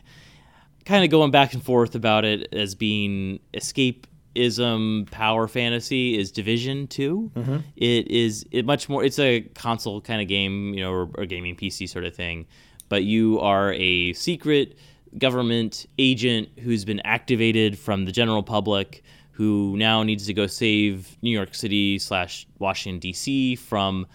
kind 0.85 1.05
of 1.05 1.11
going 1.11 1.31
back 1.31 1.55
and 1.55 1.63
forth 1.63 1.95
about 1.95 2.25
it 2.25 2.53
as 2.53 2.75
being 2.75 3.41
escapism 3.55 5.11
power 5.11 5.49
fantasy 5.49 6.19
is 6.19 6.33
Division 6.33 6.87
2. 6.89 7.31
Mm-hmm. 7.35 7.57
It 7.77 8.11
is 8.11 8.45
it 8.51 8.65
much 8.65 8.89
more. 8.89 9.05
It's 9.05 9.19
a 9.19 9.43
console 9.55 10.01
kind 10.01 10.21
of 10.21 10.29
game, 10.29 10.75
you 10.75 10.81
know, 10.81 10.93
or, 10.93 11.11
or 11.17 11.27
gaming 11.27 11.57
PC 11.57 11.89
sort 11.89 12.05
of 12.05 12.15
thing. 12.15 12.47
But 12.89 13.05
you 13.05 13.41
are 13.41 13.73
a 13.75 14.13
secret 14.13 14.77
government 15.19 15.87
agent 15.99 16.49
who's 16.61 16.85
been 16.85 17.01
activated 17.01 17.79
from 17.79 18.05
the 18.05 18.13
general 18.13 18.43
public 18.43 19.03
who 19.33 19.77
now 19.77 20.03
needs 20.03 20.27
to 20.27 20.35
go 20.35 20.47
save 20.47 21.17
New 21.23 21.31
York 21.31 21.55
City 21.55 21.99
slash 21.99 22.47
Washington 22.59 23.01
D.C. 23.01 23.57
from 23.57 24.07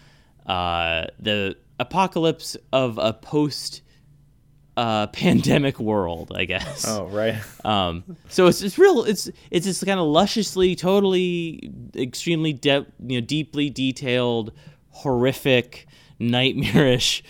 uh, 0.46 1.08
the 1.20 1.58
apocalypse 1.80 2.56
of 2.72 2.98
a 2.98 3.14
post 3.14 3.82
uh, 4.78 5.08
pandemic 5.14 5.80
world, 5.80 6.32
I 6.36 6.46
guess. 6.46 6.88
Oh 6.88 7.08
right. 7.08 7.36
Um, 7.66 8.06
so 8.30 8.48
it's 8.48 8.62
it's 8.62 8.78
real. 8.78 9.04
It's 9.04 9.30
it's 9.52 9.66
this 9.66 9.84
kind 9.84 10.00
of 10.00 10.06
lusciously, 10.06 10.74
totally, 10.76 11.70
extremely 11.96 12.54
de- 12.54 12.86
you 13.06 13.20
know, 13.20 13.26
deeply 13.26 13.70
detailed, 13.70 14.54
horrific, 14.90 15.86
nightmarish 16.20 17.24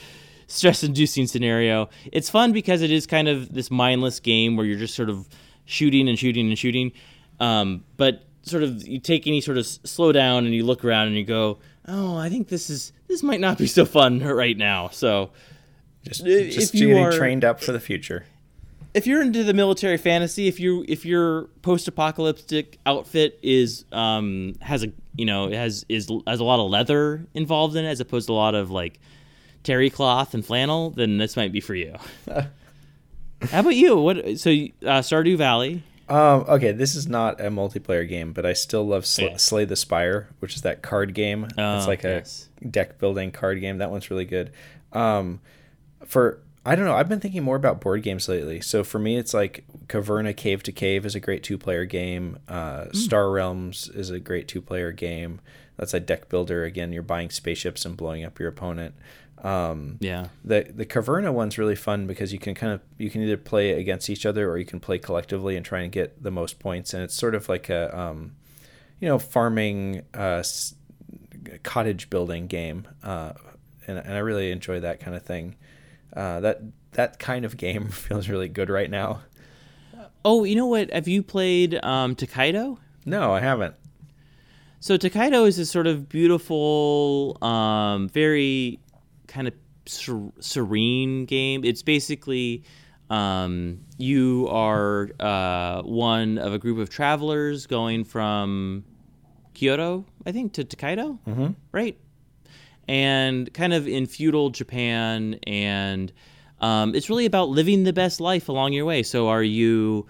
stress 0.48 0.84
inducing 0.84 1.28
scenario. 1.28 1.90
It's 2.12 2.30
fun 2.30 2.54
because 2.54 2.82
it 2.82 2.92
is 2.92 3.06
kind 3.06 3.28
of 3.28 3.54
this 3.54 3.70
mindless 3.70 4.20
game 4.20 4.56
where 4.56 4.66
you're 4.66 4.80
just 4.80 4.96
sort 4.96 5.10
of 5.10 5.28
shooting 5.66 6.10
and 6.10 6.18
shooting 6.18 6.48
and 6.48 6.58
shooting. 6.58 6.92
Um, 7.40 7.84
but 7.98 8.24
sort 8.42 8.64
of 8.64 8.88
you 8.88 9.00
take 9.00 9.28
any 9.28 9.42
sort 9.42 9.58
of 9.58 9.68
slow 9.68 10.12
down 10.12 10.46
and 10.46 10.56
you 10.56 10.66
look 10.66 10.84
around 10.84 11.08
and 11.08 11.16
you 11.16 11.26
go, 11.26 11.60
oh, 11.88 12.18
I 12.18 12.30
think 12.30 12.48
this 12.48 12.70
is 12.70 12.94
this 13.08 13.22
might 13.24 13.40
not 13.40 13.58
be 13.58 13.68
so 13.68 13.86
fun 13.86 14.20
right 14.24 14.58
now. 14.58 14.90
So 14.90 15.32
just, 16.04 16.26
just 16.26 16.74
if 16.74 16.80
you 16.80 16.98
are 16.98 17.12
trained 17.12 17.46
up 17.46 17.62
for 17.62 17.72
the 17.72 17.80
future. 17.80 18.26
If 18.94 19.06
you're 19.06 19.22
into 19.22 19.44
the 19.44 19.54
military 19.54 19.98
fantasy, 19.98 20.48
if 20.48 20.60
you 20.60 20.84
if 20.88 21.06
your 21.06 21.44
post-apocalyptic 21.62 22.80
outfit 22.86 23.38
is 23.44 23.86
um 23.92 24.56
has 24.62 24.84
a 24.84 24.92
you 25.16 25.26
know 25.26 25.52
has 25.52 25.86
is 25.90 26.10
has 26.26 26.40
a 26.40 26.44
lot 26.44 26.64
of 26.64 26.72
leather 26.72 27.28
involved 27.34 27.76
in 27.76 27.86
it 27.86 27.90
as 27.90 28.00
opposed 28.00 28.28
to 28.28 28.34
a 28.34 28.36
lot 28.36 28.56
of 28.56 28.72
like 28.72 29.00
terry 29.68 29.90
cloth 29.90 30.34
and 30.34 30.46
flannel, 30.46 30.92
then 30.92 31.18
this 31.18 31.36
might 31.36 31.52
be 31.52 31.60
for 31.60 31.76
you. 31.76 31.94
How 33.52 33.60
about 33.60 33.76
you? 33.76 33.98
What? 33.98 34.40
So 34.40 34.50
uh, 34.50 35.02
Stardew 35.04 35.38
Valley. 35.38 35.84
Um, 36.08 36.46
okay, 36.48 36.72
this 36.72 36.96
is 36.96 37.06
not 37.06 37.42
a 37.42 37.50
multiplayer 37.50 38.08
game, 38.08 38.32
but 38.32 38.46
I 38.46 38.54
still 38.54 38.88
love 38.88 39.06
Sl- 39.06 39.24
yeah. 39.24 39.38
Slay 39.38 39.66
the 39.66 39.76
Spire, 39.76 40.30
which 40.40 40.56
is 40.56 40.62
that 40.62 40.82
card 40.82 41.14
game. 41.14 41.50
Oh, 41.58 41.78
it's 41.78 41.86
like 41.86 42.04
yes. 42.04 42.48
a 42.62 42.66
deck 42.66 42.98
building 42.98 43.32
card 43.32 43.60
game. 43.60 43.80
That 43.80 43.92
one's 43.92 44.10
really 44.10 44.24
good. 44.24 44.54
Um, 44.94 45.42
for 46.06 46.40
I 46.66 46.76
don't 46.76 46.86
know. 46.86 46.96
I've 46.96 47.10
been 47.10 47.20
thinking 47.20 47.44
more 47.44 47.58
about 47.58 47.82
board 47.82 48.04
games 48.04 48.30
lately. 48.30 48.62
So 48.62 48.86
for 48.86 49.00
me, 49.00 49.18
it's 49.18 49.34
like 49.34 49.66
Caverna 49.88 50.36
Cave 50.36 50.64
to 50.64 50.72
Cave 50.72 51.06
is 51.06 51.14
a 51.14 51.20
great 51.20 51.44
two 51.44 51.58
player 51.58 51.84
game. 51.84 52.40
Uh, 52.48 52.86
mm. 52.86 52.96
Star 52.96 53.30
Realms 53.30 53.90
is 53.90 54.12
a 54.12 54.20
great 54.20 54.48
two 54.48 54.62
player 54.62 54.94
game. 54.94 55.42
That's 55.78 55.94
a 55.94 56.00
deck 56.00 56.30
builder. 56.30 56.64
Again, 56.64 56.92
you're 56.92 57.04
buying 57.04 57.30
spaceships 57.30 57.86
and 57.86 57.96
blowing 57.96 58.24
up 58.24 58.40
your 58.40 58.50
opponent. 58.50 58.96
Um, 59.44 59.98
yeah. 60.00 60.28
The 60.44 60.72
the 60.74 60.86
Caverna 60.86 61.32
one's 61.32 61.58
really 61.58 61.76
fun 61.76 62.08
because 62.08 62.34
you 62.34 62.40
can 62.40 62.56
kind 62.56 62.74
of 62.74 62.82
you 62.98 63.10
can 63.10 63.22
either 63.22 63.38
play 63.38 63.72
against 63.72 64.10
each 64.10 64.26
other 64.26 64.50
or 64.50 64.58
you 64.58 64.66
can 64.66 64.80
play 64.80 64.98
collectively 64.98 65.56
and 65.56 65.66
try 65.66 65.82
and 65.82 65.92
get 65.92 66.22
the 66.22 66.32
most 66.32 66.60
points. 66.60 66.94
And 66.94 67.04
it's 67.04 67.14
sort 67.14 67.36
of 67.36 67.48
like 67.48 67.70
a 67.70 67.98
um, 67.98 68.36
you 69.00 69.08
know 69.08 69.20
farming 69.20 70.04
uh, 70.14 70.44
cottage 71.64 72.10
building 72.10 72.48
game. 72.48 72.88
Uh, 73.04 73.34
and, 73.88 74.00
and 74.00 74.14
I 74.14 74.20
really 74.20 74.52
enjoy 74.52 74.80
that 74.80 75.00
kind 75.00 75.16
of 75.16 75.24
thing. 75.24 75.56
Uh, 76.16 76.40
that 76.40 76.62
that 76.94 77.20
kind 77.20 77.46
of 77.46 77.58
game 77.58 77.88
feels 77.90 78.28
really 78.28 78.50
good 78.50 78.70
right 78.70 78.90
now. 78.90 79.22
Oh, 80.26 80.44
you 80.44 80.56
know 80.56 80.66
what? 80.66 80.92
Have 80.92 81.08
you 81.08 81.24
played 81.24 81.82
um, 81.86 82.16
Tokaido? 82.16 82.80
No, 83.06 83.32
I 83.32 83.40
haven't. 83.40 83.76
So 84.80 84.96
Tokaido 84.96 85.46
is 85.46 85.58
this 85.58 85.72
sort 85.72 85.88
of 85.88 86.08
beautiful, 86.08 87.38
um, 87.44 88.10
very 88.10 88.80
kind 89.28 89.48
of 89.48 89.54
ser- 89.86 90.32
serene 90.40 91.26
game. 91.26 91.66
It's 91.66 91.82
basically 91.82 92.64
um, 93.10 93.80
you 93.98 94.48
are 94.50 95.10
uh, 95.20 95.82
one 95.84 96.38
of 96.38 96.54
a 96.54 96.60
group 96.60 96.78
of 96.78 96.90
travelers 96.90 97.66
going 97.66 98.04
from 98.04 98.84
Kyoto, 99.54 100.06
I 100.26 100.32
think, 100.32 100.54
to 100.54 100.64
Tokaido, 100.64 101.20
mm-hmm. 101.28 101.48
right? 101.72 101.98
And 102.88 103.52
kind 103.54 103.74
of 103.74 103.88
in 103.88 104.06
feudal 104.06 104.50
Japan, 104.50 105.40
and 105.46 106.14
um, 106.62 106.96
it's 106.96 107.10
really 107.10 107.26
about 107.26 107.50
living 107.50 107.84
the 107.84 107.94
best 107.94 108.22
life 108.22 108.50
along 108.50 108.74
your 108.74 108.86
way. 108.86 109.04
So, 109.04 109.28
are 109.28 109.44
you, 109.44 110.06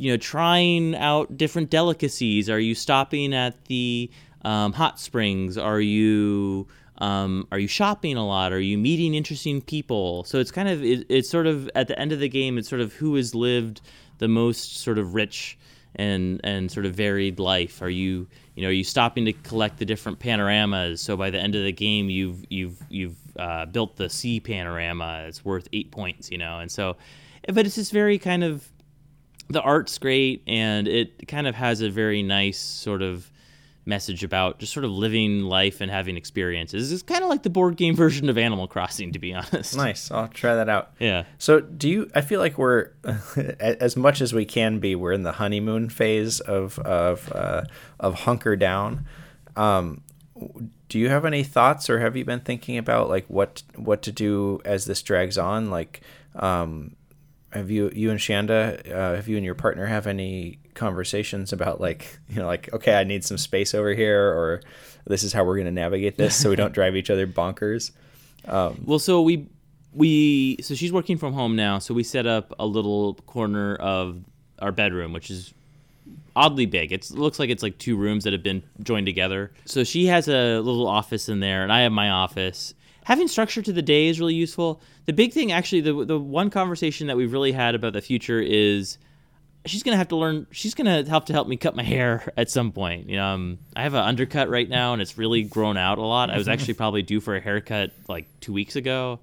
you 0.00 0.10
know, 0.10 0.16
trying 0.16 0.96
out 0.96 1.36
different 1.36 1.68
delicacies? 1.68 2.48
Are 2.48 2.58
you 2.58 2.74
stopping 2.74 3.34
at 3.34 3.66
the 3.66 4.10
um, 4.42 4.72
hot 4.72 4.98
springs? 4.98 5.58
Are 5.58 5.80
you 5.80 6.66
um, 6.96 7.46
are 7.52 7.58
you 7.58 7.68
shopping 7.68 8.16
a 8.16 8.26
lot? 8.26 8.50
Are 8.54 8.60
you 8.60 8.78
meeting 8.78 9.14
interesting 9.14 9.60
people? 9.60 10.24
So 10.24 10.38
it's 10.38 10.50
kind 10.50 10.70
of 10.70 10.82
it, 10.82 11.04
it's 11.10 11.28
sort 11.28 11.46
of 11.46 11.70
at 11.74 11.86
the 11.86 11.98
end 11.98 12.12
of 12.12 12.18
the 12.18 12.30
game, 12.30 12.56
it's 12.56 12.68
sort 12.68 12.80
of 12.80 12.94
who 12.94 13.14
has 13.16 13.34
lived 13.34 13.82
the 14.16 14.28
most 14.28 14.78
sort 14.78 14.96
of 14.96 15.14
rich 15.14 15.58
and 15.96 16.40
and 16.44 16.72
sort 16.72 16.86
of 16.86 16.94
varied 16.94 17.38
life. 17.38 17.82
Are 17.82 17.90
you 17.90 18.26
you 18.54 18.62
know 18.62 18.68
are 18.68 18.72
you 18.72 18.84
stopping 18.84 19.26
to 19.26 19.34
collect 19.34 19.78
the 19.78 19.84
different 19.84 20.18
panoramas? 20.18 21.02
So 21.02 21.14
by 21.14 21.28
the 21.28 21.38
end 21.38 21.54
of 21.54 21.62
the 21.62 21.72
game, 21.72 22.08
you've 22.08 22.42
you've 22.48 22.82
you've 22.88 23.16
uh, 23.38 23.66
built 23.66 23.96
the 23.96 24.08
sea 24.08 24.40
panorama. 24.40 25.26
It's 25.28 25.44
worth 25.44 25.68
eight 25.74 25.90
points. 25.90 26.30
You 26.30 26.38
know, 26.38 26.58
and 26.58 26.72
so, 26.72 26.96
but 27.52 27.66
it's 27.66 27.74
just 27.74 27.92
very 27.92 28.18
kind 28.18 28.42
of 28.42 28.66
the 29.50 29.60
art's 29.60 29.98
great 29.98 30.42
and 30.46 30.88
it 30.88 31.26
kind 31.28 31.46
of 31.46 31.54
has 31.54 31.80
a 31.80 31.90
very 31.90 32.22
nice 32.22 32.58
sort 32.58 33.02
of 33.02 33.30
message 33.84 34.22
about 34.22 34.58
just 34.58 34.72
sort 34.72 34.84
of 34.84 34.90
living 34.90 35.42
life 35.42 35.80
and 35.80 35.90
having 35.90 36.16
experiences. 36.16 36.92
It's 36.92 37.02
kind 37.02 37.22
of 37.22 37.28
like 37.28 37.42
the 37.42 37.50
board 37.50 37.76
game 37.76 37.96
version 38.04 38.28
of 38.28 38.38
Animal 38.38 38.68
Crossing, 38.68 39.12
to 39.12 39.18
be 39.18 39.34
honest. 39.34 39.76
Nice. 39.76 40.10
I'll 40.10 40.28
try 40.28 40.54
that 40.54 40.68
out. 40.68 40.92
Yeah. 40.98 41.24
So, 41.38 41.60
do 41.60 41.88
you? 41.88 42.10
I 42.14 42.20
feel 42.20 42.40
like 42.40 42.56
we're 42.56 42.90
as 43.60 43.96
much 43.96 44.20
as 44.20 44.32
we 44.32 44.44
can 44.44 44.78
be. 44.78 44.94
We're 44.94 45.12
in 45.12 45.24
the 45.24 45.32
honeymoon 45.32 45.90
phase 45.90 46.40
of 46.40 46.78
of 46.80 47.30
uh, 47.34 47.64
of 47.98 48.20
hunker 48.20 48.56
down. 48.56 49.06
Um, 49.56 50.02
do 50.88 50.98
you 50.98 51.08
have 51.08 51.24
any 51.24 51.42
thoughts, 51.42 51.90
or 51.90 52.00
have 52.00 52.16
you 52.16 52.24
been 52.24 52.40
thinking 52.40 52.78
about 52.78 53.08
like 53.08 53.26
what 53.26 53.62
what 53.76 54.02
to 54.02 54.12
do 54.12 54.60
as 54.64 54.84
this 54.84 55.02
drags 55.02 55.36
on? 55.36 55.70
Like, 55.70 56.00
um, 56.34 56.96
have 57.52 57.70
you 57.70 57.90
you 57.94 58.10
and 58.10 58.20
Shanda, 58.20 58.86
uh, 58.90 59.14
have 59.16 59.28
you 59.28 59.36
and 59.36 59.44
your 59.44 59.54
partner 59.54 59.86
have 59.86 60.06
any 60.06 60.58
conversations 60.74 61.52
about 61.52 61.80
like 61.80 62.18
you 62.28 62.36
know 62.36 62.46
like 62.46 62.72
okay 62.72 62.94
I 62.94 63.04
need 63.04 63.24
some 63.24 63.38
space 63.38 63.74
over 63.74 63.92
here 63.94 64.22
or 64.22 64.62
this 65.06 65.22
is 65.22 65.32
how 65.32 65.44
we're 65.44 65.56
gonna 65.58 65.70
navigate 65.70 66.16
this 66.16 66.36
so 66.36 66.50
we 66.50 66.56
don't 66.56 66.72
drive 66.74 66.96
each 66.96 67.10
other 67.10 67.26
bonkers. 67.26 67.90
Um, 68.46 68.82
well, 68.86 68.98
so 68.98 69.22
we 69.22 69.48
we 69.92 70.58
so 70.62 70.74
she's 70.74 70.92
working 70.92 71.18
from 71.18 71.32
home 71.32 71.56
now, 71.56 71.78
so 71.78 71.94
we 71.94 72.02
set 72.02 72.26
up 72.26 72.54
a 72.58 72.66
little 72.66 73.14
corner 73.14 73.76
of 73.76 74.22
our 74.60 74.72
bedroom, 74.72 75.12
which 75.12 75.30
is 75.30 75.52
oddly 76.36 76.66
big. 76.66 76.92
It's, 76.92 77.10
it 77.10 77.18
looks 77.18 77.38
like 77.38 77.50
it's 77.50 77.62
like 77.62 77.78
two 77.78 77.96
rooms 77.96 78.24
that 78.24 78.32
have 78.32 78.42
been 78.42 78.62
joined 78.82 79.06
together. 79.06 79.52
So 79.64 79.84
she 79.84 80.06
has 80.06 80.28
a 80.28 80.60
little 80.60 80.86
office 80.86 81.28
in 81.28 81.40
there, 81.40 81.62
and 81.62 81.72
I 81.72 81.80
have 81.80 81.92
my 81.92 82.10
office 82.10 82.74
having 83.10 83.26
structure 83.26 83.60
to 83.60 83.72
the 83.72 83.82
day 83.82 84.06
is 84.06 84.20
really 84.20 84.36
useful. 84.36 84.80
The 85.06 85.12
big 85.12 85.32
thing, 85.32 85.50
actually, 85.50 85.80
the 85.80 86.04
the 86.04 86.18
one 86.18 86.48
conversation 86.48 87.08
that 87.08 87.16
we've 87.16 87.32
really 87.32 87.50
had 87.50 87.74
about 87.74 87.92
the 87.92 88.00
future 88.00 88.40
is 88.40 88.98
she's 89.66 89.82
gonna 89.82 89.96
have 89.96 90.08
to 90.08 90.16
learn. 90.16 90.46
She's 90.52 90.74
gonna 90.74 91.04
have 91.04 91.24
to 91.24 91.32
help 91.32 91.48
me 91.48 91.56
cut 91.56 91.74
my 91.74 91.82
hair 91.82 92.32
at 92.36 92.48
some 92.48 92.70
point. 92.70 93.10
You 93.10 93.16
know, 93.16 93.26
um, 93.26 93.58
I 93.74 93.82
have 93.82 93.94
an 93.94 94.04
undercut 94.04 94.48
right 94.48 94.68
now, 94.68 94.92
and 94.92 95.02
it's 95.02 95.18
really 95.18 95.42
grown 95.42 95.76
out 95.76 95.98
a 95.98 96.02
lot. 96.02 96.30
I 96.30 96.38
was 96.38 96.46
actually 96.46 96.74
probably 96.82 97.02
due 97.02 97.20
for 97.20 97.34
a 97.34 97.40
haircut 97.40 97.90
like 98.06 98.26
two 98.38 98.52
weeks 98.52 98.76
ago. 98.76 99.18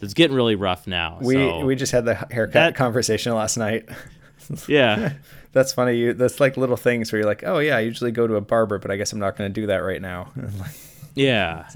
It's 0.00 0.14
getting 0.14 0.34
really 0.34 0.56
rough 0.56 0.86
now. 0.86 1.18
We 1.20 1.34
so 1.34 1.66
we 1.66 1.76
just 1.76 1.92
had 1.92 2.06
the 2.06 2.14
haircut 2.14 2.54
that, 2.54 2.74
conversation 2.76 3.34
last 3.34 3.58
night. 3.58 3.90
yeah, 4.66 5.12
that's 5.52 5.74
funny. 5.74 5.98
You 5.98 6.14
that's 6.14 6.40
like 6.40 6.56
little 6.56 6.78
things 6.78 7.12
where 7.12 7.20
you're 7.20 7.28
like, 7.28 7.44
oh 7.44 7.58
yeah, 7.58 7.76
I 7.76 7.80
usually 7.80 8.10
go 8.10 8.26
to 8.26 8.36
a 8.36 8.40
barber, 8.40 8.78
but 8.78 8.90
I 8.90 8.96
guess 8.96 9.12
I'm 9.12 9.20
not 9.20 9.36
going 9.36 9.52
to 9.52 9.60
do 9.60 9.66
that 9.66 9.84
right 9.84 10.00
now. 10.00 10.32
yeah. 11.14 11.68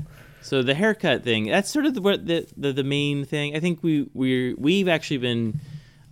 So 0.47 0.63
the 0.63 0.75
haircut 0.75 1.25
thing, 1.25 1.49
that's 1.49 1.69
sort 1.69 1.87
of 1.87 1.95
the, 1.95 2.01
the 2.01 2.47
the, 2.57 2.73
the 2.73 2.85
main 2.85 3.25
thing. 3.25 3.57
I 3.57 3.61
think 3.61 3.83
we 3.83 4.09
we 4.15 4.55
we've 4.55 4.87
actually 4.87 5.19
been 5.19 5.61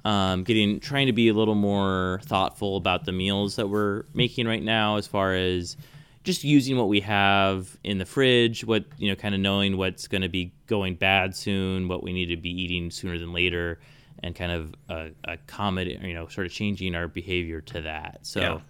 um, 0.04 0.42
getting 0.42 0.80
trying 0.80 1.06
to 1.06 1.12
be 1.12 1.28
a 1.28 1.34
little 1.34 1.54
more 1.54 2.20
thoughtful 2.24 2.76
about 2.76 3.04
the 3.04 3.12
meals 3.12 3.54
that 3.56 3.68
we're 3.68 4.04
making 4.12 4.48
right 4.48 4.62
now, 4.62 4.96
as 4.96 5.06
far 5.06 5.34
as 5.34 5.76
just 6.24 6.42
using 6.42 6.76
what 6.76 6.88
we 6.88 7.00
have 7.00 7.76
in 7.84 7.98
the 7.98 8.04
fridge, 8.04 8.64
what 8.64 8.84
you 8.98 9.08
know, 9.08 9.14
kind 9.14 9.36
of 9.36 9.40
knowing 9.40 9.76
what's 9.76 10.08
going 10.08 10.22
to 10.22 10.28
be 10.28 10.52
going 10.66 10.96
bad 10.96 11.36
soon, 11.36 11.86
what 11.86 12.02
we 12.02 12.12
need 12.12 12.26
to 12.26 12.36
be 12.36 12.50
eating 12.50 12.90
sooner 12.90 13.18
than 13.18 13.32
later, 13.32 13.78
and 14.22 14.34
kind 14.34 14.50
of 14.50 14.74
uh, 14.90 15.08
accommodate, 15.22 16.00
you 16.02 16.12
know, 16.14 16.26
sort 16.26 16.44
of 16.44 16.52
changing 16.52 16.96
our 16.96 17.06
behavior 17.06 17.60
to 17.60 17.82
that. 17.82 18.18
So. 18.22 18.40
Yeah. 18.40 18.60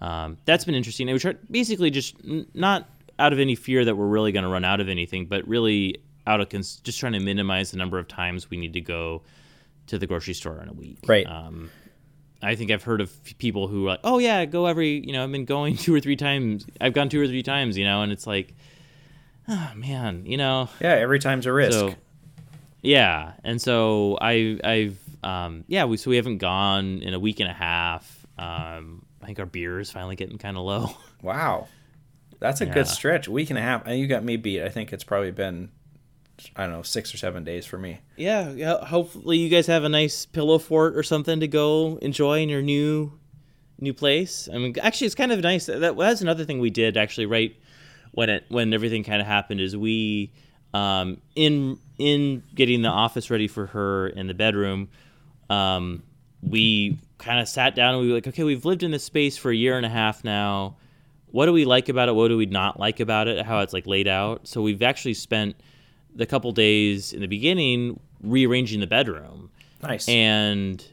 Um, 0.00 0.36
that's 0.46 0.64
been 0.64 0.74
interesting. 0.74 1.08
And 1.08 1.14
we 1.14 1.20
try 1.20 1.34
basically 1.48 1.88
just 1.88 2.16
n- 2.28 2.48
not 2.54 2.88
out 3.18 3.32
of 3.32 3.38
any 3.38 3.54
fear 3.54 3.84
that 3.84 3.96
we're 3.96 4.06
really 4.06 4.32
going 4.32 4.44
to 4.44 4.48
run 4.48 4.64
out 4.64 4.80
of 4.80 4.88
anything, 4.88 5.26
but 5.26 5.46
really 5.46 5.98
out 6.26 6.40
of 6.40 6.48
cons- 6.48 6.76
just 6.76 6.98
trying 7.00 7.12
to 7.12 7.20
minimize 7.20 7.70
the 7.70 7.76
number 7.76 7.98
of 7.98 8.08
times 8.08 8.50
we 8.50 8.56
need 8.56 8.72
to 8.74 8.80
go 8.80 9.22
to 9.88 9.98
the 9.98 10.06
grocery 10.06 10.34
store 10.34 10.60
in 10.62 10.68
a 10.68 10.72
week. 10.72 10.98
Right. 11.06 11.26
Um, 11.26 11.70
I 12.42 12.54
think 12.56 12.70
I've 12.70 12.82
heard 12.82 13.00
of 13.00 13.12
people 13.38 13.68
who 13.68 13.86
are 13.86 13.90
like, 13.90 14.00
oh 14.04 14.18
yeah, 14.18 14.44
go 14.44 14.66
every, 14.66 15.04
you 15.04 15.12
know, 15.12 15.22
I've 15.22 15.32
been 15.32 15.44
going 15.44 15.76
two 15.78 15.94
or 15.94 16.00
three 16.00 16.16
times. 16.16 16.66
I've 16.80 16.92
gone 16.92 17.08
two 17.08 17.20
or 17.20 17.26
three 17.26 17.42
times, 17.42 17.78
you 17.78 17.84
know, 17.84 18.02
and 18.02 18.12
it's 18.12 18.26
like, 18.26 18.54
oh 19.48 19.72
man, 19.76 20.24
you 20.26 20.36
know. 20.36 20.68
Yeah, 20.80 20.94
every 20.94 21.18
time's 21.18 21.46
a 21.46 21.52
risk. 21.52 21.78
So, 21.78 21.94
yeah, 22.82 23.32
and 23.44 23.60
so 23.60 24.18
I, 24.20 24.58
I've, 24.64 24.98
um, 25.22 25.64
yeah, 25.68 25.84
we 25.84 25.96
so 25.96 26.10
we 26.10 26.16
haven't 26.16 26.38
gone 26.38 26.98
in 27.00 27.14
a 27.14 27.18
week 27.20 27.38
and 27.38 27.48
a 27.48 27.52
half. 27.52 28.26
Um, 28.38 29.04
I 29.22 29.26
think 29.26 29.38
our 29.38 29.46
beer 29.46 29.78
is 29.78 29.90
finally 29.90 30.16
getting 30.16 30.38
kind 30.38 30.56
of 30.56 30.64
low. 30.64 30.90
Wow. 31.22 31.68
That's 32.42 32.60
a 32.60 32.66
yeah. 32.66 32.74
good 32.74 32.88
stretch. 32.88 33.28
A 33.28 33.30
week 33.30 33.50
and 33.50 33.58
a 33.58 33.62
half. 33.62 33.86
And 33.86 33.98
you 33.98 34.06
got 34.06 34.24
me 34.24 34.36
beat. 34.36 34.62
I 34.62 34.68
think 34.68 34.92
it's 34.92 35.04
probably 35.04 35.30
been 35.30 35.70
I 36.56 36.64
don't 36.64 36.72
know, 36.72 36.82
six 36.82 37.14
or 37.14 37.18
seven 37.18 37.44
days 37.44 37.66
for 37.66 37.78
me. 37.78 38.00
Yeah, 38.16 38.50
yeah. 38.50 38.84
Hopefully 38.84 39.38
you 39.38 39.48
guys 39.48 39.66
have 39.68 39.84
a 39.84 39.88
nice 39.88 40.26
pillow 40.26 40.58
fort 40.58 40.96
or 40.96 41.04
something 41.04 41.38
to 41.40 41.46
go 41.46 41.98
enjoy 42.02 42.42
in 42.42 42.48
your 42.48 42.62
new 42.62 43.12
new 43.78 43.94
place. 43.94 44.48
I 44.52 44.58
mean 44.58 44.74
actually 44.82 45.06
it's 45.06 45.14
kind 45.14 45.32
of 45.32 45.40
nice. 45.40 45.66
That 45.66 45.94
was 45.94 46.20
another 46.20 46.44
thing 46.44 46.58
we 46.58 46.70
did 46.70 46.96
actually 46.96 47.26
right 47.26 47.56
when 48.10 48.28
it 48.28 48.44
when 48.48 48.74
everything 48.74 49.04
kind 49.04 49.20
of 49.20 49.26
happened 49.26 49.60
is 49.60 49.76
we 49.76 50.32
um, 50.74 51.20
in 51.36 51.78
in 51.98 52.42
getting 52.54 52.82
the 52.82 52.88
office 52.88 53.30
ready 53.30 53.46
for 53.46 53.66
her 53.66 54.08
in 54.08 54.26
the 54.26 54.34
bedroom, 54.34 54.88
um, 55.48 56.02
we 56.42 56.98
kind 57.18 57.40
of 57.40 57.48
sat 57.48 57.76
down 57.76 57.94
and 57.94 58.02
we 58.02 58.08
were 58.08 58.14
like, 58.14 58.26
okay, 58.26 58.42
we've 58.42 58.64
lived 58.64 58.82
in 58.82 58.90
this 58.90 59.04
space 59.04 59.36
for 59.36 59.50
a 59.50 59.54
year 59.54 59.76
and 59.76 59.86
a 59.86 59.90
half 59.90 60.24
now 60.24 60.76
what 61.32 61.46
do 61.46 61.52
we 61.52 61.64
like 61.64 61.88
about 61.88 62.08
it? 62.08 62.14
What 62.14 62.28
do 62.28 62.36
we 62.36 62.46
not 62.46 62.78
like 62.78 63.00
about 63.00 63.26
it? 63.26 63.44
How 63.44 63.60
it's 63.60 63.72
like 63.72 63.86
laid 63.86 64.06
out. 64.06 64.46
So 64.46 64.62
we've 64.62 64.82
actually 64.82 65.14
spent 65.14 65.56
the 66.14 66.26
couple 66.26 66.52
days 66.52 67.12
in 67.12 67.20
the 67.20 67.26
beginning 67.26 67.98
rearranging 68.22 68.80
the 68.80 68.86
bedroom. 68.86 69.50
Nice. 69.82 70.08
And 70.08 70.84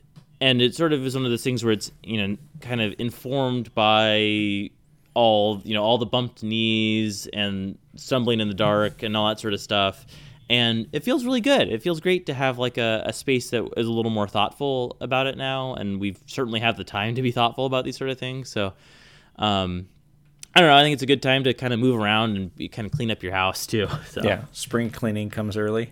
and 0.41 0.61
it 0.61 0.73
sort 0.73 0.93
of 0.93 1.05
is 1.05 1.13
one 1.13 1.25
of 1.25 1.31
those 1.31 1.43
things 1.43 1.63
where 1.63 1.73
it's 1.73 1.91
you 2.03 2.25
know 2.25 2.37
kind 2.61 2.81
of 2.81 2.95
informed 2.97 3.73
by 3.75 4.69
all 5.13 5.61
you 5.65 5.73
know 5.73 5.83
all 5.83 5.97
the 5.97 6.05
bumped 6.05 6.41
knees 6.41 7.27
and 7.33 7.77
stumbling 7.95 8.39
in 8.39 8.47
the 8.47 8.53
dark 8.53 9.03
and 9.03 9.17
all 9.17 9.27
that 9.27 9.39
sort 9.39 9.53
of 9.53 9.59
stuff 9.59 10.05
and 10.49 10.87
it 10.93 11.03
feels 11.03 11.25
really 11.25 11.41
good 11.41 11.67
it 11.67 11.81
feels 11.81 11.99
great 11.99 12.27
to 12.27 12.33
have 12.33 12.57
like 12.57 12.77
a, 12.77 13.03
a 13.05 13.11
space 13.11 13.49
that 13.49 13.67
is 13.75 13.87
a 13.87 13.91
little 13.91 14.11
more 14.11 14.27
thoughtful 14.27 14.95
about 15.01 15.27
it 15.27 15.35
now 15.35 15.73
and 15.73 15.99
we've 15.99 16.21
certainly 16.25 16.59
have 16.59 16.77
the 16.77 16.83
time 16.83 17.15
to 17.15 17.21
be 17.21 17.31
thoughtful 17.31 17.65
about 17.65 17.83
these 17.83 17.97
sort 17.97 18.09
of 18.09 18.17
things 18.17 18.49
so 18.49 18.71
um, 19.37 19.87
I 20.55 20.61
don't 20.61 20.69
know. 20.69 20.75
I 20.75 20.81
think 20.83 20.93
it's 20.93 21.03
a 21.03 21.07
good 21.07 21.21
time 21.21 21.43
to 21.43 21.53
kind 21.53 21.73
of 21.73 21.79
move 21.79 21.99
around 21.99 22.35
and 22.37 22.71
kind 22.71 22.85
of 22.85 22.91
clean 22.91 23.11
up 23.11 23.21
your 23.23 23.33
house 23.33 23.65
too. 23.67 23.87
So. 24.07 24.21
Yeah, 24.23 24.45
spring 24.51 24.89
cleaning 24.89 25.29
comes 25.29 25.55
early. 25.57 25.91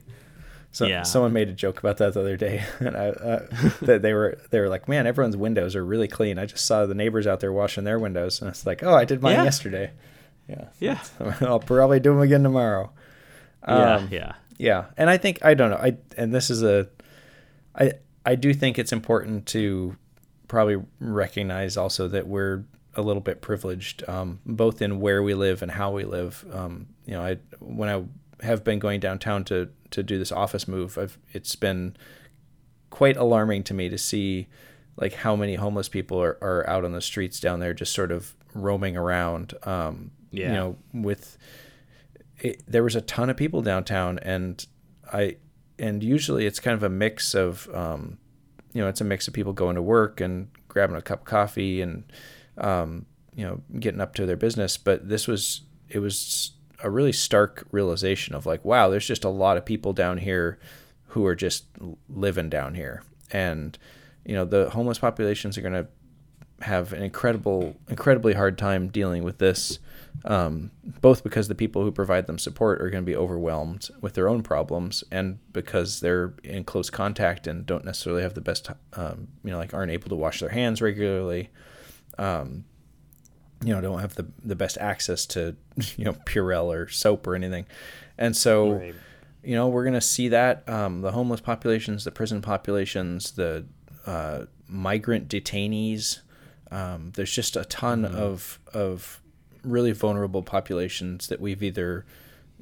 So 0.72 0.86
Yeah. 0.86 1.04
someone 1.04 1.32
made 1.34 1.48
a 1.50 1.54
joke 1.54 1.80
about 1.80 1.98
that 1.98 2.14
the 2.14 2.20
other 2.20 2.38
day, 2.38 2.64
and 2.80 2.96
I, 2.98 3.08
uh, 3.10 3.48
that 3.84 4.02
they 4.02 4.14
were 4.14 4.38
they 4.52 4.60
were 4.60 4.70
like, 4.70 4.88
"Man, 4.90 5.08
everyone's 5.08 5.38
windows 5.38 5.76
are 5.76 5.86
really 5.86 6.08
clean." 6.08 6.38
I 6.40 6.46
just 6.46 6.66
saw 6.66 6.86
the 6.86 6.94
neighbors 6.96 7.26
out 7.28 7.40
there 7.40 7.52
washing 7.54 7.84
their 7.84 7.98
windows, 8.00 8.42
and 8.42 8.50
it's 8.50 8.66
like, 8.66 8.84
"Oh, 8.84 8.94
I 8.94 9.06
did 9.06 9.22
mine 9.22 9.36
Yeah. 9.36 9.44
yesterday." 9.44 9.92
Yeah, 10.50 10.66
Yeah. 10.80 11.00
I'll 11.42 11.60
probably 11.60 12.00
do 12.00 12.12
them 12.12 12.22
again 12.22 12.44
tomorrow. 12.44 12.92
yeah, 13.68 13.96
Um, 13.96 14.08
yeah, 14.12 14.34
yeah, 14.58 14.86
and 14.98 15.10
I 15.10 15.18
think 15.18 15.44
I 15.44 15.54
don't 15.54 15.70
know. 15.72 15.78
I 15.78 15.98
and 16.18 16.34
this 16.34 16.50
is 16.50 16.64
a, 16.64 16.88
I 17.76 17.94
I 18.26 18.36
do 18.36 18.54
think 18.54 18.78
it's 18.80 18.92
important 18.94 19.46
to 19.48 19.96
probably 20.48 20.78
recognize 21.00 21.76
also 21.78 22.08
that 22.10 22.28
we're 22.28 22.64
a 22.98 23.02
little 23.02 23.22
bit 23.22 23.42
privileged, 23.42 24.04
um, 24.10 24.40
both 24.46 24.82
in 24.82 25.00
where 25.00 25.24
we 25.24 25.34
live 25.34 25.62
and 25.62 25.72
how 25.72 25.92
we 25.92 26.04
live. 26.04 26.44
Um, 26.52 26.88
you 27.06 27.14
know, 27.14 27.22
I 27.24 27.38
when 27.60 27.88
I 27.88 28.04
have 28.46 28.64
been 28.64 28.80
going 28.80 29.00
downtown 29.00 29.44
to 29.46 29.70
to 29.92 30.04
do 30.04 30.18
this 30.20 30.32
office 30.32 30.68
move, 30.68 30.98
I've 30.98 31.18
it's 31.32 31.56
been 31.56 31.96
quite 32.90 33.16
alarming 33.18 33.64
to 33.64 33.74
me 33.74 33.88
to 33.90 33.98
see 33.98 34.48
like 34.98 35.14
how 35.14 35.36
many 35.36 35.56
homeless 35.56 35.88
people 35.88 36.20
are, 36.22 36.38
are 36.42 36.68
out 36.70 36.84
on 36.84 36.92
the 36.92 37.02
streets 37.02 37.40
down 37.40 37.60
there 37.60 37.74
just 37.74 37.94
sort 37.94 38.12
of 38.12 38.34
roaming 38.54 38.98
around 38.98 39.54
um 39.64 40.10
Yeah. 40.32 40.48
you 40.48 40.54
know 40.56 40.78
with 40.94 41.38
it, 42.40 42.64
there 42.68 42.84
was 42.84 42.96
a 42.96 43.02
ton 43.02 43.30
of 43.30 43.38
people 43.38 43.62
downtown 43.62 44.18
and 44.20 44.66
i 45.14 45.36
and 45.78 46.02
usually 46.02 46.46
it's 46.48 46.60
kind 46.60 46.74
of 46.76 46.82
a 46.82 46.90
mix 46.90 47.36
of 47.36 47.70
um 47.76 48.18
you 48.74 48.82
know 48.82 48.88
it's 48.88 49.02
a 49.02 49.04
mix 49.04 49.28
of 49.28 49.34
people 49.34 49.54
going 49.54 49.76
to 49.76 49.82
work 49.82 50.22
and 50.22 50.48
grabbing 50.70 50.96
a 50.96 51.02
cup 51.02 51.20
of 51.20 51.26
coffee 51.26 51.82
and 51.82 52.04
um 52.58 53.06
you 53.36 53.46
know 53.46 53.62
getting 53.80 54.02
up 54.02 54.16
to 54.16 54.26
their 54.26 54.36
business 54.36 54.78
but 54.78 55.08
this 55.08 55.28
was 55.28 55.62
it 55.90 56.00
was 56.00 56.52
a 56.84 56.90
really 56.90 57.14
stark 57.14 57.68
realization 57.72 58.36
of 58.36 58.46
like 58.46 58.64
wow 58.64 58.90
there's 58.90 59.08
just 59.08 59.24
a 59.24 59.30
lot 59.30 59.58
of 59.58 59.66
people 59.66 59.94
down 59.94 60.18
here 60.18 60.60
who 61.18 61.26
are 61.26 61.36
just 61.36 61.66
living 62.10 62.50
down 62.50 62.76
here. 62.76 63.04
And 63.32 63.78
you 64.26 64.36
know 64.36 64.46
the 64.46 64.70
homeless 64.70 65.00
populations 65.00 65.58
are 65.58 65.62
going 65.62 65.74
to 65.74 65.88
have 66.62 66.92
an 66.92 67.02
incredible 67.02 67.76
incredibly 67.88 68.34
hard 68.34 68.58
time 68.58 68.90
dealing 68.90 69.24
with 69.24 69.38
this 69.38 69.80
um, 70.26 70.72
both 71.02 71.24
because 71.24 71.48
the 71.48 71.56
people 71.56 71.84
who 71.84 71.92
provide 71.92 72.26
them 72.26 72.40
support 72.40 72.82
are 72.82 72.90
going 72.90 73.04
to 73.04 73.06
be 73.06 73.16
overwhelmed 73.16 73.90
with 74.02 74.16
their 74.16 74.28
own 74.28 74.42
problems 74.42 75.04
and 75.12 75.38
because 75.54 76.00
they're 76.00 76.34
in 76.44 76.64
close 76.64 76.90
contact 76.90 77.46
and 77.46 77.66
don't 77.66 77.86
necessarily 77.86 78.24
have 78.24 78.34
the 78.34 78.42
best 78.42 78.70
um, 78.94 79.28
you 79.44 79.52
know 79.52 79.58
like 79.58 79.74
aren't 79.74 79.92
able 79.92 80.10
to 80.10 80.16
wash 80.16 80.40
their 80.40 80.50
hands 80.50 80.82
regularly 80.82 81.50
um, 82.18 82.66
you 83.64 83.74
know 83.74 83.82
don't 83.82 84.00
have 84.00 84.16
the 84.16 84.28
the 84.44 84.56
best 84.56 84.78
access 84.78 85.26
to 85.28 85.56
you 85.98 86.06
know 86.06 86.14
Purell 86.14 86.66
or 86.74 86.88
soap 86.88 87.28
or 87.28 87.36
anything. 87.36 87.66
And 88.18 88.36
so 88.36 88.74
Right. 88.74 88.96
you 89.44 89.56
know 89.56 89.68
we're 89.68 89.84
going 89.84 89.94
to 89.94 90.02
see 90.02 90.30
that 90.30 90.68
um, 90.70 91.02
the 91.02 91.12
homeless 91.12 91.42
populations 91.42 92.04
the 92.04 92.12
prison 92.12 92.42
populations 92.42 93.32
the 93.32 93.66
uh, 94.06 94.46
migrant 94.68 95.28
detainees. 95.28 96.20
Um, 96.72 97.12
there's 97.16 97.34
just 97.34 97.56
a 97.56 97.66
ton 97.66 98.04
of 98.06 98.60
of 98.74 99.22
really 99.64 99.92
vulnerable 99.92 100.44
populations 100.44 101.28
that 101.28 101.40
we've 101.42 101.62
either 101.64 102.06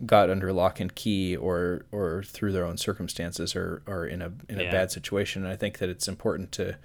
got 0.06 0.30
under 0.30 0.52
lock 0.52 0.80
and 0.80 0.94
key 0.94 1.36
or 1.36 1.86
or 1.92 2.22
through 2.24 2.52
their 2.52 2.66
own 2.66 2.78
circumstances 2.78 3.56
or 3.56 3.82
are 3.88 4.06
in 4.06 4.22
a 4.22 4.32
in 4.50 4.60
a 4.60 4.64
bad 4.72 4.92
situation. 4.92 5.44
And 5.44 5.52
I 5.52 5.56
think 5.56 5.78
that 5.80 5.90
it's 5.90 6.08
important 6.08 6.52
to 6.54 6.78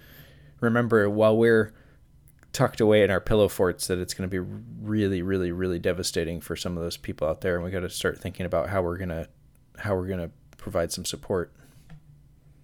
remember 0.61 1.09
while 1.11 1.37
we're 1.37 1.73
tucked 2.53 2.81
away 2.81 3.03
in 3.03 3.11
our 3.11 3.21
pillow 3.21 3.49
forts 3.49 3.87
that 3.87 3.99
it's 3.99 4.13
going 4.13 4.29
to 4.29 4.31
be 4.31 4.39
really 4.83 5.23
really 5.23 5.53
really 5.53 5.79
devastating 5.79 6.41
for 6.41 6.57
some 6.57 6.77
of 6.77 6.83
those 6.83 6.97
people 6.97 7.29
out 7.29 7.41
there 7.43 7.55
and 7.55 7.65
we 7.65 7.71
got 7.71 7.81
to 7.81 7.91
start 7.91 8.19
thinking 8.19 8.45
about 8.45 8.69
how 8.69 8.83
we're 8.83 8.97
going 8.97 9.09
to 9.09 9.29
how 9.79 9.95
we're 9.95 10.07
going 10.07 10.21
to 10.21 10.31
provide 10.57 10.93
some 10.93 11.05
support 11.05 11.53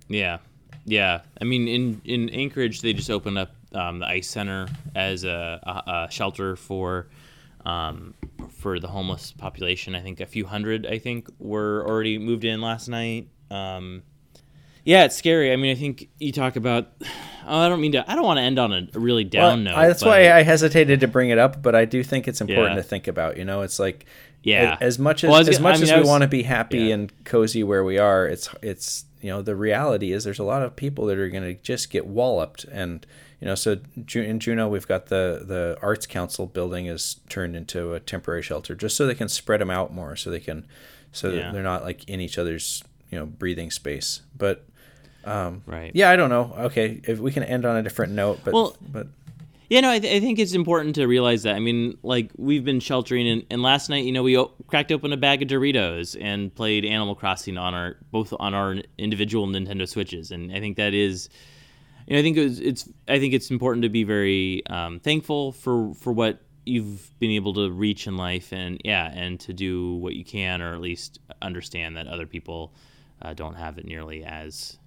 Yeah, 0.09 0.39
yeah. 0.85 1.23
I 1.41 1.45
mean, 1.45 1.69
in 1.69 2.01
in 2.05 2.31
Anchorage, 2.31 2.81
they 2.81 2.93
just 2.93 3.11
opened 3.11 3.39
up 3.39 3.55
um, 3.75 3.99
the 3.99 4.07
Ice 4.07 4.29
Center 4.29 4.69
as 4.95 5.25
a, 5.25 5.61
a, 5.63 5.91
a 5.91 6.11
shelter 6.11 6.57
for 6.57 7.09
um, 7.65 8.15
for 8.51 8.79
the 8.79 8.89
homeless 8.89 9.33
population. 9.33 9.95
I 9.95 10.01
think 10.01 10.21
a 10.21 10.27
few 10.27 10.47
hundred, 10.47 10.87
I 10.87 10.99
think, 10.99 11.29
were 11.39 11.85
already 11.87 12.19
moved 12.19 12.45
in 12.45 12.61
last 12.61 12.89
night. 12.89 13.29
Um, 13.51 14.03
yeah, 14.87 15.05
it's 15.05 15.17
scary. 15.17 15.53
I 15.53 15.57
mean, 15.57 15.71
I 15.77 15.79
think 15.79 16.09
you 16.19 16.33
talk 16.33 16.57
about. 16.57 16.87
Oh, 17.49 17.59
I 17.61 17.69
don't 17.69 17.81
mean 17.81 17.93
to. 17.93 18.11
I 18.11 18.15
don't 18.15 18.25
want 18.25 18.39
to 18.39 18.43
end 18.43 18.59
on 18.59 18.73
a 18.73 18.99
really 18.99 19.25
down 19.25 19.43
Well, 19.43 19.57
note. 19.59 19.75
I- 19.77 19.89
that's 19.89 20.03
but- 20.03 20.09
why 20.09 20.33
I 20.33 20.43
hesitated 20.43 21.01
to 21.01 21.09
bring 21.09 21.29
it 21.31 21.39
up, 21.39 21.63
but 21.63 21.75
I 21.75 21.85
do 21.85 22.03
think 22.03 22.27
it's 22.27 22.41
important 22.41 22.77
Yeah. 22.77 22.83
to 22.83 22.89
think 22.89 23.07
about. 23.07 23.37
You 23.37 23.45
know, 23.45 23.63
it's 23.63 23.79
like 23.79 24.07
Yeah. 24.43 24.77
as 24.81 24.99
much 24.99 25.23
as 25.23 25.29
Well, 25.29 25.37
I 25.37 25.41
was 25.41 25.49
as 25.51 25.61
much 25.61 25.75
I 25.75 25.79
mean, 25.79 25.83
as 25.85 25.93
we 25.93 25.99
was- 26.01 26.09
want 26.09 26.23
to 26.23 26.29
be 26.29 26.43
happy 26.45 26.79
yeah. 26.79 26.95
and 26.95 27.25
cozy 27.25 27.63
where 27.63 27.85
we 27.85 27.99
are, 27.99 28.27
it's 28.27 28.49
it's 28.63 29.05
you 29.21 29.31
know 29.31 29.43
the 29.43 29.55
reality 29.57 30.13
is 30.13 30.25
there's 30.25 30.39
a 30.39 30.45
lot 30.45 30.63
of 30.63 30.75
people 30.77 31.07
that 31.07 31.19
are 31.19 31.29
going 31.29 31.43
to 31.45 31.55
just 31.63 31.91
get 31.91 32.07
walloped, 32.07 32.65
and 32.65 33.05
you 33.41 33.47
know 33.47 33.55
so 33.55 33.77
in 34.15 34.39
Juneau 34.41 34.69
we've 34.69 34.87
got 34.89 35.07
the 35.07 35.43
the 35.47 35.77
Arts 35.83 36.07
Council 36.07 36.47
building 36.47 36.87
is 36.87 37.17
turned 37.29 37.55
into 37.57 37.95
a 37.95 38.01
temporary 38.01 38.43
shelter 38.43 38.75
just 38.75 38.97
so 38.97 39.07
they 39.07 39.15
can 39.15 39.29
spread 39.29 39.61
them 39.61 39.71
out 39.71 39.93
more, 39.93 40.17
so 40.17 40.31
they 40.31 40.41
can 40.41 40.65
so 41.13 41.31
Yeah. 41.31 41.43
that 41.43 41.53
they're 41.55 41.63
not 41.63 41.85
like 41.85 42.09
in 42.09 42.21
each 42.21 42.39
other's 42.39 42.83
you 43.11 43.19
know 43.19 43.27
breathing 43.27 43.71
space, 43.71 44.23
but. 44.37 44.65
Right. 45.27 45.91
Yeah, 45.95 46.11
I 46.11 46.17
don't 46.17 46.31
know. 46.31 46.55
Okay, 46.59 47.01
if 47.05 47.19
we 47.19 47.33
can 47.33 47.43
end 47.43 47.65
on 47.65 47.77
a 47.77 47.83
different 47.83 48.13
note, 48.13 48.41
but 48.45 48.55
Well, 48.55 48.77
but 48.81 49.09
Yeah, 49.69 49.81
no, 49.81 49.91
I, 49.91 49.99
th- 49.99 50.15
I 50.17 50.21
think 50.25 50.39
it's 50.39 50.53
important 50.53 50.95
to 50.95 51.07
realize 51.07 51.43
that. 51.43 51.57
I 51.57 51.59
mean, 51.59 51.99
like 52.03 52.31
we've 52.37 52.65
been 52.65 52.81
sheltering, 52.81 53.27
and, 53.29 53.45
and 53.51 53.63
last 53.63 53.89
night, 53.91 54.05
you 54.05 54.13
know, 54.13 54.23
we 54.23 54.39
o- 54.39 54.53
cracked 54.69 54.93
open 54.93 55.13
a 55.13 55.17
bag 55.17 55.43
of 55.43 55.49
Doritos 55.49 56.17
and 56.21 56.55
played 56.55 56.85
Animal 56.85 57.15
Crossing 57.17 57.59
on 57.59 57.75
our 57.75 57.97
both 58.13 58.33
on 58.39 58.55
our 58.55 58.77
individual 58.99 59.47
Nintendo 59.49 59.89
Switches, 59.89 60.31
and 60.31 60.53
I 60.53 60.61
think 60.61 60.77
that 60.77 60.95
is, 60.95 61.29
you 62.07 62.15
know, 62.15 62.21
I 62.21 62.23
think 62.23 62.37
it's, 62.37 62.59
it's 62.61 62.89
I 63.09 63.19
think 63.19 63.35
it's 63.35 63.51
important 63.51 63.83
to 63.83 63.89
be 63.89 64.05
very 64.05 64.65
um, 64.69 65.01
thankful 65.01 65.53
for 65.53 65.93
for 65.95 66.13
what 66.13 66.41
you've 66.65 67.17
been 67.21 67.31
able 67.31 67.55
to 67.55 67.71
reach 67.71 68.07
in 68.07 68.17
life, 68.17 68.53
and 68.53 68.81
yeah, 68.85 69.11
and 69.13 69.41
to 69.41 69.53
do 69.53 69.95
what 69.95 70.15
you 70.15 70.25
can, 70.25 70.63
or 70.63 70.75
at 70.75 70.81
least 70.81 71.19
understand 71.43 71.97
that 71.97 72.07
other 72.07 72.27
people 72.27 72.73
uh, 73.23 73.35
don't 73.35 73.55
have 73.55 73.79
it 73.79 73.85
nearly 73.85 74.23
as 74.25 74.79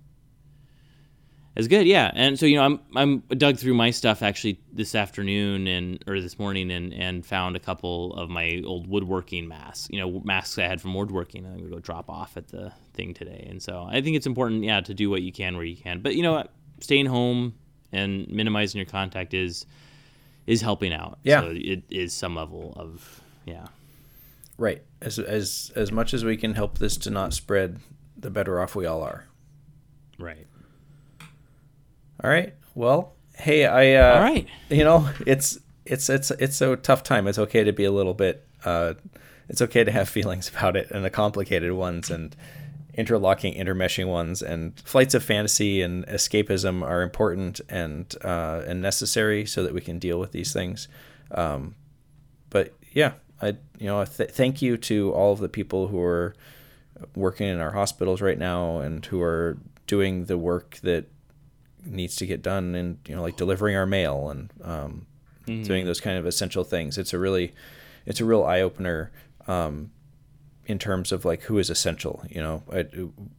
as 1.56 1.68
good, 1.68 1.88
yeah. 1.88 2.12
And 2.14 2.40
so 2.40 2.46
you 2.46 2.56
know, 2.56 2.64
I'm 2.64 2.80
I'm 2.96 3.20
dug 3.38 3.58
through 3.58 3.74
my 3.74 3.92
stuff 3.92 4.22
actually 4.22 4.60
this 4.72 4.96
afternoon 4.96 5.68
and 5.68 6.04
or 6.08 6.22
this 6.22 6.40
morning 6.40 6.72
and 6.72 6.94
and 6.94 7.26
found 7.26 7.56
a 7.56 7.60
couple 7.60 8.14
of 8.14 8.30
my 8.30 8.62
old 8.66 8.88
woodworking 8.88 9.48
masks. 9.48 9.90
You 9.92 10.00
know, 10.00 10.22
masks 10.24 10.58
I 10.58 10.64
had 10.64 10.80
from 10.80 10.94
woodworking. 10.94 11.46
I'm 11.46 11.58
gonna 11.58 11.70
go 11.70 11.80
drop 11.80 12.10
off 12.10 12.38
at 12.38 12.48
the 12.50 12.72
thing 12.94 13.14
today. 13.14 13.46
And 13.50 13.62
so 13.62 13.88
I 13.90 14.02
think 14.02 14.16
it's 14.16 14.28
important, 14.28 14.64
yeah, 14.64 14.82
to 14.82 14.94
do 14.94 15.10
what 15.10 15.22
you 15.22 15.32
can 15.32 15.56
where 15.56 15.66
you 15.66 15.76
can. 15.76 16.02
But 16.02 16.16
you 16.16 16.24
know, 16.24 16.46
staying 16.80 17.08
home 17.08 17.56
and 17.92 18.28
minimizing 18.30 18.80
your 18.80 18.86
contact 18.86 19.34
is 19.34 19.66
is 20.48 20.62
helping 20.62 20.94
out. 20.94 21.20
Yeah. 21.24 21.42
So 21.42 21.54
it 21.56 21.84
is 21.90 22.14
some 22.14 22.36
level 22.36 22.74
of 22.76 23.22
yeah. 23.46 23.68
Right. 24.58 24.84
As 25.02 25.20
as 25.20 25.72
as 25.76 25.92
much 25.92 26.14
as 26.14 26.24
we 26.24 26.38
can 26.38 26.54
help 26.54 26.78
this 26.78 26.96
to 26.98 27.10
not 27.10 27.34
spread, 27.34 27.80
the 28.18 28.30
better 28.30 28.62
off 28.62 28.76
we 28.76 28.86
all 28.86 29.02
are. 29.02 29.26
Right. 30.18 30.48
All 32.24 32.30
right. 32.30 32.54
Well, 32.76 33.14
hey, 33.36 33.66
I 33.66 33.94
uh 33.94 34.16
All 34.16 34.22
right. 34.22 34.48
you 34.70 34.84
know, 34.84 35.10
it's 35.26 35.58
it's 35.86 36.10
it's 36.10 36.32
it's 36.32 36.62
a 36.62 36.76
tough 36.76 37.04
time. 37.04 37.28
It's 37.28 37.40
okay 37.40 37.64
to 37.64 37.72
be 37.74 37.86
a 37.86 37.92
little 37.92 38.14
bit 38.14 38.46
uh 38.66 38.96
it's 39.48 39.62
okay 39.62 39.84
to 39.84 39.92
have 39.92 40.10
feelings 40.10 40.50
about 40.50 40.76
it 40.76 40.92
and 40.92 41.04
the 41.04 41.10
complicated 41.10 41.72
ones 41.72 42.10
and 42.10 42.36
interlocking 42.94 43.54
intermeshing 43.54 44.08
ones 44.08 44.42
and 44.42 44.78
flights 44.82 45.14
of 45.14 45.24
fantasy 45.24 45.82
and 45.82 46.06
escapism 46.08 46.84
are 46.84 47.02
important 47.02 47.62
and 47.70 48.16
uh 48.24 48.62
and 48.68 48.82
necessary 48.82 49.46
so 49.46 49.64
that 49.64 49.74
we 49.74 49.82
can 49.82 50.00
deal 50.00 50.20
with 50.20 50.32
these 50.32 50.52
things. 50.52 50.88
Um 51.32 51.76
but 52.50 52.74
yeah, 52.92 53.14
I 53.42 53.50
you 53.78 53.88
know, 53.88 54.04
th- 54.04 54.32
thank 54.32 54.62
you 54.62 54.76
to 54.78 55.14
all 55.14 55.32
of 55.32 55.40
the 55.40 55.48
people 55.50 55.88
who 55.88 56.02
are 56.02 56.36
working 57.16 57.48
in 57.48 57.60
our 57.60 57.72
hospitals 57.72 58.20
right 58.22 58.38
now 58.38 58.80
and 58.80 59.06
who 59.06 59.22
are 59.22 59.58
doing 59.88 60.26
the 60.26 60.38
work 60.38 60.80
that 60.84 61.06
needs 61.90 62.16
to 62.18 62.26
get 62.26 62.42
done 62.42 62.76
and 62.76 62.98
you 63.08 63.16
know 63.16 63.22
like 63.22 63.36
delivering 63.38 63.76
our 63.76 63.86
mail 63.86 64.30
and 64.30 64.52
um, 64.64 65.06
doing 65.46 65.86
those 65.86 66.00
kind 66.00 66.18
of 66.18 66.26
essential 66.26 66.64
things. 66.64 66.98
It's 66.98 67.14
a 67.14 67.20
really 67.20 67.54
it's 68.06 68.20
a 68.22 68.26
real 68.26 68.44
eye-opener 68.44 69.12
um, 69.48 69.92
in 70.66 70.80
terms 70.80 71.12
of 71.12 71.26
like 71.26 71.42
who 71.44 71.58
is 71.58 71.70
essential 71.70 72.24
you 72.30 72.42
know? 72.42 72.64
I, 72.72 72.86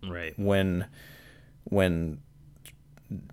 Right. 0.09 0.33
when 0.39 0.87
when 1.65 2.21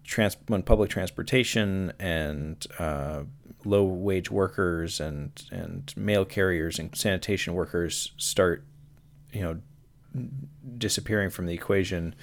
trans 0.04 0.38
when 0.48 0.64
public 0.64 0.90
transportation 0.90 1.94
and 2.00 2.66
uh, 2.80 3.24
low 3.66 3.84
wage 3.84 4.32
workers 4.32 5.00
and 5.00 5.32
and 5.52 5.94
mail 5.98 6.26
carriers 6.26 6.80
and 6.80 6.96
sanitation 6.96 7.54
workers 7.54 8.12
start 8.18 8.64
you 9.32 9.42
know 9.42 9.60
disappearing 10.78 11.30
from 11.30 11.46
the 11.46 11.54
equation 11.54 12.16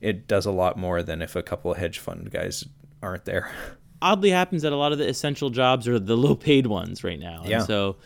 it 0.00 0.28
does 0.28 0.46
a 0.46 0.52
lot 0.52 0.76
more 0.76 1.02
than 1.02 1.22
if 1.22 1.36
a 1.36 1.42
couple 1.42 1.70
of 1.70 1.78
hedge 1.78 1.98
fund 1.98 2.30
guys 2.30 2.64
aren't 3.02 3.24
there 3.24 3.50
oddly 4.00 4.30
happens 4.30 4.62
that 4.62 4.72
a 4.72 4.76
lot 4.76 4.92
of 4.92 4.98
the 4.98 5.08
essential 5.08 5.50
jobs 5.50 5.88
are 5.88 5.98
the 5.98 6.16
low 6.16 6.34
paid 6.34 6.66
ones 6.66 7.02
right 7.02 7.18
now. 7.18 7.42
Yeah. 7.44 7.58
And 7.58 7.66
so 7.66 7.96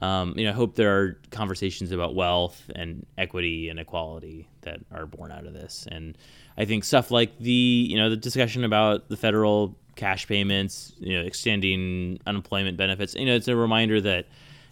um, 0.00 0.34
you 0.36 0.44
know, 0.44 0.50
I 0.50 0.54
hope 0.54 0.74
there 0.74 0.98
are 0.98 1.20
conversations 1.30 1.92
about 1.92 2.14
wealth 2.14 2.70
and 2.74 3.06
equity 3.18 3.68
and 3.68 3.78
equality 3.78 4.48
that 4.62 4.80
are 4.90 5.06
born 5.06 5.30
out 5.30 5.46
of 5.46 5.52
this. 5.52 5.86
And 5.90 6.16
I 6.56 6.64
think 6.64 6.84
stuff 6.84 7.10
like 7.10 7.38
the, 7.38 7.50
you 7.50 7.96
know, 7.96 8.08
the 8.08 8.16
discussion 8.16 8.64
about 8.64 9.08
the 9.08 9.16
federal 9.16 9.76
cash 9.94 10.26
payments, 10.26 10.94
you 10.98 11.16
know, 11.16 11.24
extending 11.24 12.18
unemployment 12.26 12.76
benefits, 12.76 13.14
you 13.14 13.26
know, 13.26 13.34
it's 13.34 13.48
a 13.48 13.54
reminder 13.54 14.00
that, 14.00 14.26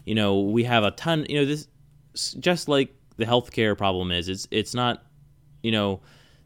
you 0.05 0.15
know, 0.15 0.41
we 0.41 0.65
have 0.65 0.85
a 0.85 0.91
ton, 0.93 1.27
you 1.29 1.39
know, 1.39 1.45
this 1.45 1.69
just 2.41 2.69
like 2.69 2.93
the 3.17 3.25
healthcare 3.25 3.77
problem 3.77 4.11
is, 4.11 4.29
it's 4.29 4.49
it's 4.51 4.75
not, 4.75 5.05
you 5.63 5.71
know, 5.71 6.01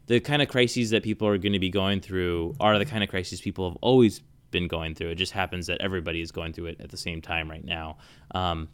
the 0.07 0.19
kind 0.19 0.41
of 0.41 0.47
crises 0.47 0.91
that 0.91 1.03
people 1.03 1.27
are 1.27 1.37
going 1.37 1.53
to 1.53 1.59
be 1.59 1.69
going 1.69 1.99
through 1.99 2.55
are 2.59 2.77
the 2.77 2.85
kind 2.85 3.03
of 3.03 3.09
crises 3.09 3.41
people 3.41 3.69
have 3.69 3.77
always 3.81 4.21
been 4.51 4.67
going 4.67 4.95
through. 4.95 5.09
It 5.09 5.15
just 5.15 5.31
happens 5.31 5.67
that 5.67 5.81
everybody 5.81 6.21
is 6.21 6.31
going 6.31 6.53
through 6.53 6.67
it 6.67 6.77
at 6.79 6.89
the 6.89 6.97
same 6.97 7.21
time 7.21 7.49
right 7.49 7.63
now. 7.63 7.97
Um, 8.33 8.69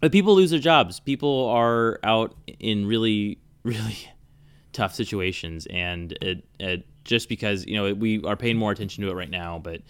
but 0.00 0.10
people 0.10 0.34
lose 0.34 0.50
their 0.50 0.58
jobs. 0.58 0.98
People 0.98 1.48
are 1.48 2.00
out 2.02 2.34
in 2.58 2.86
really, 2.86 3.38
really 3.62 3.98
tough 4.72 4.94
situations, 4.94 5.66
and 5.70 6.12
it, 6.20 6.44
it 6.58 6.86
just 7.04 7.28
because 7.28 7.64
you 7.66 7.74
know 7.74 7.92
we 7.94 8.22
are 8.24 8.36
paying 8.36 8.56
more 8.56 8.72
attention 8.72 9.04
to 9.04 9.10
it 9.10 9.14
right 9.14 9.30
now, 9.30 9.58
but 9.58 9.82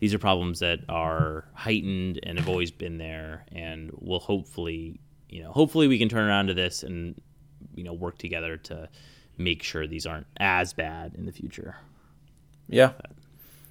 these 0.00 0.12
are 0.14 0.18
problems 0.18 0.58
that 0.60 0.80
are 0.88 1.44
heightened 1.54 2.18
and 2.24 2.38
have 2.38 2.48
always 2.48 2.72
been 2.72 2.98
there, 2.98 3.44
and 3.52 3.90
will 4.00 4.18
hopefully, 4.18 4.98
you 5.28 5.42
know, 5.42 5.52
hopefully 5.52 5.86
we 5.86 5.98
can 5.98 6.08
turn 6.08 6.26
around 6.26 6.48
to 6.48 6.54
this 6.54 6.82
and 6.82 7.20
you 7.74 7.84
know 7.84 7.92
work 7.92 8.18
together 8.18 8.56
to 8.56 8.88
make 9.38 9.62
sure 9.62 9.86
these 9.86 10.06
aren't 10.06 10.26
as 10.38 10.72
bad 10.72 11.14
in 11.16 11.26
the 11.26 11.32
future. 11.32 11.76
Yeah. 12.68 12.92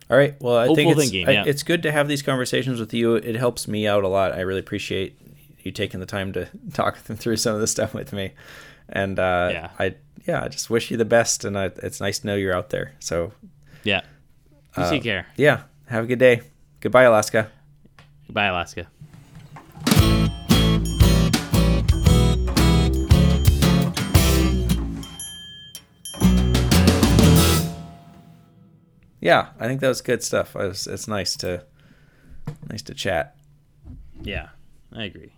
All 0.09 0.17
right. 0.17 0.35
Well, 0.41 0.57
I 0.57 0.73
think 0.73 0.91
it's, 0.91 0.99
thinking, 1.09 1.27
I- 1.29 1.45
it's 1.45 1.63
good 1.63 1.83
to 1.83 1.91
have 1.91 2.07
these 2.07 2.21
conversations 2.21 2.79
with 2.79 2.93
you. 2.93 3.15
It 3.15 3.35
helps 3.35 3.67
me 3.67 3.87
out 3.87 4.03
a 4.03 4.07
lot. 4.07 4.33
I 4.33 4.41
really 4.41 4.59
appreciate 4.59 5.17
you 5.63 5.71
taking 5.71 5.99
the 5.99 6.05
time 6.05 6.33
to 6.33 6.47
talk 6.73 6.97
through 6.97 7.37
some 7.37 7.55
of 7.55 7.61
this 7.61 7.71
stuff 7.71 7.93
with 7.93 8.11
me. 8.13 8.31
And 8.89 9.17
uh, 9.19 9.49
Yeah. 9.51 9.69
I 9.79 9.95
yeah, 10.27 10.43
I 10.43 10.49
just 10.49 10.69
wish 10.69 10.91
you 10.91 10.97
the 10.97 11.05
best, 11.05 11.45
and 11.45 11.57
I, 11.57 11.65
it's 11.81 11.99
nice 11.99 12.19
to 12.19 12.27
know 12.27 12.35
you're 12.35 12.53
out 12.55 12.69
there. 12.69 12.93
So 12.99 13.31
Yeah. 13.83 14.01
You 14.77 14.89
take 14.89 15.03
care. 15.03 15.25
yeah, 15.35 15.63
have 15.87 16.03
a 16.03 16.07
good 16.07 16.19
day. 16.19 16.41
Goodbye, 16.79 17.03
Alaska. 17.03 17.49
Goodbye, 18.27 18.45
Alaska. 18.45 18.87
Yeah, 29.21 29.49
I 29.59 29.67
think 29.67 29.79
that 29.81 29.87
was 29.87 30.01
good 30.01 30.23
stuff. 30.23 30.55
Was, 30.55 30.87
it's 30.87 31.07
nice 31.07 31.37
to 31.37 31.63
nice 32.69 32.81
to 32.83 32.93
chat. 32.93 33.37
Yeah, 34.23 34.49
I 34.91 35.03
agree. 35.03 35.33